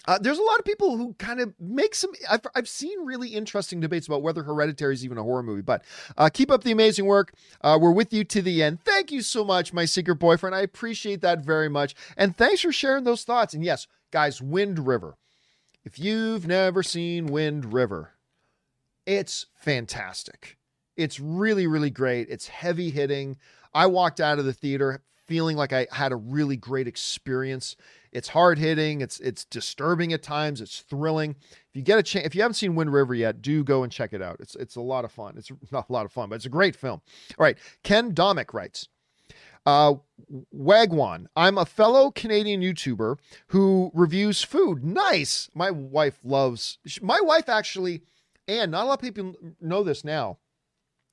uh, 0.07 0.17
there's 0.17 0.39
a 0.39 0.43
lot 0.43 0.57
of 0.57 0.65
people 0.65 0.97
who 0.97 1.13
kind 1.15 1.39
of 1.41 1.53
make 1.59 1.93
some. 1.93 2.11
I've, 2.29 2.41
I've 2.55 2.69
seen 2.69 3.05
really 3.05 3.29
interesting 3.29 3.79
debates 3.79 4.07
about 4.07 4.21
whether 4.21 4.43
Hereditary 4.43 4.93
is 4.93 5.03
even 5.03 5.17
a 5.17 5.23
horror 5.23 5.43
movie. 5.43 5.61
But 5.61 5.83
uh, 6.17 6.29
keep 6.33 6.49
up 6.49 6.63
the 6.63 6.71
amazing 6.71 7.05
work. 7.05 7.33
Uh, 7.61 7.77
we're 7.79 7.91
with 7.91 8.13
you 8.13 8.23
to 8.23 8.41
the 8.41 8.63
end. 8.63 8.79
Thank 8.83 9.11
you 9.11 9.21
so 9.21 9.43
much, 9.43 9.73
my 9.73 9.85
secret 9.85 10.15
boyfriend. 10.15 10.55
I 10.55 10.61
appreciate 10.61 11.21
that 11.21 11.41
very 11.41 11.69
much. 11.69 11.95
And 12.15 12.35
thanks 12.35 12.61
for 12.61 12.71
sharing 12.71 13.03
those 13.03 13.23
thoughts. 13.23 13.53
And 13.53 13.63
yes, 13.63 13.87
guys, 14.11 14.41
Wind 14.41 14.87
River 14.87 15.17
If 15.83 15.99
you've 15.99 16.47
never 16.47 16.81
seen 16.81 17.27
Wind 17.27 17.73
River, 17.73 18.13
it's 19.09 19.47
fantastic. 19.55 20.55
It's 20.95 21.19
really, 21.19 21.65
really 21.65 21.89
great. 21.89 22.29
It's 22.29 22.47
heavy 22.47 22.91
hitting. 22.91 23.37
I 23.73 23.87
walked 23.87 24.19
out 24.19 24.37
of 24.37 24.45
the 24.45 24.53
theater 24.53 25.01
feeling 25.25 25.57
like 25.57 25.73
I 25.73 25.87
had 25.91 26.11
a 26.11 26.15
really 26.15 26.55
great 26.55 26.87
experience. 26.87 27.75
It's 28.11 28.27
hard 28.27 28.59
hitting. 28.59 29.01
It's 29.01 29.19
it's 29.19 29.45
disturbing 29.45 30.13
at 30.13 30.21
times. 30.21 30.61
It's 30.61 30.81
thrilling. 30.81 31.35
If 31.41 31.75
you 31.75 31.81
get 31.81 31.97
a 31.97 32.03
chance, 32.03 32.27
if 32.27 32.35
you 32.35 32.41
haven't 32.41 32.53
seen 32.53 32.75
Wind 32.75 32.93
River 32.93 33.15
yet, 33.15 33.41
do 33.41 33.63
go 33.63 33.81
and 33.81 33.91
check 33.91 34.13
it 34.13 34.21
out. 34.21 34.37
It's 34.39 34.55
it's 34.55 34.75
a 34.75 34.81
lot 34.81 35.05
of 35.05 35.11
fun. 35.11 35.35
It's 35.37 35.51
not 35.71 35.89
a 35.89 35.93
lot 35.93 36.05
of 36.05 36.11
fun, 36.11 36.29
but 36.29 36.35
it's 36.35 36.45
a 36.45 36.49
great 36.49 36.75
film. 36.75 37.01
All 37.39 37.43
right, 37.43 37.57
Ken 37.83 38.13
Domick 38.13 38.53
writes. 38.53 38.89
Uh, 39.65 39.95
Wagwan, 40.55 41.25
I'm 41.35 41.57
a 41.57 41.65
fellow 41.65 42.11
Canadian 42.11 42.61
YouTuber 42.61 43.17
who 43.47 43.91
reviews 43.93 44.43
food. 44.43 44.83
Nice. 44.83 45.49
My 45.53 45.69
wife 45.69 46.19
loves. 46.23 46.77
My 47.01 47.19
wife 47.21 47.49
actually, 47.49 48.01
and 48.49 48.71
not 48.71 48.83
a 48.83 48.87
lot 48.87 48.93
of 48.95 49.01
people 49.01 49.35
know 49.61 49.83
this 49.83 50.03
now, 50.03 50.39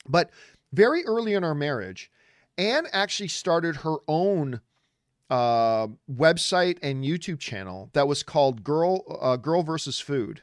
but 0.09 0.31
very 0.73 1.05
early 1.05 1.35
in 1.35 1.45
our 1.45 1.55
marriage, 1.55 2.11
Anne 2.57 2.87
actually 2.93 3.29
started 3.29 3.77
her 3.77 3.97
own 4.09 4.61
uh, 5.29 5.89
website 6.11 6.79
and 6.83 7.05
YouTube 7.05 7.39
channel 7.39 7.91
that 7.93 8.09
was 8.09 8.23
called 8.23 8.65
Girl 8.65 9.19
uh, 9.21 9.37
Girl 9.37 9.63
versus 9.63 10.01
Food. 10.01 10.43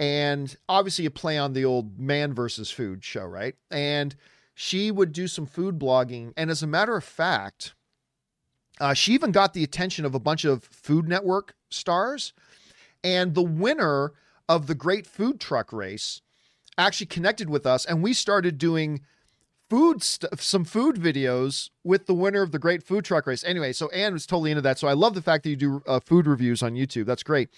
And 0.00 0.56
obviously, 0.68 1.06
a 1.06 1.10
play 1.10 1.36
on 1.36 1.52
the 1.52 1.64
old 1.64 1.98
man 1.98 2.32
versus 2.32 2.70
food 2.70 3.04
show, 3.04 3.24
right? 3.24 3.56
And 3.70 4.14
she 4.54 4.90
would 4.92 5.12
do 5.12 5.26
some 5.26 5.44
food 5.44 5.78
blogging. 5.78 6.32
And 6.36 6.50
as 6.50 6.62
a 6.62 6.68
matter 6.68 6.96
of 6.96 7.02
fact, 7.02 7.74
uh, 8.80 8.94
she 8.94 9.12
even 9.12 9.32
got 9.32 9.54
the 9.54 9.64
attention 9.64 10.04
of 10.04 10.14
a 10.14 10.20
bunch 10.20 10.44
of 10.44 10.62
Food 10.62 11.08
Network 11.08 11.56
stars. 11.68 12.32
And 13.02 13.34
the 13.34 13.42
winner 13.42 14.12
of 14.48 14.66
the 14.66 14.74
Great 14.74 15.06
Food 15.06 15.40
Truck 15.40 15.72
Race 15.72 16.20
actually 16.78 17.06
connected 17.06 17.50
with 17.50 17.66
us, 17.66 17.84
and 17.84 18.02
we 18.02 18.12
started 18.12 18.56
doing 18.56 19.00
food 19.68 20.02
stuff, 20.02 20.40
some 20.40 20.64
food 20.64 20.96
videos 20.96 21.70
with 21.84 22.06
the 22.06 22.14
winner 22.14 22.42
of 22.42 22.52
the 22.52 22.58
Great 22.58 22.82
Food 22.82 23.04
Truck 23.04 23.26
Race. 23.26 23.44
Anyway, 23.44 23.72
so 23.72 23.88
Anne 23.90 24.12
was 24.12 24.26
totally 24.26 24.50
into 24.50 24.62
that. 24.62 24.78
So 24.78 24.88
I 24.88 24.94
love 24.94 25.14
the 25.14 25.22
fact 25.22 25.44
that 25.44 25.50
you 25.50 25.56
do 25.56 25.82
uh, 25.86 26.00
food 26.00 26.26
reviews 26.26 26.62
on 26.62 26.74
YouTube. 26.74 27.06
That's 27.06 27.22
great. 27.22 27.50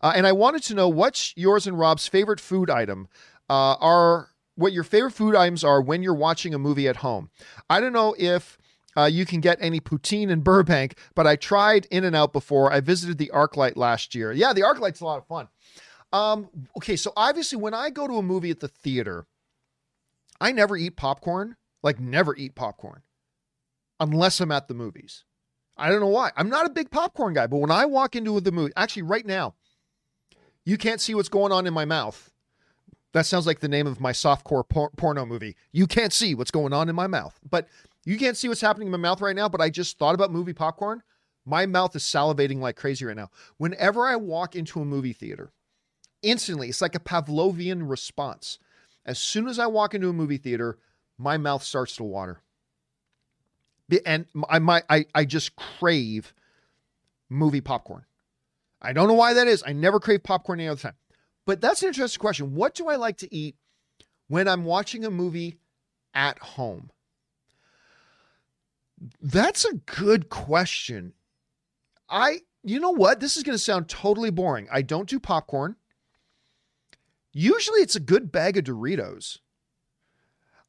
Uh, 0.00 0.12
and 0.14 0.26
I 0.26 0.32
wanted 0.32 0.62
to 0.64 0.74
know 0.74 0.88
what's 0.88 1.34
yours 1.36 1.66
and 1.66 1.78
Rob's 1.78 2.08
favorite 2.08 2.40
food 2.40 2.70
item. 2.70 3.08
Uh, 3.50 3.76
are 3.80 4.28
what 4.56 4.72
your 4.72 4.84
favorite 4.84 5.12
food 5.12 5.34
items 5.34 5.64
are 5.64 5.80
when 5.80 6.02
you're 6.02 6.12
watching 6.14 6.52
a 6.52 6.58
movie 6.58 6.86
at 6.88 6.96
home. 6.96 7.30
I 7.68 7.80
don't 7.80 7.92
know 7.92 8.14
if. 8.18 8.56
Uh, 8.96 9.04
you 9.04 9.24
can 9.24 9.40
get 9.40 9.58
any 9.60 9.78
poutine 9.78 10.28
in 10.28 10.40
Burbank, 10.42 10.98
but 11.14 11.24
I 11.24 11.36
tried 11.36 11.86
In 11.90 12.02
and 12.02 12.16
Out 12.16 12.32
before. 12.32 12.72
I 12.72 12.80
visited 12.80 13.16
the 13.16 13.30
ArcLight 13.32 13.76
last 13.76 14.12
year. 14.12 14.32
Yeah, 14.32 14.52
the 14.52 14.62
ArcLight's 14.62 15.00
a 15.00 15.04
lot 15.04 15.18
of 15.18 15.26
fun. 15.28 15.46
Um, 16.12 16.48
okay, 16.76 16.96
so 16.96 17.12
obviously, 17.16 17.58
when 17.58 17.74
I 17.74 17.90
go 17.90 18.06
to 18.06 18.14
a 18.14 18.22
movie 18.22 18.50
at 18.50 18.60
the 18.60 18.68
theater, 18.68 19.26
I 20.40 20.52
never 20.52 20.76
eat 20.76 20.96
popcorn, 20.96 21.56
like 21.82 22.00
never 22.00 22.34
eat 22.36 22.54
popcorn 22.54 23.02
unless 24.00 24.40
I'm 24.40 24.52
at 24.52 24.68
the 24.68 24.74
movies. 24.74 25.24
I 25.76 25.90
don't 25.90 26.00
know 26.00 26.06
why. 26.08 26.32
I'm 26.36 26.48
not 26.48 26.66
a 26.66 26.70
big 26.70 26.90
popcorn 26.90 27.34
guy, 27.34 27.46
but 27.46 27.58
when 27.58 27.70
I 27.70 27.84
walk 27.84 28.16
into 28.16 28.40
the 28.40 28.52
movie, 28.52 28.72
actually 28.76 29.02
right 29.02 29.24
now, 29.26 29.54
you 30.64 30.76
can't 30.76 31.00
see 31.00 31.14
what's 31.14 31.28
going 31.28 31.52
on 31.52 31.66
in 31.66 31.74
my 31.74 31.84
mouth. 31.84 32.30
That 33.12 33.26
sounds 33.26 33.46
like 33.46 33.60
the 33.60 33.68
name 33.68 33.86
of 33.86 34.00
my 34.00 34.12
softcore 34.12 34.68
por- 34.68 34.90
porno 34.96 35.24
movie. 35.24 35.56
You 35.72 35.86
can't 35.86 36.12
see 36.12 36.34
what's 36.34 36.50
going 36.50 36.72
on 36.72 36.88
in 36.88 36.94
my 36.94 37.06
mouth. 37.06 37.38
But 37.48 37.68
you 38.04 38.18
can't 38.18 38.36
see 38.36 38.48
what's 38.48 38.60
happening 38.60 38.88
in 38.88 38.92
my 38.92 38.98
mouth 38.98 39.20
right 39.20 39.36
now, 39.36 39.48
but 39.48 39.60
I 39.60 39.70
just 39.70 39.98
thought 39.98 40.14
about 40.14 40.32
movie 40.32 40.52
popcorn. 40.52 41.02
My 41.46 41.64
mouth 41.64 41.96
is 41.96 42.02
salivating 42.02 42.58
like 42.58 42.76
crazy 42.76 43.04
right 43.04 43.16
now. 43.16 43.30
Whenever 43.56 44.06
I 44.06 44.16
walk 44.16 44.56
into 44.56 44.80
a 44.80 44.84
movie 44.84 45.14
theater, 45.14 45.52
instantly, 46.22 46.68
it's 46.68 46.82
like 46.82 46.94
a 46.94 47.00
Pavlovian 47.00 47.88
response. 47.88 48.58
As 49.04 49.18
soon 49.18 49.48
as 49.48 49.58
I 49.58 49.66
walk 49.66 49.94
into 49.94 50.08
a 50.08 50.12
movie 50.12 50.36
theater, 50.36 50.78
my 51.16 51.36
mouth 51.36 51.62
starts 51.62 51.96
to 51.96 52.04
water. 52.04 52.42
And 54.04 54.26
I 54.50 54.58
might 54.58 54.84
I, 54.90 55.06
I 55.14 55.24
just 55.24 55.56
crave 55.56 56.34
movie 57.30 57.62
popcorn. 57.62 58.04
I 58.80 58.92
don't 58.92 59.08
know 59.08 59.14
why 59.14 59.34
that 59.34 59.48
is. 59.48 59.64
I 59.66 59.72
never 59.72 59.98
crave 59.98 60.22
popcorn 60.22 60.60
any 60.60 60.68
other 60.68 60.80
time. 60.80 60.94
But 61.46 61.60
that's 61.60 61.82
an 61.82 61.88
interesting 61.88 62.20
question. 62.20 62.54
What 62.54 62.74
do 62.74 62.88
I 62.88 62.96
like 62.96 63.16
to 63.18 63.34
eat 63.34 63.56
when 64.28 64.46
I'm 64.46 64.64
watching 64.64 65.04
a 65.04 65.10
movie 65.10 65.58
at 66.12 66.38
home? 66.38 66.90
That's 69.22 69.64
a 69.64 69.74
good 69.74 70.28
question. 70.28 71.14
I 72.10 72.40
you 72.62 72.80
know 72.80 72.90
what? 72.90 73.20
This 73.20 73.36
is 73.36 73.42
going 73.42 73.54
to 73.54 73.62
sound 73.62 73.88
totally 73.88 74.30
boring. 74.30 74.68
I 74.70 74.82
don't 74.82 75.08
do 75.08 75.18
popcorn. 75.18 75.76
Usually 77.32 77.80
it's 77.80 77.96
a 77.96 78.00
good 78.00 78.32
bag 78.32 78.56
of 78.56 78.64
Doritos. 78.64 79.38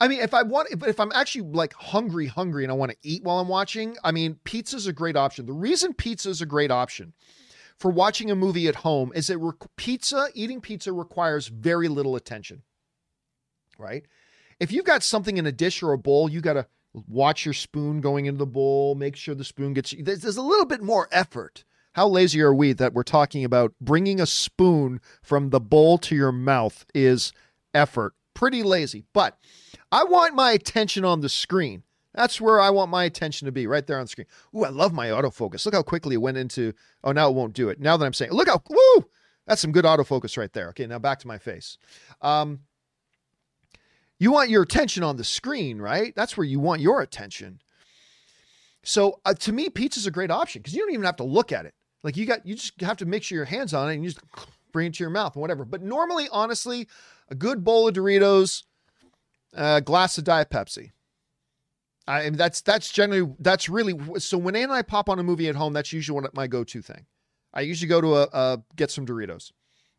I 0.01 0.07
mean, 0.07 0.21
if 0.21 0.33
I 0.33 0.43
want, 0.43 0.69
if, 0.71 0.83
if 0.87 0.99
I'm 0.99 1.11
actually 1.13 1.49
like 1.49 1.73
hungry, 1.73 2.27
hungry, 2.27 2.63
and 2.63 2.71
I 2.71 2.75
want 2.75 2.91
to 2.91 2.97
eat 3.03 3.23
while 3.23 3.39
I'm 3.39 3.49
watching, 3.49 3.97
I 4.03 4.11
mean, 4.11 4.39
pizza 4.45 4.77
is 4.77 4.87
a 4.87 4.93
great 4.93 5.17
option. 5.17 5.45
The 5.45 5.53
reason 5.53 5.93
pizza 5.93 6.29
is 6.29 6.41
a 6.41 6.45
great 6.45 6.71
option 6.71 7.13
for 7.79 7.89
watching 7.89 8.29
a 8.29 8.35
movie 8.35 8.67
at 8.67 8.75
home 8.75 9.11
is 9.15 9.27
that 9.27 9.37
re- 9.37 9.53
pizza, 9.77 10.27
eating 10.33 10.61
pizza 10.61 10.91
requires 10.91 11.47
very 11.47 11.87
little 11.87 12.15
attention, 12.15 12.61
right? 13.77 14.05
If 14.59 14.71
you've 14.71 14.85
got 14.85 15.01
something 15.01 15.37
in 15.37 15.45
a 15.45 15.51
dish 15.51 15.81
or 15.81 15.93
a 15.93 15.97
bowl, 15.97 16.29
you 16.29 16.41
got 16.41 16.53
to 16.53 16.67
watch 17.07 17.45
your 17.45 17.53
spoon 17.53 18.01
going 18.01 18.25
into 18.25 18.39
the 18.39 18.45
bowl, 18.45 18.95
make 18.95 19.15
sure 19.15 19.33
the 19.33 19.45
spoon 19.45 19.73
gets, 19.73 19.95
there's, 19.97 20.19
there's 20.19 20.37
a 20.37 20.41
little 20.41 20.65
bit 20.65 20.83
more 20.83 21.07
effort. 21.11 21.63
How 21.99 22.07
lazy 22.07 22.39
are 22.39 22.53
we 22.53 22.71
that 22.71 22.93
we're 22.93 23.03
talking 23.03 23.43
about 23.43 23.73
bringing 23.81 24.21
a 24.21 24.25
spoon 24.25 25.01
from 25.21 25.49
the 25.49 25.59
bowl 25.59 25.97
to 25.97 26.15
your 26.15 26.31
mouth 26.31 26.85
is 26.95 27.33
effort. 27.73 28.13
Pretty 28.33 28.63
lazy, 28.63 29.03
but 29.11 29.37
I 29.91 30.05
want 30.05 30.33
my 30.33 30.51
attention 30.51 31.03
on 31.03 31.19
the 31.19 31.27
screen. 31.27 31.83
That's 32.13 32.39
where 32.39 32.61
I 32.61 32.69
want 32.69 32.89
my 32.89 33.03
attention 33.03 33.47
to 33.47 33.51
be, 33.51 33.67
right 33.67 33.85
there 33.85 33.97
on 33.97 34.05
the 34.05 34.07
screen. 34.07 34.27
Ooh, 34.55 34.63
I 34.63 34.69
love 34.69 34.93
my 34.93 35.07
autofocus. 35.07 35.65
Look 35.65 35.75
how 35.75 35.83
quickly 35.83 36.15
it 36.15 36.19
went 36.19 36.37
into. 36.37 36.71
Oh, 37.03 37.11
now 37.11 37.27
it 37.27 37.35
won't 37.35 37.51
do 37.51 37.67
it. 37.67 37.81
Now 37.81 37.97
that 37.97 38.05
I'm 38.05 38.13
saying, 38.13 38.31
look 38.31 38.47
how 38.47 38.63
woo, 38.69 39.05
that's 39.45 39.59
some 39.59 39.73
good 39.73 39.83
autofocus 39.83 40.37
right 40.37 40.53
there. 40.53 40.69
Okay, 40.69 40.87
now 40.87 40.99
back 40.99 41.19
to 41.19 41.27
my 41.27 41.37
face. 41.37 41.77
Um, 42.21 42.61
you 44.19 44.31
want 44.31 44.49
your 44.49 44.63
attention 44.63 45.03
on 45.03 45.17
the 45.17 45.25
screen, 45.25 45.81
right? 45.81 46.15
That's 46.15 46.37
where 46.37 46.47
you 46.47 46.61
want 46.61 46.79
your 46.79 47.01
attention. 47.01 47.59
So 48.83 49.19
uh, 49.25 49.33
to 49.33 49.51
me, 49.51 49.69
pizza's 49.69 50.07
a 50.07 50.11
great 50.11 50.31
option 50.31 50.61
because 50.61 50.73
you 50.73 50.79
don't 50.79 50.93
even 50.93 51.03
have 51.03 51.17
to 51.17 51.25
look 51.25 51.51
at 51.51 51.65
it. 51.65 51.73
Like 52.03 52.17
you 52.17 52.25
got, 52.25 52.45
you 52.45 52.55
just 52.55 52.79
have 52.81 52.97
to 52.97 53.05
make 53.05 53.23
sure 53.23 53.35
your 53.35 53.45
hands 53.45 53.73
on 53.73 53.89
it 53.89 53.95
and 53.95 54.03
you 54.03 54.09
just 54.09 54.23
bring 54.71 54.87
it 54.87 54.93
to 54.95 55.03
your 55.03 55.09
mouth 55.09 55.35
and 55.35 55.41
whatever. 55.41 55.65
But 55.65 55.81
normally, 55.81 56.27
honestly, 56.31 56.87
a 57.29 57.35
good 57.35 57.63
bowl 57.63 57.87
of 57.87 57.95
Doritos, 57.95 58.63
a 59.53 59.81
glass 59.81 60.17
of 60.17 60.23
Diet 60.23 60.49
Pepsi. 60.49 60.91
I 62.07 62.23
mean, 62.23 62.37
that's 62.37 62.61
that's 62.61 62.91
generally 62.91 63.31
that's 63.39 63.69
really 63.69 63.99
so. 64.17 64.37
When 64.37 64.55
Ann 64.55 64.63
and 64.63 64.73
I 64.73 64.81
pop 64.81 65.09
on 65.09 65.19
a 65.19 65.23
movie 65.23 65.47
at 65.47 65.55
home, 65.55 65.73
that's 65.73 65.93
usually 65.93 66.15
one 66.15 66.25
of 66.25 66.33
my 66.33 66.47
go-to 66.47 66.81
thing. 66.81 67.05
I 67.53 67.61
usually 67.61 67.87
go 67.87 68.01
to 68.01 68.15
a, 68.15 68.23
a 68.33 68.63
get 68.75 68.89
some 68.89 69.05
Doritos. 69.05 69.51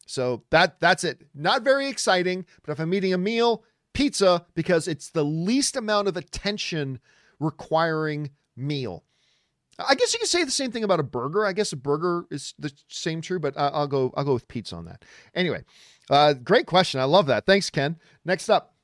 So 0.07 0.43
that 0.51 0.81
that's 0.81 1.05
it. 1.05 1.23
Not 1.35 1.63
very 1.63 1.89
exciting, 1.89 2.47
but 2.63 2.73
if 2.73 2.81
I'm 2.81 2.93
eating 2.95 3.15
a 3.15 3.19
meal, 3.19 3.63
pizza 3.95 4.45
because 4.55 4.89
it's 4.89 5.11
the 5.11 5.25
least 5.25 5.77
amount 5.77 6.09
of 6.09 6.17
attention 6.17 6.99
requiring 7.39 8.31
meal. 8.57 9.05
I 9.89 9.95
guess 9.95 10.13
you 10.13 10.19
could 10.19 10.29
say 10.29 10.45
the 10.45 10.51
same 10.51 10.71
thing 10.71 10.85
about 10.85 11.01
a 11.01 11.05
burger. 11.05 11.47
I 11.47 11.53
guess 11.53 11.73
a 11.73 11.77
burger 11.77 12.27
is 12.31 12.55
the 12.59 12.73
same 12.89 13.21
true, 13.21 13.39
but 13.39 13.55
I'll 13.57 13.87
go 13.87 14.13
I'll 14.17 14.25
go 14.25 14.35
with 14.35 14.49
pizza 14.49 14.77
on 14.77 14.85
that. 14.87 15.05
Anyway, 15.35 15.65
uh, 16.09 16.35
great 16.35 16.67
question. 16.67 17.01
I 17.01 17.05
love 17.05 17.27
that. 17.27 17.47
Thanks, 17.47 17.71
Ken. 17.71 17.97
Next 18.25 18.49
up, 18.49 18.75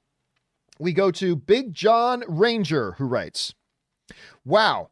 we 0.79 0.93
go 0.93 1.11
to 1.13 1.37
Big 1.37 1.73
John 1.75 2.23
Ranger, 2.29 2.93
who 2.93 3.07
writes, 3.07 3.55
Wow. 4.45 4.91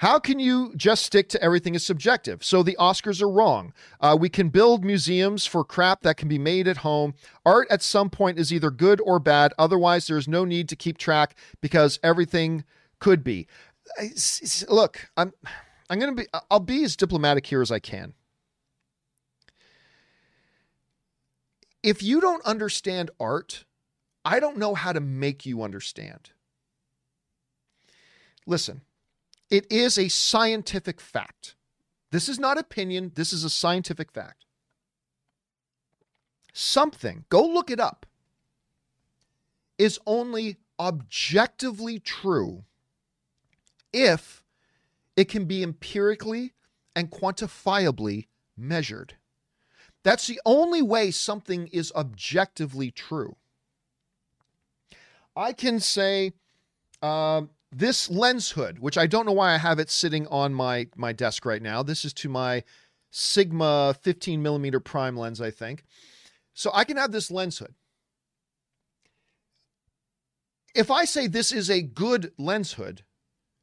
How 0.00 0.18
can 0.18 0.38
you 0.38 0.74
just 0.76 1.04
stick 1.04 1.26
to 1.30 1.42
everything 1.42 1.74
is 1.74 1.86
subjective? 1.86 2.44
So 2.44 2.62
the 2.62 2.76
Oscars 2.78 3.22
are 3.22 3.30
wrong. 3.30 3.72
Uh, 3.98 4.14
we 4.20 4.28
can 4.28 4.50
build 4.50 4.84
museums 4.84 5.46
for 5.46 5.64
crap 5.64 6.02
that 6.02 6.18
can 6.18 6.28
be 6.28 6.38
made 6.38 6.68
at 6.68 6.78
home. 6.78 7.14
Art 7.46 7.66
at 7.70 7.82
some 7.82 8.10
point 8.10 8.38
is 8.38 8.52
either 8.52 8.70
good 8.70 9.00
or 9.02 9.18
bad. 9.18 9.54
Otherwise, 9.58 10.06
there's 10.06 10.28
no 10.28 10.44
need 10.44 10.68
to 10.68 10.76
keep 10.76 10.98
track 10.98 11.34
because 11.62 11.98
everything 12.02 12.64
could 13.00 13.24
be. 13.24 13.46
Look, 14.68 15.08
I'm 15.16 15.32
I'm 15.88 15.98
gonna 15.98 16.14
be 16.14 16.26
I'll 16.50 16.60
be 16.60 16.84
as 16.84 16.96
diplomatic 16.96 17.46
here 17.46 17.62
as 17.62 17.70
I 17.70 17.78
can. 17.78 18.14
If 21.82 22.02
you 22.02 22.20
don't 22.20 22.44
understand 22.44 23.10
art, 23.20 23.64
I 24.24 24.40
don't 24.40 24.56
know 24.56 24.74
how 24.74 24.92
to 24.92 25.00
make 25.00 25.46
you 25.46 25.62
understand. 25.62 26.30
Listen, 28.46 28.80
it 29.50 29.70
is 29.70 29.96
a 29.96 30.08
scientific 30.08 31.00
fact. 31.00 31.54
This 32.10 32.28
is 32.28 32.38
not 32.38 32.58
opinion, 32.58 33.12
this 33.14 33.32
is 33.32 33.44
a 33.44 33.50
scientific 33.50 34.10
fact. 34.10 34.44
Something, 36.52 37.24
go 37.28 37.46
look 37.46 37.70
it 37.70 37.78
up, 37.78 38.06
is 39.78 39.98
only 40.06 40.56
objectively 40.80 41.98
true 41.98 42.64
if 43.92 44.42
it 45.16 45.28
can 45.28 45.46
be 45.46 45.62
empirically 45.62 46.54
and 46.94 47.10
quantifiably 47.10 48.26
measured. 48.56 49.14
That's 50.02 50.26
the 50.26 50.40
only 50.44 50.82
way 50.82 51.10
something 51.10 51.66
is 51.68 51.92
objectively 51.96 52.90
true. 52.90 53.36
I 55.34 55.52
can 55.52 55.80
say 55.80 56.32
um, 57.02 57.50
this 57.72 58.08
lens 58.08 58.50
hood, 58.50 58.78
which 58.78 58.96
I 58.96 59.06
don't 59.06 59.26
know 59.26 59.32
why 59.32 59.52
I 59.52 59.58
have 59.58 59.78
it 59.78 59.90
sitting 59.90 60.26
on 60.28 60.54
my 60.54 60.88
my 60.96 61.12
desk 61.12 61.44
right 61.44 61.60
now. 61.60 61.82
This 61.82 62.04
is 62.04 62.14
to 62.14 62.28
my 62.28 62.62
Sigma 63.10 63.94
15 64.00 64.42
millimeter 64.42 64.80
prime 64.80 65.16
lens, 65.16 65.40
I 65.40 65.50
think. 65.50 65.84
So 66.54 66.70
I 66.72 66.84
can 66.84 66.96
have 66.96 67.12
this 67.12 67.30
lens 67.30 67.58
hood. 67.58 67.74
If 70.74 70.90
I 70.90 71.04
say 71.04 71.26
this 71.26 71.52
is 71.52 71.70
a 71.70 71.82
good 71.82 72.32
lens 72.38 72.74
hood, 72.74 73.02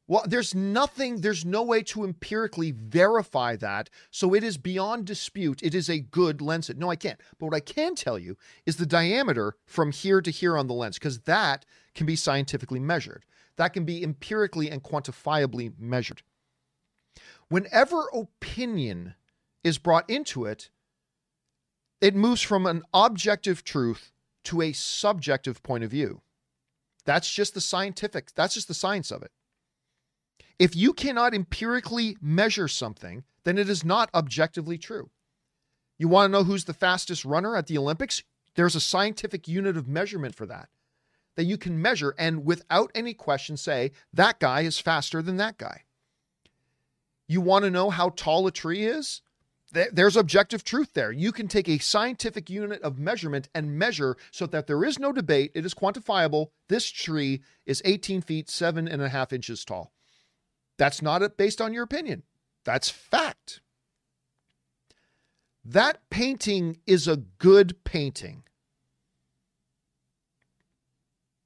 well, 0.06 0.24
there's 0.26 0.54
nothing, 0.54 1.22
there's 1.22 1.46
no 1.46 1.62
way 1.62 1.82
to 1.84 2.04
empirically 2.04 2.72
verify 2.72 3.56
that. 3.56 3.88
So 4.10 4.34
it 4.34 4.44
is 4.44 4.58
beyond 4.58 5.06
dispute. 5.06 5.62
It 5.62 5.74
is 5.74 5.88
a 5.88 6.00
good 6.00 6.42
lens. 6.42 6.70
No, 6.76 6.90
I 6.90 6.96
can't. 6.96 7.20
But 7.38 7.46
what 7.46 7.54
I 7.54 7.60
can 7.60 7.94
tell 7.94 8.18
you 8.18 8.36
is 8.66 8.76
the 8.76 8.84
diameter 8.84 9.56
from 9.66 9.92
here 9.92 10.20
to 10.20 10.30
here 10.30 10.58
on 10.58 10.66
the 10.66 10.74
lens, 10.74 10.98
because 10.98 11.20
that 11.20 11.64
can 11.94 12.06
be 12.06 12.16
scientifically 12.16 12.80
measured. 12.80 13.24
That 13.56 13.72
can 13.72 13.84
be 13.84 14.02
empirically 14.02 14.70
and 14.70 14.82
quantifiably 14.82 15.72
measured. 15.78 16.22
Whenever 17.48 18.08
opinion 18.12 19.14
is 19.62 19.78
brought 19.78 20.08
into 20.10 20.44
it, 20.44 20.68
it 22.00 22.14
moves 22.14 22.42
from 22.42 22.66
an 22.66 22.82
objective 22.92 23.64
truth 23.64 24.12
to 24.44 24.60
a 24.60 24.72
subjective 24.72 25.62
point 25.62 25.84
of 25.84 25.90
view. 25.90 26.20
That's 27.06 27.32
just 27.32 27.54
the 27.54 27.60
scientific, 27.62 28.34
that's 28.34 28.54
just 28.54 28.68
the 28.68 28.74
science 28.74 29.10
of 29.10 29.22
it. 29.22 29.30
If 30.58 30.76
you 30.76 30.92
cannot 30.92 31.34
empirically 31.34 32.16
measure 32.20 32.68
something, 32.68 33.24
then 33.44 33.58
it 33.58 33.68
is 33.68 33.84
not 33.84 34.10
objectively 34.14 34.78
true. 34.78 35.10
You 35.98 36.08
want 36.08 36.30
to 36.30 36.32
know 36.32 36.44
who's 36.44 36.64
the 36.64 36.74
fastest 36.74 37.24
runner 37.24 37.56
at 37.56 37.66
the 37.66 37.78
Olympics? 37.78 38.22
There's 38.54 38.76
a 38.76 38.80
scientific 38.80 39.48
unit 39.48 39.76
of 39.76 39.88
measurement 39.88 40.34
for 40.34 40.46
that 40.46 40.68
that 41.36 41.44
you 41.44 41.58
can 41.58 41.80
measure 41.80 42.14
and 42.18 42.44
without 42.44 42.90
any 42.94 43.14
question 43.14 43.56
say 43.56 43.90
that 44.12 44.38
guy 44.38 44.60
is 44.60 44.78
faster 44.78 45.20
than 45.20 45.36
that 45.36 45.58
guy. 45.58 45.82
You 47.26 47.40
want 47.40 47.64
to 47.64 47.70
know 47.70 47.90
how 47.90 48.10
tall 48.10 48.46
a 48.46 48.52
tree 48.52 48.84
is? 48.84 49.22
There's 49.72 50.16
objective 50.16 50.62
truth 50.62 50.92
there. 50.94 51.10
You 51.10 51.32
can 51.32 51.48
take 51.48 51.68
a 51.68 51.78
scientific 51.78 52.48
unit 52.48 52.80
of 52.82 53.00
measurement 53.00 53.48
and 53.56 53.76
measure 53.76 54.16
so 54.30 54.46
that 54.46 54.68
there 54.68 54.84
is 54.84 55.00
no 55.00 55.10
debate. 55.10 55.50
It 55.52 55.66
is 55.66 55.74
quantifiable. 55.74 56.50
This 56.68 56.88
tree 56.88 57.42
is 57.66 57.82
18 57.84 58.20
feet, 58.20 58.48
seven 58.48 58.86
and 58.86 59.02
a 59.02 59.08
half 59.08 59.32
inches 59.32 59.64
tall. 59.64 59.93
That's 60.78 61.02
not 61.02 61.36
based 61.36 61.60
on 61.60 61.72
your 61.72 61.84
opinion. 61.84 62.22
That's 62.64 62.90
fact. 62.90 63.60
That 65.64 66.00
painting 66.10 66.78
is 66.86 67.08
a 67.08 67.16
good 67.16 67.84
painting. 67.84 68.42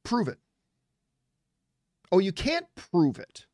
Prove 0.05 0.29
it. 0.29 0.39
Oh, 2.11 2.19
you 2.19 2.33
can't 2.33 2.67
prove 2.75 3.19
it. 3.19 3.47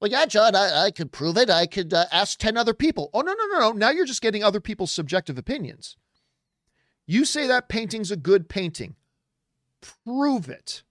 Well, 0.00 0.10
yeah, 0.10 0.26
John, 0.26 0.56
I, 0.56 0.86
I 0.86 0.90
could 0.90 1.12
prove 1.12 1.36
it. 1.36 1.48
I 1.48 1.66
could 1.66 1.94
uh, 1.94 2.06
ask 2.10 2.38
10 2.38 2.56
other 2.56 2.74
people. 2.74 3.10
Oh, 3.14 3.20
no, 3.20 3.34
no, 3.34 3.46
no, 3.46 3.58
no. 3.60 3.72
Now 3.72 3.90
you're 3.90 4.06
just 4.06 4.22
getting 4.22 4.42
other 4.42 4.60
people's 4.60 4.90
subjective 4.90 5.38
opinions. 5.38 5.96
You 7.06 7.24
say 7.24 7.46
that 7.46 7.68
painting's 7.68 8.10
a 8.10 8.16
good 8.16 8.48
painting. 8.48 8.96
Prove 10.04 10.48
it. 10.48 10.82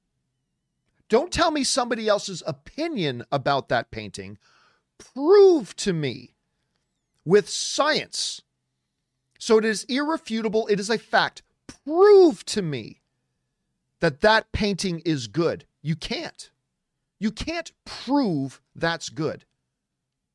Don't 1.11 1.33
tell 1.33 1.51
me 1.51 1.65
somebody 1.65 2.07
else's 2.07 2.41
opinion 2.47 3.25
about 3.33 3.67
that 3.67 3.91
painting. 3.91 4.37
Prove 4.97 5.75
to 5.75 5.91
me 5.91 6.35
with 7.25 7.49
science. 7.49 8.43
So 9.37 9.57
it 9.57 9.65
is 9.65 9.83
irrefutable. 9.89 10.67
It 10.67 10.79
is 10.79 10.89
a 10.89 10.97
fact. 10.97 11.41
Prove 11.67 12.45
to 12.45 12.61
me 12.61 13.01
that 13.99 14.21
that 14.21 14.53
painting 14.53 15.01
is 15.01 15.27
good. 15.27 15.65
You 15.81 15.97
can't. 15.97 16.49
You 17.19 17.29
can't 17.29 17.73
prove 17.83 18.61
that's 18.73 19.09
good. 19.09 19.43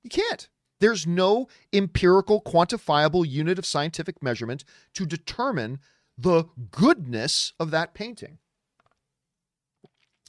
You 0.03 0.11
can't. 0.11 0.47
There's 0.81 1.07
no 1.07 1.49
empirical, 1.73 2.43
quantifiable 2.43 3.27
unit 3.27 3.59
of 3.59 3.65
scientific 3.65 4.23
measurement 4.23 4.63
to 4.93 5.07
determine 5.07 5.79
the 6.19 6.45
goodness 6.71 7.55
of 7.59 7.71
that 7.71 7.95
painting. 7.95 8.41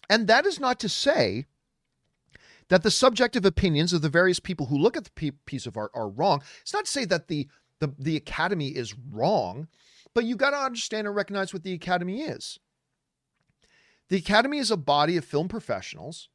And 0.09 0.27
that 0.27 0.45
is 0.45 0.59
not 0.59 0.79
to 0.79 0.89
say 0.89 1.45
that 2.69 2.83
the 2.83 2.91
subjective 2.91 3.45
opinions 3.45 3.93
of 3.93 4.01
the 4.01 4.09
various 4.09 4.39
people 4.39 4.67
who 4.67 4.77
look 4.77 4.97
at 4.97 5.05
the 5.05 5.31
piece 5.45 5.65
of 5.65 5.77
art 5.77 5.91
are 5.93 6.09
wrong. 6.09 6.41
It's 6.61 6.73
not 6.73 6.85
to 6.85 6.91
say 6.91 7.05
that 7.05 7.27
the 7.27 7.47
the, 7.79 7.93
the 7.99 8.15
academy 8.15 8.69
is 8.69 8.95
wrong, 9.11 9.67
but 10.15 10.25
you 10.25 10.35
got 10.35 10.49
to 10.49 10.57
understand 10.57 11.05
and 11.05 11.15
recognize 11.15 11.53
what 11.53 11.61
the 11.63 11.73
academy 11.73 12.21
is. 12.21 12.59
The 14.09 14.17
academy 14.17 14.57
is 14.57 14.71
a 14.71 14.77
body 14.77 15.17
of 15.17 15.25
film 15.25 15.47
professionals 15.47 16.29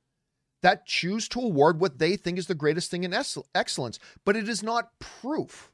that 0.63 0.87
choose 0.87 1.29
to 1.31 1.41
award 1.41 1.81
what 1.81 1.99
they 1.99 2.17
think 2.17 2.39
is 2.39 2.47
the 2.47 2.55
greatest 2.55 2.91
thing 2.91 3.03
in 3.03 3.13
excellence, 3.13 3.99
but 4.25 4.37
it 4.37 4.49
is 4.49 4.63
not 4.63 4.91
proof. 5.01 5.73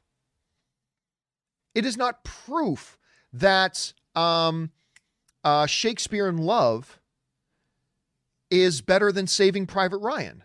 It 1.75 1.85
is 1.85 1.97
not 1.97 2.23
proof 2.23 2.97
that 3.31 3.93
um, 4.15 4.71
uh, 5.43 5.67
Shakespeare 5.67 6.27
in 6.27 6.37
Love 6.37 6.99
is 8.49 8.81
better 8.81 9.11
than 9.11 9.27
Saving 9.27 9.65
Private 9.65 9.97
Ryan. 9.97 10.43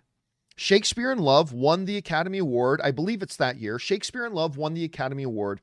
Shakespeare 0.57 1.11
in 1.11 1.19
Love 1.19 1.53
won 1.53 1.85
the 1.85 1.97
Academy 1.97 2.39
Award. 2.39 2.81
I 2.83 2.91
believe 2.91 3.23
it's 3.23 3.37
that 3.37 3.57
year. 3.57 3.79
Shakespeare 3.79 4.25
in 4.25 4.33
Love 4.33 4.57
won 4.57 4.75
the 4.75 4.85
Academy 4.85 5.25
Award 5.25 5.61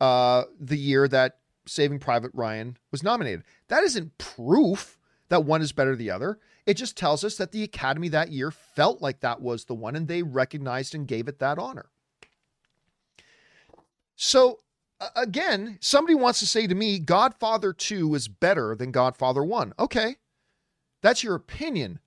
uh, 0.00 0.44
the 0.58 0.78
year 0.78 1.06
that 1.08 1.38
Saving 1.66 1.98
Private 1.98 2.32
Ryan 2.34 2.76
was 2.90 3.02
nominated. 3.02 3.44
That 3.68 3.84
isn't 3.84 4.18
proof 4.18 4.98
that 5.28 5.44
one 5.44 5.62
is 5.62 5.72
better 5.72 5.90
than 5.90 5.98
the 5.98 6.10
other. 6.10 6.38
It 6.66 6.74
just 6.74 6.96
tells 6.96 7.24
us 7.24 7.36
that 7.36 7.52
the 7.52 7.62
Academy 7.62 8.08
that 8.08 8.32
year 8.32 8.50
felt 8.50 9.00
like 9.00 9.20
that 9.20 9.40
was 9.40 9.64
the 9.64 9.74
one 9.74 9.96
and 9.96 10.08
they 10.08 10.22
recognized 10.22 10.94
and 10.94 11.06
gave 11.06 11.28
it 11.28 11.38
that 11.38 11.58
honor. 11.58 11.90
So, 14.16 14.58
again, 15.16 15.78
somebody 15.80 16.14
wants 16.14 16.40
to 16.40 16.46
say 16.46 16.66
to 16.66 16.74
me, 16.74 16.98
Godfather 16.98 17.72
2 17.72 18.14
is 18.14 18.28
better 18.28 18.74
than 18.74 18.90
Godfather 18.90 19.42
1. 19.42 19.72
Okay, 19.78 20.16
that's 21.02 21.24
your 21.24 21.34
opinion. 21.34 22.00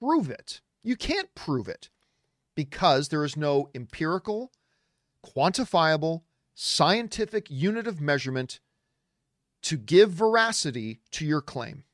Prove 0.00 0.30
it. 0.30 0.60
You 0.82 0.96
can't 0.96 1.34
prove 1.34 1.68
it 1.68 1.90
because 2.54 3.08
there 3.08 3.24
is 3.24 3.36
no 3.36 3.70
empirical, 3.74 4.52
quantifiable, 5.24 6.22
scientific 6.54 7.50
unit 7.50 7.86
of 7.86 8.00
measurement 8.00 8.60
to 9.62 9.76
give 9.76 10.10
veracity 10.10 11.00
to 11.12 11.24
your 11.24 11.40
claim. 11.40 11.84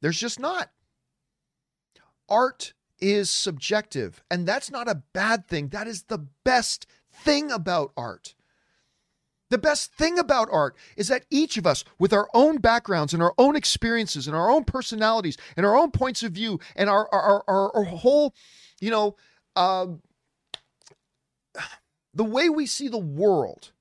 There's 0.00 0.18
just 0.18 0.38
not. 0.40 0.70
Art 2.28 2.74
is 3.00 3.30
subjective, 3.30 4.22
and 4.30 4.46
that's 4.46 4.70
not 4.70 4.88
a 4.88 5.02
bad 5.12 5.48
thing. 5.48 5.68
That 5.68 5.86
is 5.86 6.04
the 6.04 6.26
best 6.44 6.86
thing 7.12 7.50
about 7.50 7.92
art. 7.96 8.34
The 9.52 9.58
best 9.58 9.92
thing 9.92 10.18
about 10.18 10.48
art 10.50 10.74
is 10.96 11.08
that 11.08 11.26
each 11.28 11.58
of 11.58 11.66
us, 11.66 11.84
with 11.98 12.14
our 12.14 12.26
own 12.32 12.56
backgrounds 12.56 13.12
and 13.12 13.22
our 13.22 13.34
own 13.36 13.54
experiences 13.54 14.26
and 14.26 14.34
our 14.34 14.50
own 14.50 14.64
personalities 14.64 15.36
and 15.58 15.66
our 15.66 15.76
own 15.76 15.90
points 15.90 16.22
of 16.22 16.32
view 16.32 16.58
and 16.74 16.88
our 16.88 17.06
our 17.12 17.44
our, 17.46 17.76
our 17.76 17.84
whole, 17.84 18.34
you 18.80 18.90
know, 18.90 19.14
uh, 19.54 19.88
the 22.14 22.24
way 22.24 22.48
we 22.48 22.64
see 22.64 22.88
the 22.88 22.96
world, 22.96 23.72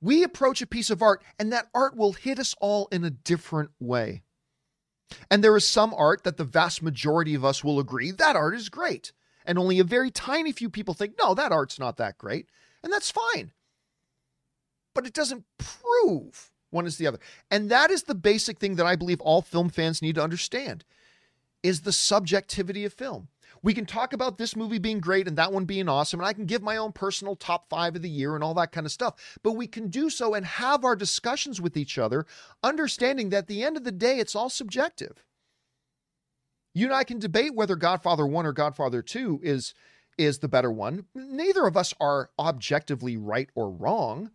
we 0.00 0.24
approach 0.24 0.60
a 0.60 0.66
piece 0.66 0.90
of 0.90 1.02
art, 1.02 1.22
and 1.38 1.52
that 1.52 1.68
art 1.72 1.96
will 1.96 2.14
hit 2.14 2.40
us 2.40 2.56
all 2.60 2.88
in 2.90 3.04
a 3.04 3.10
different 3.10 3.70
way. 3.78 4.22
And 5.30 5.44
there 5.44 5.56
is 5.56 5.68
some 5.68 5.94
art 5.94 6.24
that 6.24 6.36
the 6.36 6.42
vast 6.42 6.82
majority 6.82 7.36
of 7.36 7.44
us 7.44 7.62
will 7.62 7.78
agree 7.78 8.10
that 8.10 8.34
art 8.34 8.56
is 8.56 8.68
great, 8.68 9.12
and 9.46 9.56
only 9.56 9.78
a 9.78 9.84
very 9.84 10.10
tiny 10.10 10.50
few 10.50 10.68
people 10.68 10.94
think 10.94 11.14
no, 11.22 11.32
that 11.32 11.52
art's 11.52 11.78
not 11.78 11.96
that 11.98 12.18
great, 12.18 12.48
and 12.82 12.92
that's 12.92 13.12
fine 13.12 13.52
but 14.94 15.06
it 15.06 15.12
doesn't 15.12 15.44
prove 15.58 16.50
one 16.70 16.86
is 16.86 16.96
the 16.96 17.06
other. 17.06 17.18
And 17.50 17.70
that 17.70 17.90
is 17.90 18.04
the 18.04 18.14
basic 18.14 18.58
thing 18.58 18.76
that 18.76 18.86
I 18.86 18.96
believe 18.96 19.20
all 19.20 19.42
film 19.42 19.68
fans 19.68 20.02
need 20.02 20.14
to 20.14 20.22
understand 20.22 20.84
is 21.62 21.82
the 21.82 21.92
subjectivity 21.92 22.84
of 22.84 22.92
film. 22.92 23.28
We 23.62 23.74
can 23.74 23.86
talk 23.86 24.12
about 24.12 24.38
this 24.38 24.56
movie 24.56 24.78
being 24.78 24.98
great 24.98 25.28
and 25.28 25.38
that 25.38 25.52
one 25.52 25.66
being 25.66 25.88
awesome, 25.88 26.18
and 26.18 26.26
I 26.26 26.32
can 26.32 26.46
give 26.46 26.62
my 26.62 26.76
own 26.76 26.90
personal 26.90 27.36
top 27.36 27.68
five 27.68 27.94
of 27.94 28.02
the 28.02 28.10
year 28.10 28.34
and 28.34 28.42
all 28.42 28.54
that 28.54 28.72
kind 28.72 28.86
of 28.86 28.92
stuff. 28.92 29.38
But 29.44 29.52
we 29.52 29.68
can 29.68 29.88
do 29.88 30.10
so 30.10 30.34
and 30.34 30.44
have 30.44 30.84
our 30.84 30.96
discussions 30.96 31.60
with 31.60 31.76
each 31.76 31.96
other, 31.96 32.26
understanding 32.64 33.30
that 33.30 33.38
at 33.38 33.46
the 33.46 33.62
end 33.62 33.76
of 33.76 33.84
the 33.84 33.92
day, 33.92 34.18
it's 34.18 34.34
all 34.34 34.50
subjective. 34.50 35.22
You 36.74 36.86
and 36.86 36.94
I 36.94 37.04
can 37.04 37.20
debate 37.20 37.54
whether 37.54 37.76
Godfather 37.76 38.26
1 38.26 38.46
or 38.46 38.52
Godfather 38.52 39.02
2 39.02 39.40
is 39.42 39.74
is 40.18 40.40
the 40.40 40.48
better 40.48 40.70
one. 40.70 41.06
Neither 41.14 41.66
of 41.66 41.76
us 41.76 41.94
are 41.98 42.30
objectively 42.38 43.16
right 43.16 43.48
or 43.54 43.70
wrong. 43.70 44.30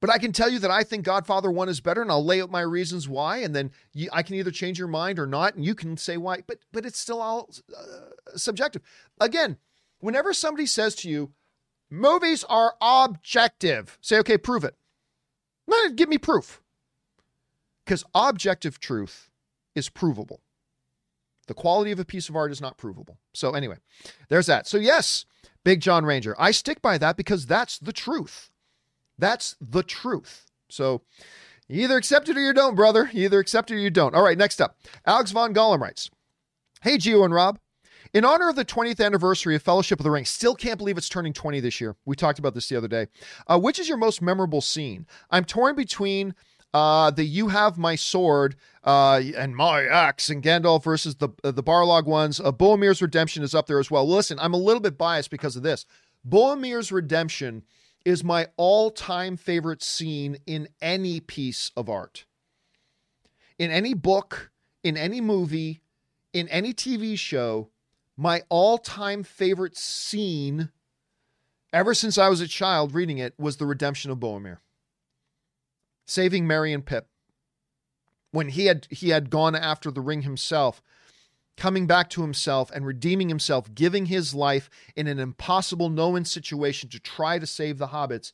But 0.00 0.10
I 0.10 0.18
can 0.18 0.32
tell 0.32 0.50
you 0.50 0.58
that 0.58 0.70
I 0.70 0.84
think 0.84 1.04
Godfather 1.04 1.50
1 1.50 1.68
is 1.68 1.80
better, 1.80 2.02
and 2.02 2.10
I'll 2.10 2.24
lay 2.24 2.42
out 2.42 2.50
my 2.50 2.60
reasons 2.60 3.08
why, 3.08 3.38
and 3.38 3.54
then 3.54 3.70
you, 3.94 4.10
I 4.12 4.22
can 4.22 4.34
either 4.36 4.50
change 4.50 4.78
your 4.78 4.88
mind 4.88 5.18
or 5.18 5.26
not, 5.26 5.54
and 5.54 5.64
you 5.64 5.74
can 5.74 5.96
say 5.96 6.16
why, 6.16 6.42
but, 6.46 6.58
but 6.70 6.84
it's 6.84 6.98
still 6.98 7.22
all 7.22 7.48
uh, 7.76 8.36
subjective. 8.36 8.82
Again, 9.20 9.56
whenever 10.00 10.34
somebody 10.34 10.66
says 10.66 10.94
to 10.96 11.08
you, 11.08 11.32
Movies 11.90 12.44
are 12.44 12.74
objective. 12.80 13.98
Say, 14.00 14.18
okay, 14.18 14.38
prove 14.38 14.64
it. 14.64 14.74
No, 15.68 15.90
give 15.90 16.08
me 16.08 16.18
proof. 16.18 16.60
Because 17.84 18.04
objective 18.14 18.80
truth 18.80 19.30
is 19.74 19.88
provable. 19.88 20.40
The 21.46 21.54
quality 21.54 21.92
of 21.92 22.00
a 22.00 22.04
piece 22.04 22.28
of 22.28 22.34
art 22.34 22.50
is 22.50 22.60
not 22.60 22.76
provable. 22.76 23.18
So, 23.32 23.52
anyway, 23.52 23.76
there's 24.28 24.46
that. 24.46 24.66
So, 24.66 24.78
yes, 24.78 25.26
Big 25.62 25.80
John 25.80 26.04
Ranger. 26.04 26.34
I 26.38 26.50
stick 26.50 26.82
by 26.82 26.98
that 26.98 27.16
because 27.16 27.46
that's 27.46 27.78
the 27.78 27.92
truth. 27.92 28.50
That's 29.18 29.56
the 29.60 29.82
truth. 29.82 30.46
So, 30.68 31.02
you 31.68 31.82
either 31.82 31.96
accept 31.96 32.28
it 32.28 32.36
or 32.36 32.40
you 32.40 32.52
don't, 32.52 32.76
brother. 32.76 33.10
You 33.12 33.24
either 33.24 33.40
accept 33.40 33.70
it 33.70 33.74
or 33.74 33.78
you 33.78 33.90
don't. 33.90 34.14
All 34.14 34.22
right, 34.22 34.38
next 34.38 34.60
up. 34.60 34.78
Alex 35.04 35.32
Von 35.32 35.52
Gollum 35.52 35.80
writes 35.80 36.10
Hey, 36.82 36.96
Gio 36.96 37.24
and 37.24 37.34
Rob. 37.34 37.58
In 38.14 38.24
honor 38.24 38.48
of 38.48 38.56
the 38.56 38.64
20th 38.64 39.04
anniversary 39.04 39.56
of 39.56 39.62
Fellowship 39.62 39.98
of 39.98 40.04
the 40.04 40.10
Ring, 40.10 40.24
still 40.24 40.54
can't 40.54 40.78
believe 40.78 40.96
it's 40.96 41.08
turning 41.08 41.32
20 41.32 41.60
this 41.60 41.80
year. 41.80 41.96
We 42.04 42.14
talked 42.14 42.38
about 42.38 42.54
this 42.54 42.68
the 42.68 42.76
other 42.76 42.88
day. 42.88 43.08
Uh, 43.48 43.58
which 43.58 43.78
is 43.78 43.88
your 43.88 43.98
most 43.98 44.22
memorable 44.22 44.60
scene? 44.60 45.06
I'm 45.30 45.44
torn 45.44 45.74
between 45.74 46.34
uh, 46.72 47.10
the 47.10 47.24
"You 47.24 47.48
Have 47.48 47.78
My 47.78 47.96
Sword" 47.96 48.56
uh, 48.84 49.22
and 49.36 49.56
my 49.56 49.84
axe, 49.84 50.30
and 50.30 50.42
Gandalf 50.42 50.84
versus 50.84 51.16
the 51.16 51.30
uh, 51.42 51.50
the 51.50 51.62
Balrog 51.62 52.04
ones. 52.04 52.40
Uh, 52.40 52.52
Redemption 52.52 53.42
is 53.42 53.54
up 53.54 53.66
there 53.66 53.80
as 53.80 53.90
well. 53.90 54.08
Listen, 54.08 54.38
I'm 54.38 54.54
a 54.54 54.58
little 54.58 54.80
bit 54.80 54.96
biased 54.96 55.30
because 55.30 55.56
of 55.56 55.62
this. 55.62 55.84
Boromir's 56.26 56.92
Redemption 56.92 57.64
is 58.06 58.24
my 58.24 58.46
all-time 58.56 59.36
favorite 59.36 59.82
scene 59.82 60.38
in 60.46 60.68
any 60.80 61.20
piece 61.20 61.70
of 61.76 61.90
art, 61.90 62.24
in 63.58 63.70
any 63.70 63.92
book, 63.92 64.50
in 64.82 64.96
any 64.96 65.20
movie, 65.20 65.82
in 66.32 66.48
any 66.48 66.72
TV 66.72 67.18
show 67.18 67.68
my 68.16 68.42
all 68.48 68.78
time 68.78 69.22
favorite 69.22 69.76
scene 69.76 70.70
ever 71.72 71.92
since 71.92 72.16
I 72.16 72.28
was 72.28 72.40
a 72.40 72.48
child 72.48 72.94
reading 72.94 73.18
it 73.18 73.34
was 73.38 73.56
the 73.56 73.66
redemption 73.66 74.10
of 74.10 74.18
Boromir. 74.18 74.58
Saving 76.06 76.46
Merry 76.46 76.72
and 76.72 76.86
Pip. 76.86 77.08
When 78.30 78.48
he 78.48 78.66
had 78.66 78.86
he 78.90 79.10
had 79.10 79.30
gone 79.30 79.54
after 79.54 79.90
the 79.90 80.00
ring 80.00 80.22
himself, 80.22 80.80
coming 81.56 81.86
back 81.86 82.10
to 82.10 82.22
himself 82.22 82.70
and 82.72 82.86
redeeming 82.86 83.28
himself, 83.28 83.74
giving 83.74 84.06
his 84.06 84.34
life 84.34 84.68
in 84.94 85.06
an 85.06 85.18
impossible 85.18 85.88
no-win 85.88 86.24
situation 86.24 86.88
to 86.90 87.00
try 87.00 87.38
to 87.38 87.46
save 87.46 87.78
the 87.78 87.88
hobbits. 87.88 88.32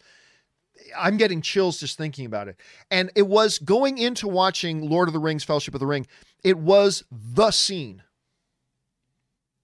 I'm 0.98 1.16
getting 1.16 1.42
chills 1.42 1.78
just 1.78 1.98
thinking 1.98 2.26
about 2.26 2.48
it. 2.48 2.56
And 2.90 3.10
it 3.14 3.28
was 3.28 3.58
going 3.58 3.98
into 3.98 4.26
watching 4.26 4.88
Lord 4.88 5.08
of 5.08 5.12
the 5.12 5.20
Rings, 5.20 5.44
Fellowship 5.44 5.74
of 5.74 5.80
the 5.80 5.86
Ring, 5.86 6.06
it 6.42 6.58
was 6.58 7.04
the 7.10 7.50
scene 7.50 8.02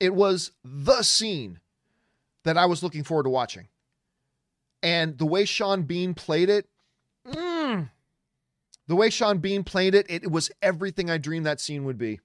it 0.00 0.14
was 0.14 0.52
the 0.64 1.02
scene 1.02 1.60
that 2.44 2.56
I 2.56 2.66
was 2.66 2.82
looking 2.82 3.04
forward 3.04 3.24
to 3.24 3.30
watching. 3.30 3.68
And 4.82 5.18
the 5.18 5.26
way 5.26 5.44
Sean 5.44 5.82
Bean 5.82 6.14
played 6.14 6.48
it, 6.48 6.68
mm, 7.26 7.90
the 8.86 8.96
way 8.96 9.10
Sean 9.10 9.38
Bean 9.38 9.64
played 9.64 9.94
it, 9.94 10.06
it 10.08 10.30
was 10.30 10.50
everything 10.62 11.10
I 11.10 11.18
dreamed 11.18 11.46
that 11.46 11.60
scene 11.60 11.84
would 11.84 11.98
be. 11.98 12.20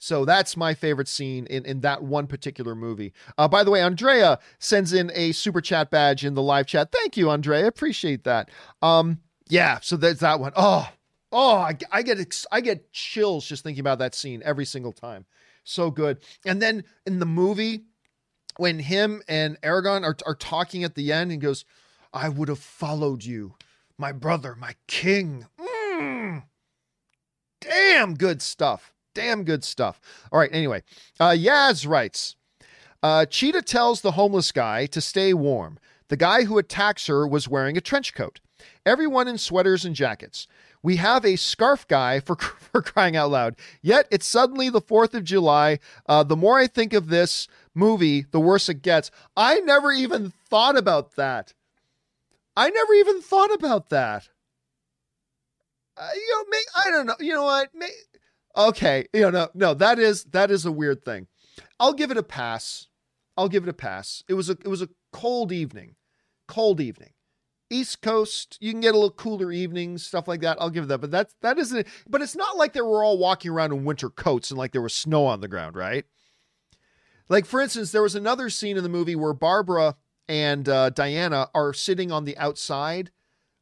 So 0.00 0.24
that's 0.24 0.56
my 0.56 0.74
favorite 0.74 1.06
scene 1.06 1.46
in, 1.46 1.64
in 1.64 1.80
that 1.82 2.02
one 2.02 2.26
particular 2.26 2.74
movie. 2.74 3.12
Uh, 3.38 3.46
by 3.46 3.62
the 3.62 3.70
way, 3.70 3.80
Andrea 3.80 4.40
sends 4.58 4.92
in 4.92 5.12
a 5.14 5.30
super 5.32 5.60
chat 5.60 5.90
badge 5.90 6.24
in 6.24 6.34
the 6.34 6.42
live 6.42 6.66
chat. 6.66 6.90
Thank 6.90 7.16
you, 7.16 7.30
Andrea. 7.30 7.66
Appreciate 7.68 8.24
that. 8.24 8.50
Um, 8.82 9.20
yeah, 9.48 9.78
so 9.80 9.96
there's 9.96 10.20
that 10.20 10.40
one. 10.40 10.52
Oh, 10.56 10.88
oh, 11.30 11.56
I, 11.58 11.76
I 11.92 12.02
get 12.02 12.46
I 12.50 12.60
get 12.60 12.92
chills 12.92 13.46
just 13.46 13.62
thinking 13.62 13.80
about 13.80 14.00
that 14.00 14.16
scene 14.16 14.42
every 14.44 14.64
single 14.64 14.92
time 14.92 15.26
so 15.64 15.90
good. 15.90 16.18
And 16.44 16.60
then 16.60 16.84
in 17.06 17.18
the 17.18 17.26
movie, 17.26 17.84
when 18.56 18.78
him 18.78 19.22
and 19.28 19.60
Aragorn 19.62 20.04
are, 20.04 20.16
are 20.26 20.34
talking 20.34 20.84
at 20.84 20.94
the 20.94 21.12
end, 21.12 21.32
and 21.32 21.40
goes, 21.40 21.64
"I 22.12 22.28
would 22.28 22.48
have 22.48 22.58
followed 22.58 23.24
you, 23.24 23.54
my 23.96 24.12
brother, 24.12 24.54
my 24.54 24.74
king." 24.86 25.46
Mm. 25.58 26.44
Damn 27.60 28.14
good 28.14 28.42
stuff. 28.42 28.92
Damn 29.14 29.44
good 29.44 29.64
stuff. 29.64 30.00
All 30.30 30.38
right. 30.38 30.50
Anyway, 30.52 30.82
uh, 31.18 31.30
Yaz 31.30 31.86
writes. 31.88 32.36
Uh, 33.02 33.24
Cheetah 33.24 33.62
tells 33.62 34.02
the 34.02 34.12
homeless 34.12 34.52
guy 34.52 34.86
to 34.86 35.00
stay 35.00 35.32
warm. 35.32 35.78
The 36.08 36.16
guy 36.16 36.44
who 36.44 36.58
attacks 36.58 37.06
her 37.06 37.26
was 37.26 37.48
wearing 37.48 37.76
a 37.76 37.80
trench 37.80 38.14
coat. 38.14 38.40
Everyone 38.84 39.28
in 39.28 39.38
sweaters 39.38 39.84
and 39.84 39.94
jackets. 39.94 40.46
We 40.82 40.96
have 40.96 41.24
a 41.24 41.36
scarf 41.36 41.86
guy 41.88 42.20
for, 42.20 42.36
for 42.36 42.82
crying 42.82 43.16
out 43.16 43.30
loud. 43.30 43.56
Yet 43.82 44.06
it's 44.10 44.26
suddenly 44.26 44.68
the 44.70 44.80
4th 44.80 45.14
of 45.14 45.24
July. 45.24 45.78
Uh, 46.06 46.22
the 46.22 46.36
more 46.36 46.58
I 46.58 46.66
think 46.66 46.92
of 46.92 47.08
this 47.08 47.48
movie, 47.74 48.26
the 48.30 48.40
worse 48.40 48.68
it 48.68 48.82
gets. 48.82 49.10
I 49.36 49.60
never 49.60 49.92
even 49.92 50.32
thought 50.48 50.76
about 50.76 51.16
that. 51.16 51.54
I 52.56 52.70
never 52.70 52.92
even 52.94 53.20
thought 53.22 53.52
about 53.54 53.88
that. 53.90 54.28
Uh, 55.96 56.08
you 56.14 56.34
know, 56.36 56.44
may, 56.50 56.62
I 56.76 56.90
don't 56.90 57.06
know. 57.06 57.16
You 57.20 57.34
know 57.34 57.44
what? 57.44 57.74
May, 57.74 57.90
okay, 58.56 59.06
you 59.12 59.22
know, 59.22 59.30
no, 59.30 59.48
no, 59.54 59.74
that 59.74 59.98
is 59.98 60.24
that 60.24 60.50
is 60.50 60.66
a 60.66 60.72
weird 60.72 61.04
thing. 61.04 61.26
I'll 61.78 61.92
give 61.92 62.10
it 62.10 62.16
a 62.16 62.22
pass. 62.22 62.88
I'll 63.36 63.48
give 63.48 63.62
it 63.62 63.68
a 63.68 63.74
pass. 63.74 64.22
It 64.28 64.34
was 64.34 64.48
a 64.50 64.52
it 64.52 64.68
was 64.68 64.82
a 64.82 64.88
cold 65.12 65.52
evening, 65.52 65.96
cold 66.46 66.80
evening. 66.80 67.12
East 67.72 68.02
Coast, 68.02 68.58
you 68.60 68.72
can 68.72 68.80
get 68.80 68.94
a 68.94 68.98
little 68.98 69.12
cooler 69.12 69.52
evenings, 69.52 70.04
stuff 70.04 70.26
like 70.26 70.40
that. 70.40 70.56
I'll 70.60 70.70
give 70.70 70.88
that, 70.88 71.00
but 71.00 71.12
that's 71.12 71.34
that 71.40 71.58
isn't. 71.58 71.86
But 72.08 72.20
it's 72.20 72.34
not 72.34 72.56
like 72.56 72.72
they 72.72 72.80
were 72.80 73.04
all 73.04 73.16
walking 73.16 73.52
around 73.52 73.72
in 73.72 73.84
winter 73.84 74.10
coats 74.10 74.50
and 74.50 74.58
like 74.58 74.72
there 74.72 74.82
was 74.82 74.94
snow 74.94 75.26
on 75.26 75.40
the 75.40 75.48
ground, 75.48 75.76
right? 75.76 76.04
Like 77.28 77.46
for 77.46 77.60
instance, 77.60 77.92
there 77.92 78.02
was 78.02 78.16
another 78.16 78.50
scene 78.50 78.76
in 78.76 78.82
the 78.82 78.88
movie 78.88 79.14
where 79.14 79.32
Barbara 79.32 79.94
and 80.28 80.68
uh, 80.68 80.90
Diana 80.90 81.48
are 81.54 81.72
sitting 81.72 82.10
on 82.10 82.24
the 82.24 82.36
outside. 82.38 83.12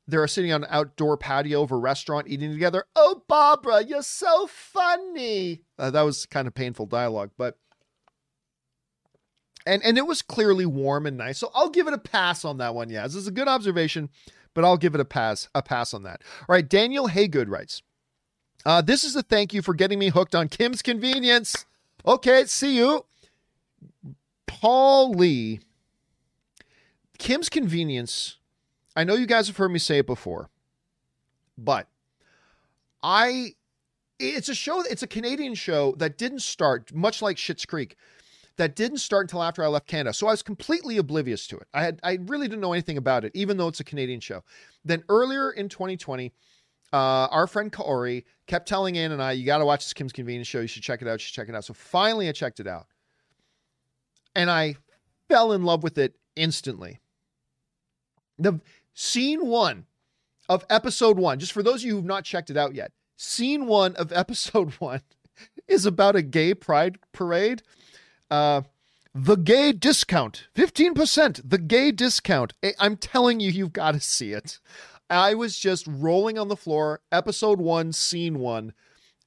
They're 0.09 0.27
sitting 0.27 0.53
on 0.53 0.65
an 0.65 0.71
outdoor 0.73 1.19
patio 1.19 1.63
of 1.63 1.71
a 1.71 1.77
restaurant 1.77 2.29
eating 2.29 2.51
together. 2.51 2.85
Oh, 2.97 3.25
Barbara, 3.29 3.85
you're 3.85 4.03
so 4.03 4.47
funny. 4.47 5.61
Uh, 5.79 5.91
that 5.91 6.01
was 6.01 6.25
kind 6.25 6.49
of 6.49 6.55
painful 6.55 6.87
dialogue, 6.87 7.31
but 7.37 7.59
and 9.67 9.85
and 9.85 9.99
it 9.99 10.07
was 10.07 10.23
clearly 10.23 10.65
warm 10.65 11.05
and 11.05 11.19
nice. 11.19 11.37
So 11.37 11.51
I'll 11.55 11.69
give 11.69 11.87
it 11.87 11.93
a 11.93 11.99
pass 11.99 12.47
on 12.47 12.57
that 12.57 12.75
one. 12.75 12.89
Yeah, 12.89 13.03
this 13.03 13.17
is 13.17 13.27
a 13.27 13.31
good 13.31 13.49
observation, 13.49 14.09
but 14.55 14.65
I'll 14.65 14.79
give 14.79 14.95
it 14.95 15.01
a 15.01 15.05
pass 15.05 15.51
a 15.55 15.63
pass 15.63 15.93
on 15.93 16.05
that. 16.05 16.23
All 16.41 16.55
right, 16.55 16.67
Daniel 16.67 17.09
Haygood 17.09 17.51
writes, 17.51 17.83
uh, 18.65 18.81
"This 18.81 19.05
is 19.05 19.15
a 19.15 19.23
thank 19.23 19.53
you 19.53 19.61
for 19.61 19.75
getting 19.75 19.99
me 19.99 20.09
hooked 20.09 20.35
on 20.35 20.49
Kim's 20.49 20.81
Convenience." 20.81 21.67
Okay, 22.07 22.47
see 22.47 22.79
you, 22.79 23.05
Paul 24.47 25.13
Lee. 25.13 25.61
Kim's 27.19 27.51
Convenience. 27.51 28.39
I 28.99 29.05
know 29.05 29.15
you 29.15 29.27
guys 29.27 29.47
have 29.47 29.57
heard 29.57 29.71
me 29.71 29.79
say 29.79 29.99
it 29.99 30.07
before, 30.07 30.51
but 31.57 31.87
I 33.01 33.55
it's 34.19 34.49
a 34.49 34.57
show 34.57 34.81
it's 34.81 35.05
a 35.05 35.07
Canadian 35.07 35.55
show 35.55 35.95
that 35.99 36.19
didn't 36.19 36.41
start 36.41 36.93
much 36.93 37.23
like 37.23 37.37
Schitt's 37.37 37.65
Creek 37.65 37.95
that 38.57 38.75
didn't 38.75 38.99
start 38.99 39.27
until 39.27 39.45
after 39.45 39.63
I 39.63 39.69
left 39.69 39.87
Canada. 39.87 40.13
So 40.13 40.27
I 40.27 40.33
was 40.33 40.43
completely 40.43 40.97
oblivious 40.97 41.47
to 41.47 41.59
it. 41.59 41.69
I 41.73 41.85
had 41.85 42.01
I 42.03 42.19
really 42.23 42.49
didn't 42.49 42.61
know 42.61 42.73
anything 42.73 42.97
about 42.97 43.25
it, 43.25 43.31
even 43.37 43.57
though 43.57 43.69
it's 43.69 43.79
a 43.79 43.85
Canadian 43.85 44.19
show. 44.19 44.43
Then 44.85 45.05
earlier 45.09 45.53
in 45.53 45.69
2020, 45.69 46.33
uh, 46.93 46.97
our 46.97 47.47
friend 47.47 47.73
Kaori 47.73 48.25
kept 48.49 48.67
telling 48.67 48.99
Ann 48.99 49.13
and 49.13 49.23
I, 49.23 49.31
"You 49.31 49.47
got 49.47 49.59
to 49.59 49.65
watch 49.65 49.85
this 49.85 49.93
Kim's 49.93 50.13
Convenience 50.13 50.49
show. 50.49 50.59
You 50.59 50.67
should 50.67 50.83
check 50.83 51.03
it 51.03 51.07
out. 51.07 51.13
You 51.13 51.19
should 51.19 51.35
check 51.35 51.49
it 51.49 51.55
out." 51.55 51.65
So 51.65 51.73
finally, 51.73 52.29
I 52.29 52.33
checked 52.33 52.59
it 52.59 52.67
out, 52.67 52.89
and 54.35 54.51
I 54.51 54.75
fell 55.29 55.53
in 55.53 55.63
love 55.63 55.85
with 55.85 55.99
it 55.99 56.17
instantly. 56.35 56.99
The 58.41 58.61
scene 58.99 59.47
one 59.47 59.87
of 60.49 60.65
episode 60.69 61.19
one, 61.19 61.39
just 61.39 61.53
for 61.53 61.63
those 61.63 61.83
of 61.83 61.87
you 61.89 61.97
who've 61.97 62.05
not 62.05 62.25
checked 62.25 62.51
it 62.51 62.57
out 62.57 62.75
yet, 62.75 62.93
scene 63.17 63.67
one 63.67 63.95
of 63.97 64.13
episode 64.15 64.73
one 64.75 65.03
is 65.67 65.87
about 65.87 66.17
a 66.17 66.23
gay 66.23 66.55
pride 66.55 66.99
parade 67.13 67.63
uh, 68.31 68.63
the 69.15 69.37
gay 69.37 69.73
discount, 69.73 70.49
15%. 70.55 71.41
The 71.45 71.59
gay 71.59 71.91
discount. 71.91 72.53
I'm 72.79 72.97
telling 72.97 73.41
you, 73.41 73.51
you've 73.51 73.73
got 73.73 73.93
to 73.93 74.01
see 74.01 74.33
it. 74.33 74.61
I 75.11 75.35
was 75.35 75.59
just 75.59 75.87
rolling 75.89 76.39
on 76.39 76.49
the 76.49 76.57
floor, 76.57 77.01
episode 77.11 77.59
one, 77.59 77.93
scene 77.93 78.39
one, 78.39 78.75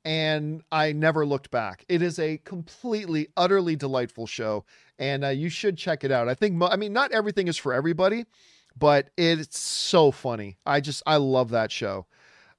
and 0.05 0.61
I 0.71 0.91
never 0.91 1.25
looked 1.25 1.49
back. 1.49 1.83
It 1.89 2.01
is 2.01 2.19
a 2.19 2.37
completely, 2.37 3.29
utterly 3.35 3.75
delightful 3.75 4.27
show, 4.27 4.63
and 4.99 5.25
uh, 5.25 5.29
you 5.29 5.49
should 5.49 5.77
check 5.77 6.03
it 6.03 6.11
out. 6.11 6.29
I 6.29 6.35
think, 6.35 6.61
I 6.61 6.75
mean, 6.75 6.93
not 6.93 7.11
everything 7.11 7.47
is 7.47 7.57
for 7.57 7.73
everybody, 7.73 8.25
but 8.77 9.09
it's 9.17 9.59
so 9.59 10.11
funny. 10.11 10.57
I 10.65 10.81
just, 10.81 11.03
I 11.05 11.17
love 11.17 11.49
that 11.51 11.71
show. 11.71 12.05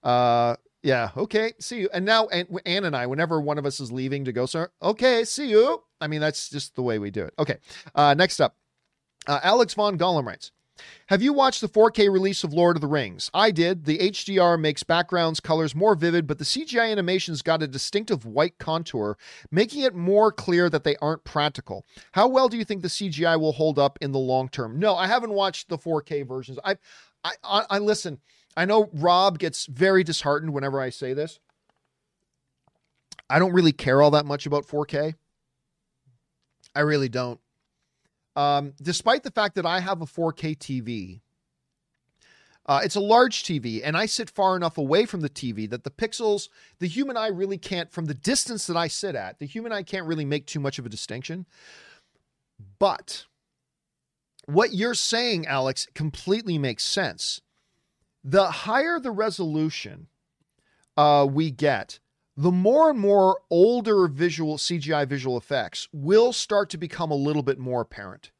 Uh, 0.02 0.56
yeah. 0.82 1.10
Okay. 1.16 1.52
See 1.60 1.80
you. 1.80 1.88
And 1.92 2.04
now, 2.04 2.26
and 2.28 2.48
Anne 2.66 2.84
and 2.84 2.96
I, 2.96 3.06
whenever 3.06 3.40
one 3.40 3.58
of 3.58 3.66
us 3.66 3.80
is 3.80 3.92
leaving 3.92 4.24
to 4.24 4.32
go, 4.32 4.46
sir, 4.46 4.68
okay, 4.82 5.24
see 5.24 5.48
you. 5.48 5.82
I 6.00 6.08
mean, 6.08 6.20
that's 6.20 6.48
just 6.50 6.74
the 6.74 6.82
way 6.82 6.98
we 6.98 7.10
do 7.10 7.24
it. 7.24 7.34
Okay. 7.38 7.58
Uh, 7.94 8.14
next 8.14 8.40
up, 8.40 8.56
uh, 9.26 9.38
Alex 9.42 9.74
Von 9.74 9.96
Gollum 9.96 10.26
writes 10.26 10.50
Have 11.08 11.22
you 11.22 11.32
watched 11.32 11.60
the 11.60 11.68
4K 11.68 12.10
release 12.10 12.44
of 12.44 12.52
Lord 12.52 12.76
of 12.76 12.80
the 12.80 12.86
Rings? 12.86 13.30
I 13.34 13.50
did. 13.50 13.84
The 13.84 13.98
HDR 13.98 14.58
makes 14.58 14.82
backgrounds, 14.82 15.40
colors 15.40 15.74
more 15.74 15.94
vivid, 15.94 16.26
but 16.26 16.38
the 16.38 16.44
CGI 16.44 16.90
animations 16.90 17.42
got 17.42 17.62
a 17.62 17.68
distinctive 17.68 18.24
white 18.24 18.58
contour, 18.58 19.18
making 19.50 19.82
it 19.82 19.94
more 19.94 20.32
clear 20.32 20.70
that 20.70 20.84
they 20.84 20.96
aren't 20.96 21.24
practical. 21.24 21.84
How 22.12 22.28
well 22.28 22.48
do 22.48 22.56
you 22.56 22.64
think 22.64 22.82
the 22.82 22.88
CGI 22.88 23.38
will 23.38 23.52
hold 23.52 23.78
up 23.78 23.98
in 24.00 24.12
the 24.12 24.18
long 24.18 24.48
term? 24.48 24.78
No, 24.78 24.94
I 24.96 25.06
haven't 25.06 25.32
watched 25.32 25.68
the 25.68 25.78
4K 25.78 26.26
versions. 26.26 26.58
I, 26.64 26.76
I, 27.22 27.32
I, 27.44 27.64
I 27.70 27.78
listen. 27.78 28.20
I 28.56 28.64
know 28.64 28.88
Rob 28.92 29.38
gets 29.38 29.66
very 29.66 30.04
disheartened 30.04 30.52
whenever 30.52 30.80
I 30.80 30.90
say 30.90 31.14
this. 31.14 31.38
I 33.28 33.38
don't 33.38 33.52
really 33.52 33.72
care 33.72 34.02
all 34.02 34.10
that 34.12 34.26
much 34.26 34.46
about 34.46 34.66
4K. 34.66 35.14
I 36.74 36.80
really 36.80 37.08
don't. 37.08 37.40
Um, 38.34 38.74
despite 38.80 39.22
the 39.22 39.30
fact 39.30 39.54
that 39.56 39.66
I 39.66 39.80
have 39.80 40.00
a 40.00 40.06
4K 40.06 40.56
TV, 40.56 41.20
uh, 42.64 42.80
it's 42.84 42.94
a 42.94 43.00
large 43.00 43.42
TV, 43.42 43.80
and 43.82 43.96
I 43.96 44.06
sit 44.06 44.30
far 44.30 44.56
enough 44.56 44.78
away 44.78 45.04
from 45.04 45.20
the 45.20 45.28
TV 45.28 45.68
that 45.68 45.82
the 45.82 45.90
pixels, 45.90 46.48
the 46.78 46.86
human 46.86 47.16
eye 47.16 47.26
really 47.26 47.58
can't, 47.58 47.90
from 47.90 48.04
the 48.04 48.14
distance 48.14 48.66
that 48.68 48.76
I 48.76 48.86
sit 48.86 49.16
at, 49.16 49.38
the 49.40 49.46
human 49.46 49.72
eye 49.72 49.82
can't 49.82 50.06
really 50.06 50.24
make 50.24 50.46
too 50.46 50.60
much 50.60 50.78
of 50.78 50.86
a 50.86 50.88
distinction. 50.88 51.46
But 52.78 53.26
what 54.46 54.72
you're 54.72 54.94
saying, 54.94 55.46
Alex, 55.46 55.88
completely 55.94 56.56
makes 56.56 56.84
sense. 56.84 57.40
The 58.22 58.50
higher 58.50 59.00
the 59.00 59.10
resolution 59.10 60.06
uh, 60.96 61.26
we 61.28 61.50
get, 61.50 61.98
the 62.36 62.50
more 62.50 62.90
and 62.90 62.98
more 62.98 63.40
older 63.50 64.08
visual 64.08 64.56
CGI 64.56 65.06
visual 65.06 65.36
effects 65.36 65.88
will 65.92 66.32
start 66.32 66.70
to 66.70 66.78
become 66.78 67.10
a 67.10 67.16
little 67.16 67.42
bit 67.42 67.58
more 67.58 67.82
apparent. 67.82 68.30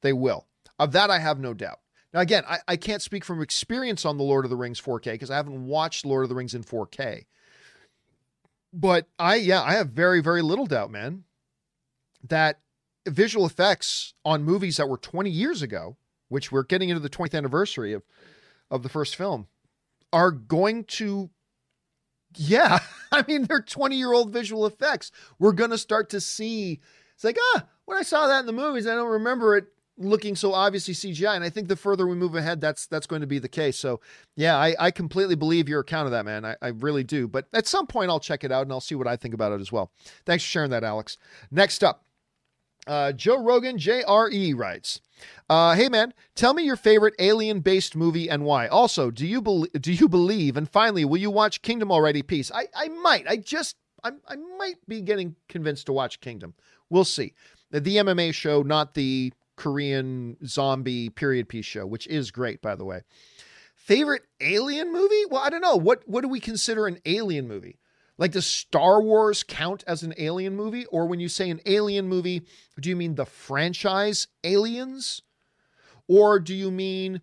They 0.00 0.12
will. 0.12 0.46
Of 0.78 0.92
that, 0.92 1.10
I 1.10 1.18
have 1.18 1.38
no 1.38 1.54
doubt. 1.54 1.80
Now, 2.12 2.20
again, 2.20 2.44
I, 2.48 2.58
I 2.68 2.76
can't 2.76 3.02
speak 3.02 3.24
from 3.24 3.42
experience 3.42 4.04
on 4.04 4.16
the 4.16 4.24
Lord 4.24 4.44
of 4.44 4.50
the 4.50 4.56
Rings 4.56 4.80
4K 4.80 5.12
because 5.12 5.30
I 5.30 5.36
haven't 5.36 5.66
watched 5.66 6.06
Lord 6.06 6.22
of 6.22 6.28
the 6.28 6.34
Rings 6.34 6.54
in 6.54 6.62
4K. 6.62 7.26
But 8.72 9.08
I, 9.18 9.36
yeah, 9.36 9.62
I 9.62 9.74
have 9.74 9.90
very, 9.90 10.20
very 10.20 10.42
little 10.42 10.66
doubt, 10.66 10.90
man, 10.90 11.24
that 12.28 12.60
visual 13.06 13.46
effects 13.46 14.14
on 14.24 14.42
movies 14.42 14.78
that 14.78 14.88
were 14.88 14.96
20 14.96 15.28
years 15.28 15.60
ago, 15.60 15.96
which 16.28 16.50
we're 16.50 16.62
getting 16.62 16.88
into 16.88 17.00
the 17.00 17.10
20th 17.10 17.34
anniversary 17.34 17.92
of, 17.92 18.02
of 18.70 18.82
the 18.82 18.88
first 18.88 19.16
film, 19.16 19.48
are 20.12 20.30
going 20.30 20.84
to 20.84 21.30
yeah, 22.36 22.80
I 23.12 23.24
mean, 23.26 23.44
they're 23.44 23.62
20 23.62 23.96
year 23.96 24.12
old 24.12 24.32
visual 24.32 24.66
effects. 24.66 25.10
We're 25.38 25.52
going 25.52 25.70
to 25.70 25.78
start 25.78 26.10
to 26.10 26.20
see. 26.20 26.80
It's 27.14 27.24
like, 27.24 27.38
ah, 27.54 27.64
when 27.84 27.96
I 27.98 28.02
saw 28.02 28.26
that 28.26 28.40
in 28.40 28.46
the 28.46 28.52
movies, 28.52 28.86
I 28.86 28.94
don't 28.94 29.10
remember 29.10 29.56
it 29.56 29.66
looking 29.96 30.34
so 30.34 30.52
obviously 30.52 30.94
CGI. 30.94 31.34
And 31.36 31.44
I 31.44 31.50
think 31.50 31.68
the 31.68 31.76
further 31.76 32.06
we 32.06 32.16
move 32.16 32.34
ahead, 32.34 32.60
that's 32.60 32.86
that's 32.86 33.06
going 33.06 33.20
to 33.20 33.26
be 33.26 33.38
the 33.38 33.48
case. 33.48 33.78
So, 33.78 34.00
yeah, 34.36 34.56
I, 34.56 34.74
I 34.78 34.90
completely 34.90 35.36
believe 35.36 35.68
your 35.68 35.80
account 35.80 36.06
of 36.06 36.12
that, 36.12 36.24
man. 36.24 36.44
I, 36.44 36.56
I 36.60 36.68
really 36.68 37.04
do. 37.04 37.28
But 37.28 37.46
at 37.52 37.66
some 37.66 37.86
point, 37.86 38.10
I'll 38.10 38.20
check 38.20 38.44
it 38.44 38.52
out 38.52 38.62
and 38.62 38.72
I'll 38.72 38.80
see 38.80 38.94
what 38.94 39.06
I 39.06 39.16
think 39.16 39.34
about 39.34 39.52
it 39.52 39.60
as 39.60 39.70
well. 39.70 39.92
Thanks 40.26 40.44
for 40.44 40.50
sharing 40.50 40.70
that, 40.70 40.84
Alex. 40.84 41.16
Next 41.50 41.84
up, 41.84 42.04
uh, 42.86 43.12
Joe 43.12 43.42
Rogan 43.42 43.78
JRE 43.78 44.56
writes, 44.56 45.00
uh, 45.48 45.74
"Hey 45.74 45.88
man, 45.88 46.12
tell 46.34 46.54
me 46.54 46.62
your 46.64 46.76
favorite 46.76 47.14
alien-based 47.18 47.96
movie 47.96 48.28
and 48.28 48.44
why. 48.44 48.66
Also, 48.68 49.10
do 49.10 49.26
you 49.26 49.40
be- 49.40 49.68
do 49.78 49.92
you 49.92 50.08
believe? 50.08 50.56
And 50.56 50.68
finally, 50.68 51.04
will 51.04 51.18
you 51.18 51.30
watch 51.30 51.62
Kingdom 51.62 51.90
already? 51.90 52.22
Peace. 52.22 52.50
I 52.54 52.68
I 52.74 52.88
might. 52.88 53.26
I 53.28 53.36
just 53.36 53.76
I 54.02 54.10
I 54.28 54.36
might 54.58 54.76
be 54.86 55.00
getting 55.00 55.36
convinced 55.48 55.86
to 55.86 55.92
watch 55.92 56.20
Kingdom. 56.20 56.54
We'll 56.90 57.04
see. 57.04 57.34
The, 57.70 57.80
the 57.80 57.96
MMA 57.96 58.34
show, 58.34 58.62
not 58.62 58.94
the 58.94 59.32
Korean 59.56 60.36
zombie 60.46 61.08
period 61.10 61.48
piece 61.48 61.66
show, 61.66 61.86
which 61.86 62.06
is 62.08 62.30
great 62.30 62.60
by 62.60 62.74
the 62.74 62.84
way. 62.84 63.02
Favorite 63.74 64.22
alien 64.40 64.92
movie? 64.92 65.24
Well, 65.30 65.42
I 65.42 65.50
don't 65.50 65.60
know. 65.60 65.76
What 65.76 66.08
what 66.08 66.22
do 66.22 66.28
we 66.28 66.40
consider 66.40 66.86
an 66.86 66.98
alien 67.04 67.46
movie? 67.48 67.78
Like, 68.16 68.32
does 68.32 68.46
Star 68.46 69.02
Wars 69.02 69.42
count 69.42 69.82
as 69.86 70.02
an 70.02 70.14
alien 70.18 70.54
movie? 70.54 70.86
Or 70.86 71.06
when 71.06 71.20
you 71.20 71.28
say 71.28 71.50
an 71.50 71.60
alien 71.66 72.08
movie, 72.08 72.42
do 72.80 72.88
you 72.88 72.96
mean 72.96 73.16
the 73.16 73.26
franchise 73.26 74.28
Aliens? 74.44 75.22
Or 76.06 76.38
do 76.38 76.54
you 76.54 76.70
mean 76.70 77.20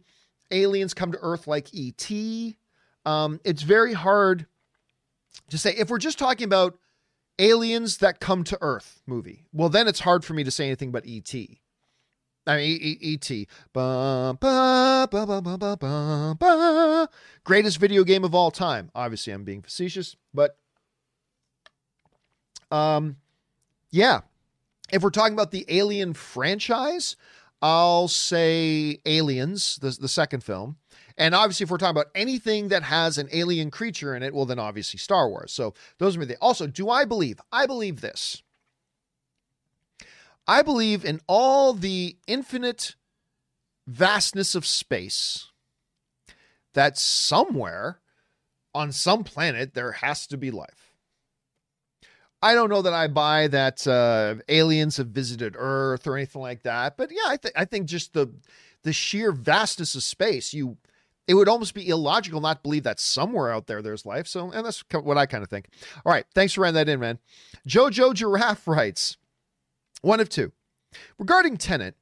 aliens 0.50 0.94
come 0.94 1.12
to 1.12 1.20
Earth 1.22 1.48
like 1.48 1.74
E.T.? 1.74 2.58
Um, 3.06 3.40
it's 3.44 3.62
very 3.62 3.94
hard 3.94 4.48
to 5.50 5.58
say. 5.58 5.74
If 5.78 5.90
we're 5.90 5.98
just 5.98 6.20
talking 6.20 6.46
about 6.46 6.78
aliens 7.40 7.98
that 7.98 8.20
come 8.20 8.44
to 8.46 8.58
Earth 8.62 9.02
movie, 9.06 9.46
well, 9.54 9.70
then 9.70 9.88
it's 9.88 10.02
hard 10.02 10.26
for 10.26 10.34
me 10.34 10.44
to 10.44 10.52
say 10.52 10.66
anything 10.66 10.92
but 10.92 11.06
E.T. 11.06 11.62
I 12.48 12.58
mean, 12.58 12.80
E.T. 12.82 13.48
Greatest 17.44 17.78
video 17.78 18.04
game 18.04 18.24
of 18.24 18.34
all 18.34 18.50
time. 18.50 18.90
Obviously, 18.96 19.32
I'm 19.32 19.44
being 19.44 19.62
facetious, 19.62 20.16
but 20.34 20.58
um, 22.72 23.18
yeah. 23.90 24.22
If 24.92 25.04
we're 25.04 25.10
talking 25.10 25.34
about 25.34 25.52
the 25.52 25.66
Alien 25.70 26.14
franchise, 26.14 27.16
I'll 27.62 28.08
say 28.08 29.00
Aliens, 29.06 29.78
the, 29.78 29.96
the 30.00 30.08
second 30.08 30.44
film. 30.44 30.78
And 31.18 31.36
obviously, 31.36 31.66
if 31.66 31.70
we're 31.70 31.78
talking 31.78 32.00
about 32.00 32.12
anything 32.16 32.70
that 32.70 32.84
has 32.84 33.18
an 33.18 33.28
alien 33.32 33.70
creature 33.70 34.16
in 34.16 34.24
it, 34.24 34.34
well, 34.34 34.46
then 34.46 34.60
obviously 34.60 34.98
Star 34.98 35.30
Wars. 35.30 35.52
So 35.52 35.74
those 36.00 36.18
are 36.18 36.26
the. 36.26 36.38
Also, 36.38 36.68
do 36.68 36.90
I 36.90 37.06
believe? 37.06 37.40
I 37.52 37.68
believe 37.68 38.02
this. 38.02 38.42
I 40.48 40.64
believe 40.64 41.06
in 41.06 41.22
all 41.28 41.74
the 41.74 42.18
infinite 42.28 42.96
vastness 43.86 44.56
of 44.56 44.66
space 44.66 45.50
that 46.74 46.98
somewhere 46.98 48.00
on 48.74 48.92
some 48.92 49.24
planet 49.24 49.74
there 49.74 49.92
has 49.92 50.26
to 50.28 50.38
be 50.38 50.50
life. 50.50 50.81
I 52.42 52.54
don't 52.54 52.70
know 52.70 52.82
that 52.82 52.94
I 52.94 53.08
buy 53.08 53.48
that 53.48 53.86
uh, 53.86 54.36
aliens 54.50 54.98
have 54.98 55.08
visited 55.08 55.56
Earth 55.58 56.08
or 56.08 56.18
anything 56.18 56.42
like 56.42 56.64
that, 56.64 56.98
but 56.98 57.12
yeah, 57.12 57.28
I, 57.28 57.38
th- 57.38 57.54
I 57.56 57.66
think 57.66 57.88
just 57.88 58.14
the 58.14 58.32
the 58.84 58.94
sheer 58.94 59.32
vastness 59.32 59.94
of 59.94 60.02
space, 60.04 60.54
you 60.54 60.78
it 61.28 61.36
would 61.36 61.48
almost 61.48 61.74
be 61.74 61.88
illogical 61.88 62.42
not 62.42 62.58
to 62.58 62.62
believe 62.64 62.84
that 62.84 63.00
somewhere 63.00 63.52
out 63.52 63.68
there 63.68 63.82
there's 63.82 64.06
life. 64.06 64.28
So, 64.28 64.52
and 64.52 64.66
that's 64.66 64.84
what 64.92 65.18
I 65.18 65.26
kind 65.26 65.44
of 65.44 65.50
think. 65.50 65.68
All 66.06 66.12
right, 66.12 66.26
thanks 66.34 66.54
for 66.54 66.62
writing 66.62 66.76
that 66.76 66.90
in, 66.90 67.00
man. 67.00 67.20
Jojo 67.68 68.14
Giraffe 68.14 68.68
writes, 68.68 69.18
one 70.02 70.20
of 70.20 70.30
two. 70.30 70.52
Regarding 71.18 71.58
Tenet, 71.58 71.96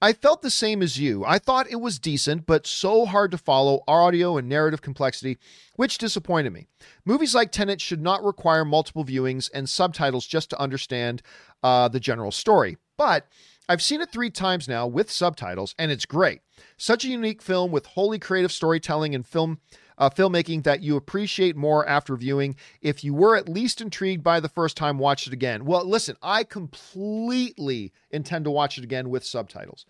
I 0.00 0.12
felt 0.12 0.42
the 0.42 0.50
same 0.50 0.82
as 0.82 0.98
you. 0.98 1.24
I 1.24 1.38
thought 1.38 1.70
it 1.70 1.80
was 1.80 1.98
decent, 1.98 2.46
but 2.46 2.66
so 2.66 3.06
hard 3.06 3.30
to 3.30 3.38
follow 3.38 3.82
audio 3.86 4.36
and 4.36 4.48
narrative 4.48 4.82
complexity, 4.82 5.38
which 5.76 5.98
disappointed 5.98 6.52
me. 6.52 6.66
Movies 7.04 7.34
like 7.34 7.52
Tenet 7.52 7.80
should 7.80 8.02
not 8.02 8.24
require 8.24 8.64
multiple 8.64 9.04
viewings 9.04 9.50
and 9.52 9.68
subtitles 9.68 10.26
just 10.26 10.50
to 10.50 10.60
understand 10.60 11.22
uh, 11.62 11.88
the 11.88 12.00
general 12.00 12.30
story. 12.30 12.76
But 12.96 13.26
I've 13.68 13.82
seen 13.82 14.00
it 14.00 14.10
three 14.10 14.30
times 14.30 14.68
now 14.68 14.86
with 14.86 15.10
subtitles, 15.10 15.74
and 15.78 15.90
it's 15.92 16.06
great. 16.06 16.40
Such 16.76 17.04
a 17.04 17.08
unique 17.08 17.42
film 17.42 17.70
with 17.70 17.86
wholly 17.86 18.18
creative 18.18 18.52
storytelling 18.52 19.14
and 19.14 19.26
film 19.26 19.60
uh, 19.98 20.08
filmmaking 20.08 20.62
that 20.62 20.82
you 20.82 20.96
appreciate 20.96 21.56
more 21.56 21.86
after 21.86 22.16
viewing. 22.16 22.56
If 22.80 23.04
you 23.04 23.12
were 23.12 23.36
at 23.36 23.48
least 23.48 23.80
intrigued 23.80 24.22
by 24.22 24.40
the 24.40 24.48
first 24.48 24.76
time, 24.76 24.98
watch 24.98 25.26
it 25.26 25.32
again. 25.32 25.64
Well, 25.64 25.84
listen, 25.84 26.16
I 26.22 26.44
completely 26.44 27.92
intend 28.10 28.44
to 28.44 28.50
watch 28.50 28.78
it 28.78 28.84
again 28.84 29.10
with 29.10 29.24
subtitles. 29.24 29.84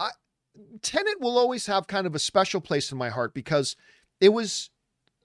I, 0.00 0.10
Tenet 0.80 1.20
will 1.20 1.36
always 1.36 1.66
have 1.66 1.86
kind 1.86 2.06
of 2.06 2.14
a 2.14 2.20
special 2.20 2.60
place 2.60 2.92
in 2.92 2.98
my 2.98 3.10
heart 3.10 3.34
because 3.34 3.76
it 4.20 4.30
was 4.30 4.70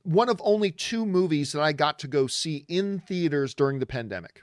one 0.04 0.30
of 0.30 0.42
only 0.44 0.72
two 0.72 1.06
movies 1.06 1.52
that 1.52 1.62
I 1.62 1.72
got 1.74 2.00
to 2.00 2.08
go 2.08 2.28
see 2.28 2.66
in 2.68 3.00
theaters 3.00 3.54
during 3.54 3.80
the 3.80 3.86
pandemic. 3.86 4.42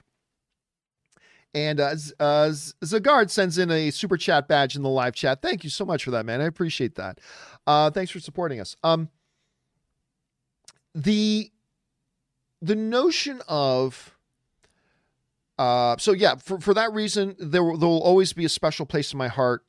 And 1.53 1.79
uh, 1.79 1.95
uh, 2.19 2.49
Zagard 2.83 3.31
sends 3.31 3.57
in 3.57 3.71
a 3.71 3.89
super 3.89 4.17
chat 4.17 4.47
badge 4.47 4.75
in 4.75 4.83
the 4.83 4.89
live 4.89 5.15
chat. 5.15 5.41
Thank 5.41 5.63
you 5.63 5.69
so 5.69 5.85
much 5.85 6.03
for 6.03 6.11
that, 6.11 6.25
man. 6.25 6.39
I 6.39 6.45
appreciate 6.45 6.95
that. 6.95 7.19
Uh, 7.65 7.89
thanks 7.89 8.11
for 8.11 8.19
supporting 8.19 8.59
us. 8.59 8.75
Um, 8.83 9.09
the 10.97 11.51
the 12.59 12.75
notion 12.75 13.41
of 13.47 14.17
uh, 15.59 15.95
so 15.97 16.11
yeah, 16.11 16.35
for, 16.35 16.59
for 16.59 16.73
that 16.73 16.91
reason, 16.93 17.35
there 17.39 17.63
will, 17.63 17.77
there 17.77 17.89
will 17.89 18.01
always 18.01 18.33
be 18.33 18.45
a 18.45 18.49
special 18.49 18.85
place 18.85 19.11
in 19.11 19.17
my 19.17 19.27
heart 19.27 19.63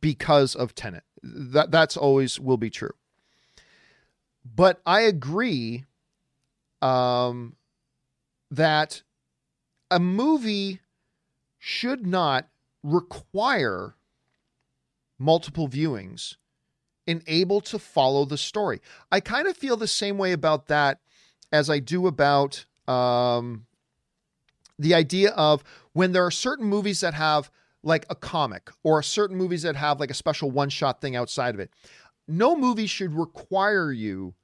because 0.00 0.54
of 0.54 0.74
Tenet. 0.74 1.04
That 1.22 1.70
that's 1.70 1.96
always 1.96 2.40
will 2.40 2.56
be 2.56 2.70
true. 2.70 2.94
But 4.44 4.80
I 4.86 5.00
agree 5.02 5.84
um, 6.80 7.56
that 8.50 9.02
a 9.90 9.98
movie 9.98 10.80
should 11.58 12.06
not 12.06 12.48
require 12.82 13.94
multiple 15.18 15.68
viewings 15.68 16.36
and 17.06 17.22
able 17.26 17.60
to 17.62 17.78
follow 17.78 18.24
the 18.24 18.38
story. 18.38 18.80
I 19.10 19.20
kind 19.20 19.46
of 19.46 19.56
feel 19.56 19.76
the 19.76 19.86
same 19.86 20.18
way 20.18 20.32
about 20.32 20.66
that 20.66 21.00
as 21.52 21.70
I 21.70 21.78
do 21.78 22.06
about 22.06 22.64
um, 22.88 23.66
the 24.78 24.94
idea 24.94 25.30
of 25.30 25.62
when 25.92 26.12
there 26.12 26.24
are 26.24 26.30
certain 26.30 26.66
movies 26.66 27.00
that 27.00 27.14
have 27.14 27.50
like 27.82 28.04
a 28.10 28.14
comic 28.14 28.70
or 28.82 29.02
certain 29.02 29.36
movies 29.36 29.62
that 29.62 29.76
have 29.76 30.00
like 30.00 30.10
a 30.10 30.14
special 30.14 30.50
one 30.50 30.68
shot 30.68 31.00
thing 31.00 31.14
outside 31.14 31.54
of 31.54 31.60
it. 31.60 31.70
No 32.26 32.56
movie 32.56 32.88
should 32.88 33.14
require 33.14 33.92
you 33.92 34.34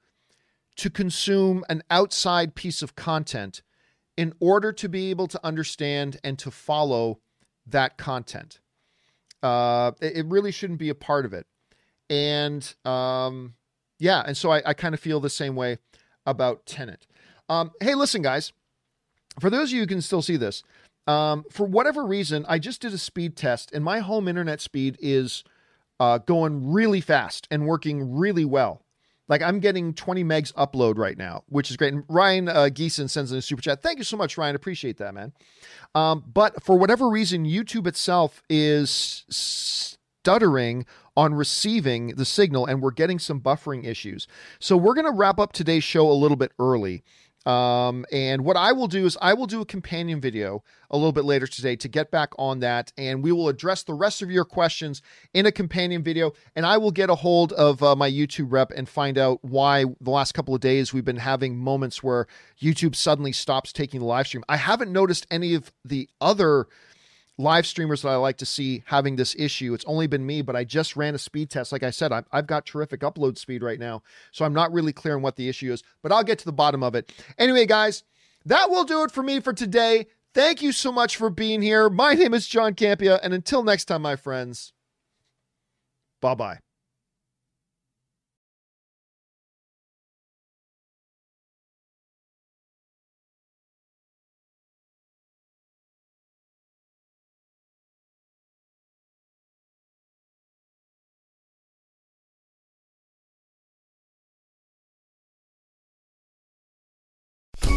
to 0.76 0.88
consume 0.88 1.64
an 1.68 1.82
outside 1.90 2.54
piece 2.54 2.82
of 2.82 2.94
content 2.94 3.62
in 4.16 4.32
order 4.40 4.72
to 4.72 4.88
be 4.88 5.10
able 5.10 5.26
to 5.26 5.40
understand 5.44 6.18
and 6.22 6.38
to 6.38 6.50
follow 6.50 7.20
that 7.66 7.98
content. 7.98 8.60
Uh, 9.42 9.92
it, 10.00 10.24
really 10.26 10.52
shouldn't 10.52 10.78
be 10.78 10.88
a 10.88 10.94
part 10.94 11.24
of 11.24 11.32
it. 11.32 11.46
And 12.12 12.74
um, 12.84 13.54
yeah, 13.98 14.22
and 14.26 14.36
so 14.36 14.50
I, 14.50 14.62
I 14.66 14.74
kind 14.74 14.92
of 14.92 15.00
feel 15.00 15.18
the 15.18 15.30
same 15.30 15.56
way 15.56 15.78
about 16.26 16.66
Tenet. 16.66 17.06
Um, 17.48 17.70
hey, 17.80 17.94
listen, 17.94 18.20
guys, 18.20 18.52
for 19.40 19.48
those 19.48 19.70
of 19.70 19.72
you 19.72 19.80
who 19.80 19.86
can 19.86 20.02
still 20.02 20.20
see 20.20 20.36
this, 20.36 20.62
um, 21.06 21.44
for 21.50 21.64
whatever 21.64 22.04
reason, 22.04 22.44
I 22.46 22.58
just 22.58 22.82
did 22.82 22.92
a 22.92 22.98
speed 22.98 23.34
test, 23.34 23.72
and 23.72 23.82
my 23.82 24.00
home 24.00 24.28
internet 24.28 24.60
speed 24.60 24.98
is 25.00 25.42
uh, 26.00 26.18
going 26.18 26.70
really 26.70 27.00
fast 27.00 27.48
and 27.50 27.66
working 27.66 28.14
really 28.14 28.44
well. 28.44 28.82
Like 29.26 29.40
I'm 29.40 29.60
getting 29.60 29.94
20 29.94 30.22
megs 30.22 30.52
upload 30.52 30.98
right 30.98 31.16
now, 31.16 31.44
which 31.48 31.70
is 31.70 31.78
great. 31.78 31.94
And 31.94 32.04
Ryan 32.08 32.50
uh, 32.50 32.68
Geeson 32.70 33.08
sends 33.08 33.32
in 33.32 33.38
a 33.38 33.42
super 33.42 33.62
chat. 33.62 33.80
Thank 33.80 33.96
you 33.96 34.04
so 34.04 34.18
much, 34.18 34.36
Ryan. 34.36 34.54
Appreciate 34.54 34.98
that, 34.98 35.14
man. 35.14 35.32
Um, 35.94 36.22
but 36.30 36.62
for 36.62 36.76
whatever 36.76 37.08
reason, 37.08 37.46
YouTube 37.46 37.86
itself 37.86 38.42
is 38.50 39.24
stuttering 40.22 40.84
on 41.16 41.34
receiving 41.34 42.08
the 42.08 42.24
signal, 42.24 42.66
and 42.66 42.80
we're 42.80 42.90
getting 42.90 43.18
some 43.18 43.40
buffering 43.40 43.84
issues. 43.84 44.26
So 44.58 44.76
we're 44.76 44.94
going 44.94 45.06
to 45.06 45.12
wrap 45.12 45.38
up 45.38 45.52
today's 45.52 45.84
show 45.84 46.10
a 46.10 46.12
little 46.12 46.36
bit 46.36 46.52
early. 46.58 47.02
Um, 47.44 48.06
and 48.12 48.44
what 48.44 48.56
I 48.56 48.72
will 48.72 48.86
do 48.86 49.04
is 49.04 49.18
I 49.20 49.34
will 49.34 49.46
do 49.46 49.60
a 49.60 49.66
companion 49.66 50.20
video 50.20 50.62
a 50.90 50.96
little 50.96 51.12
bit 51.12 51.24
later 51.24 51.46
today 51.46 51.74
to 51.76 51.88
get 51.88 52.10
back 52.10 52.30
on 52.38 52.60
that, 52.60 52.92
and 52.96 53.22
we 53.22 53.32
will 53.32 53.48
address 53.48 53.82
the 53.82 53.94
rest 53.94 54.22
of 54.22 54.30
your 54.30 54.44
questions 54.44 55.02
in 55.34 55.46
a 55.46 55.52
companion 55.52 56.02
video. 56.02 56.32
And 56.54 56.64
I 56.64 56.78
will 56.78 56.92
get 56.92 57.10
a 57.10 57.16
hold 57.16 57.52
of 57.54 57.82
uh, 57.82 57.96
my 57.96 58.08
YouTube 58.08 58.52
rep 58.52 58.70
and 58.70 58.88
find 58.88 59.18
out 59.18 59.40
why 59.42 59.84
the 60.00 60.10
last 60.10 60.32
couple 60.32 60.54
of 60.54 60.60
days 60.60 60.92
we've 60.92 61.04
been 61.04 61.16
having 61.16 61.58
moments 61.58 62.02
where 62.02 62.26
YouTube 62.60 62.94
suddenly 62.94 63.32
stops 63.32 63.72
taking 63.72 64.00
the 64.00 64.06
live 64.06 64.28
stream. 64.28 64.44
I 64.48 64.56
haven't 64.56 64.92
noticed 64.92 65.26
any 65.30 65.54
of 65.54 65.72
the 65.84 66.08
other 66.20 66.68
live 67.38 67.66
streamers 67.66 68.02
that 68.02 68.10
I 68.10 68.16
like 68.16 68.38
to 68.38 68.46
see 68.46 68.82
having 68.86 69.16
this 69.16 69.34
issue. 69.38 69.74
It's 69.74 69.84
only 69.86 70.06
been 70.06 70.24
me, 70.24 70.42
but 70.42 70.56
I 70.56 70.64
just 70.64 70.96
ran 70.96 71.14
a 71.14 71.18
speed 71.18 71.50
test. 71.50 71.72
Like 71.72 71.82
I 71.82 71.90
said, 71.90 72.12
i 72.12 72.22
have 72.32 72.46
got 72.46 72.66
terrific 72.66 73.00
upload 73.00 73.38
speed 73.38 73.62
right 73.62 73.78
now. 73.78 74.02
So 74.32 74.44
I'm 74.44 74.52
not 74.54 74.72
really 74.72 74.92
clear 74.92 75.16
on 75.16 75.22
what 75.22 75.36
the 75.36 75.48
issue 75.48 75.72
is, 75.72 75.82
but 76.02 76.12
I'll 76.12 76.24
get 76.24 76.38
to 76.40 76.44
the 76.44 76.52
bottom 76.52 76.82
of 76.82 76.94
it. 76.94 77.12
Anyway, 77.38 77.66
guys, 77.66 78.04
that 78.44 78.70
will 78.70 78.84
do 78.84 79.02
it 79.02 79.10
for 79.10 79.22
me 79.22 79.40
for 79.40 79.52
today. 79.52 80.06
Thank 80.34 80.62
you 80.62 80.72
so 80.72 80.90
much 80.90 81.16
for 81.16 81.30
being 81.30 81.62
here. 81.62 81.90
My 81.90 82.14
name 82.14 82.34
is 82.34 82.48
John 82.48 82.74
Campea, 82.74 83.20
and 83.22 83.34
until 83.34 83.62
next 83.62 83.84
time, 83.84 84.02
my 84.02 84.16
friends, 84.16 84.72
bye 86.20 86.34
bye. 86.34 86.58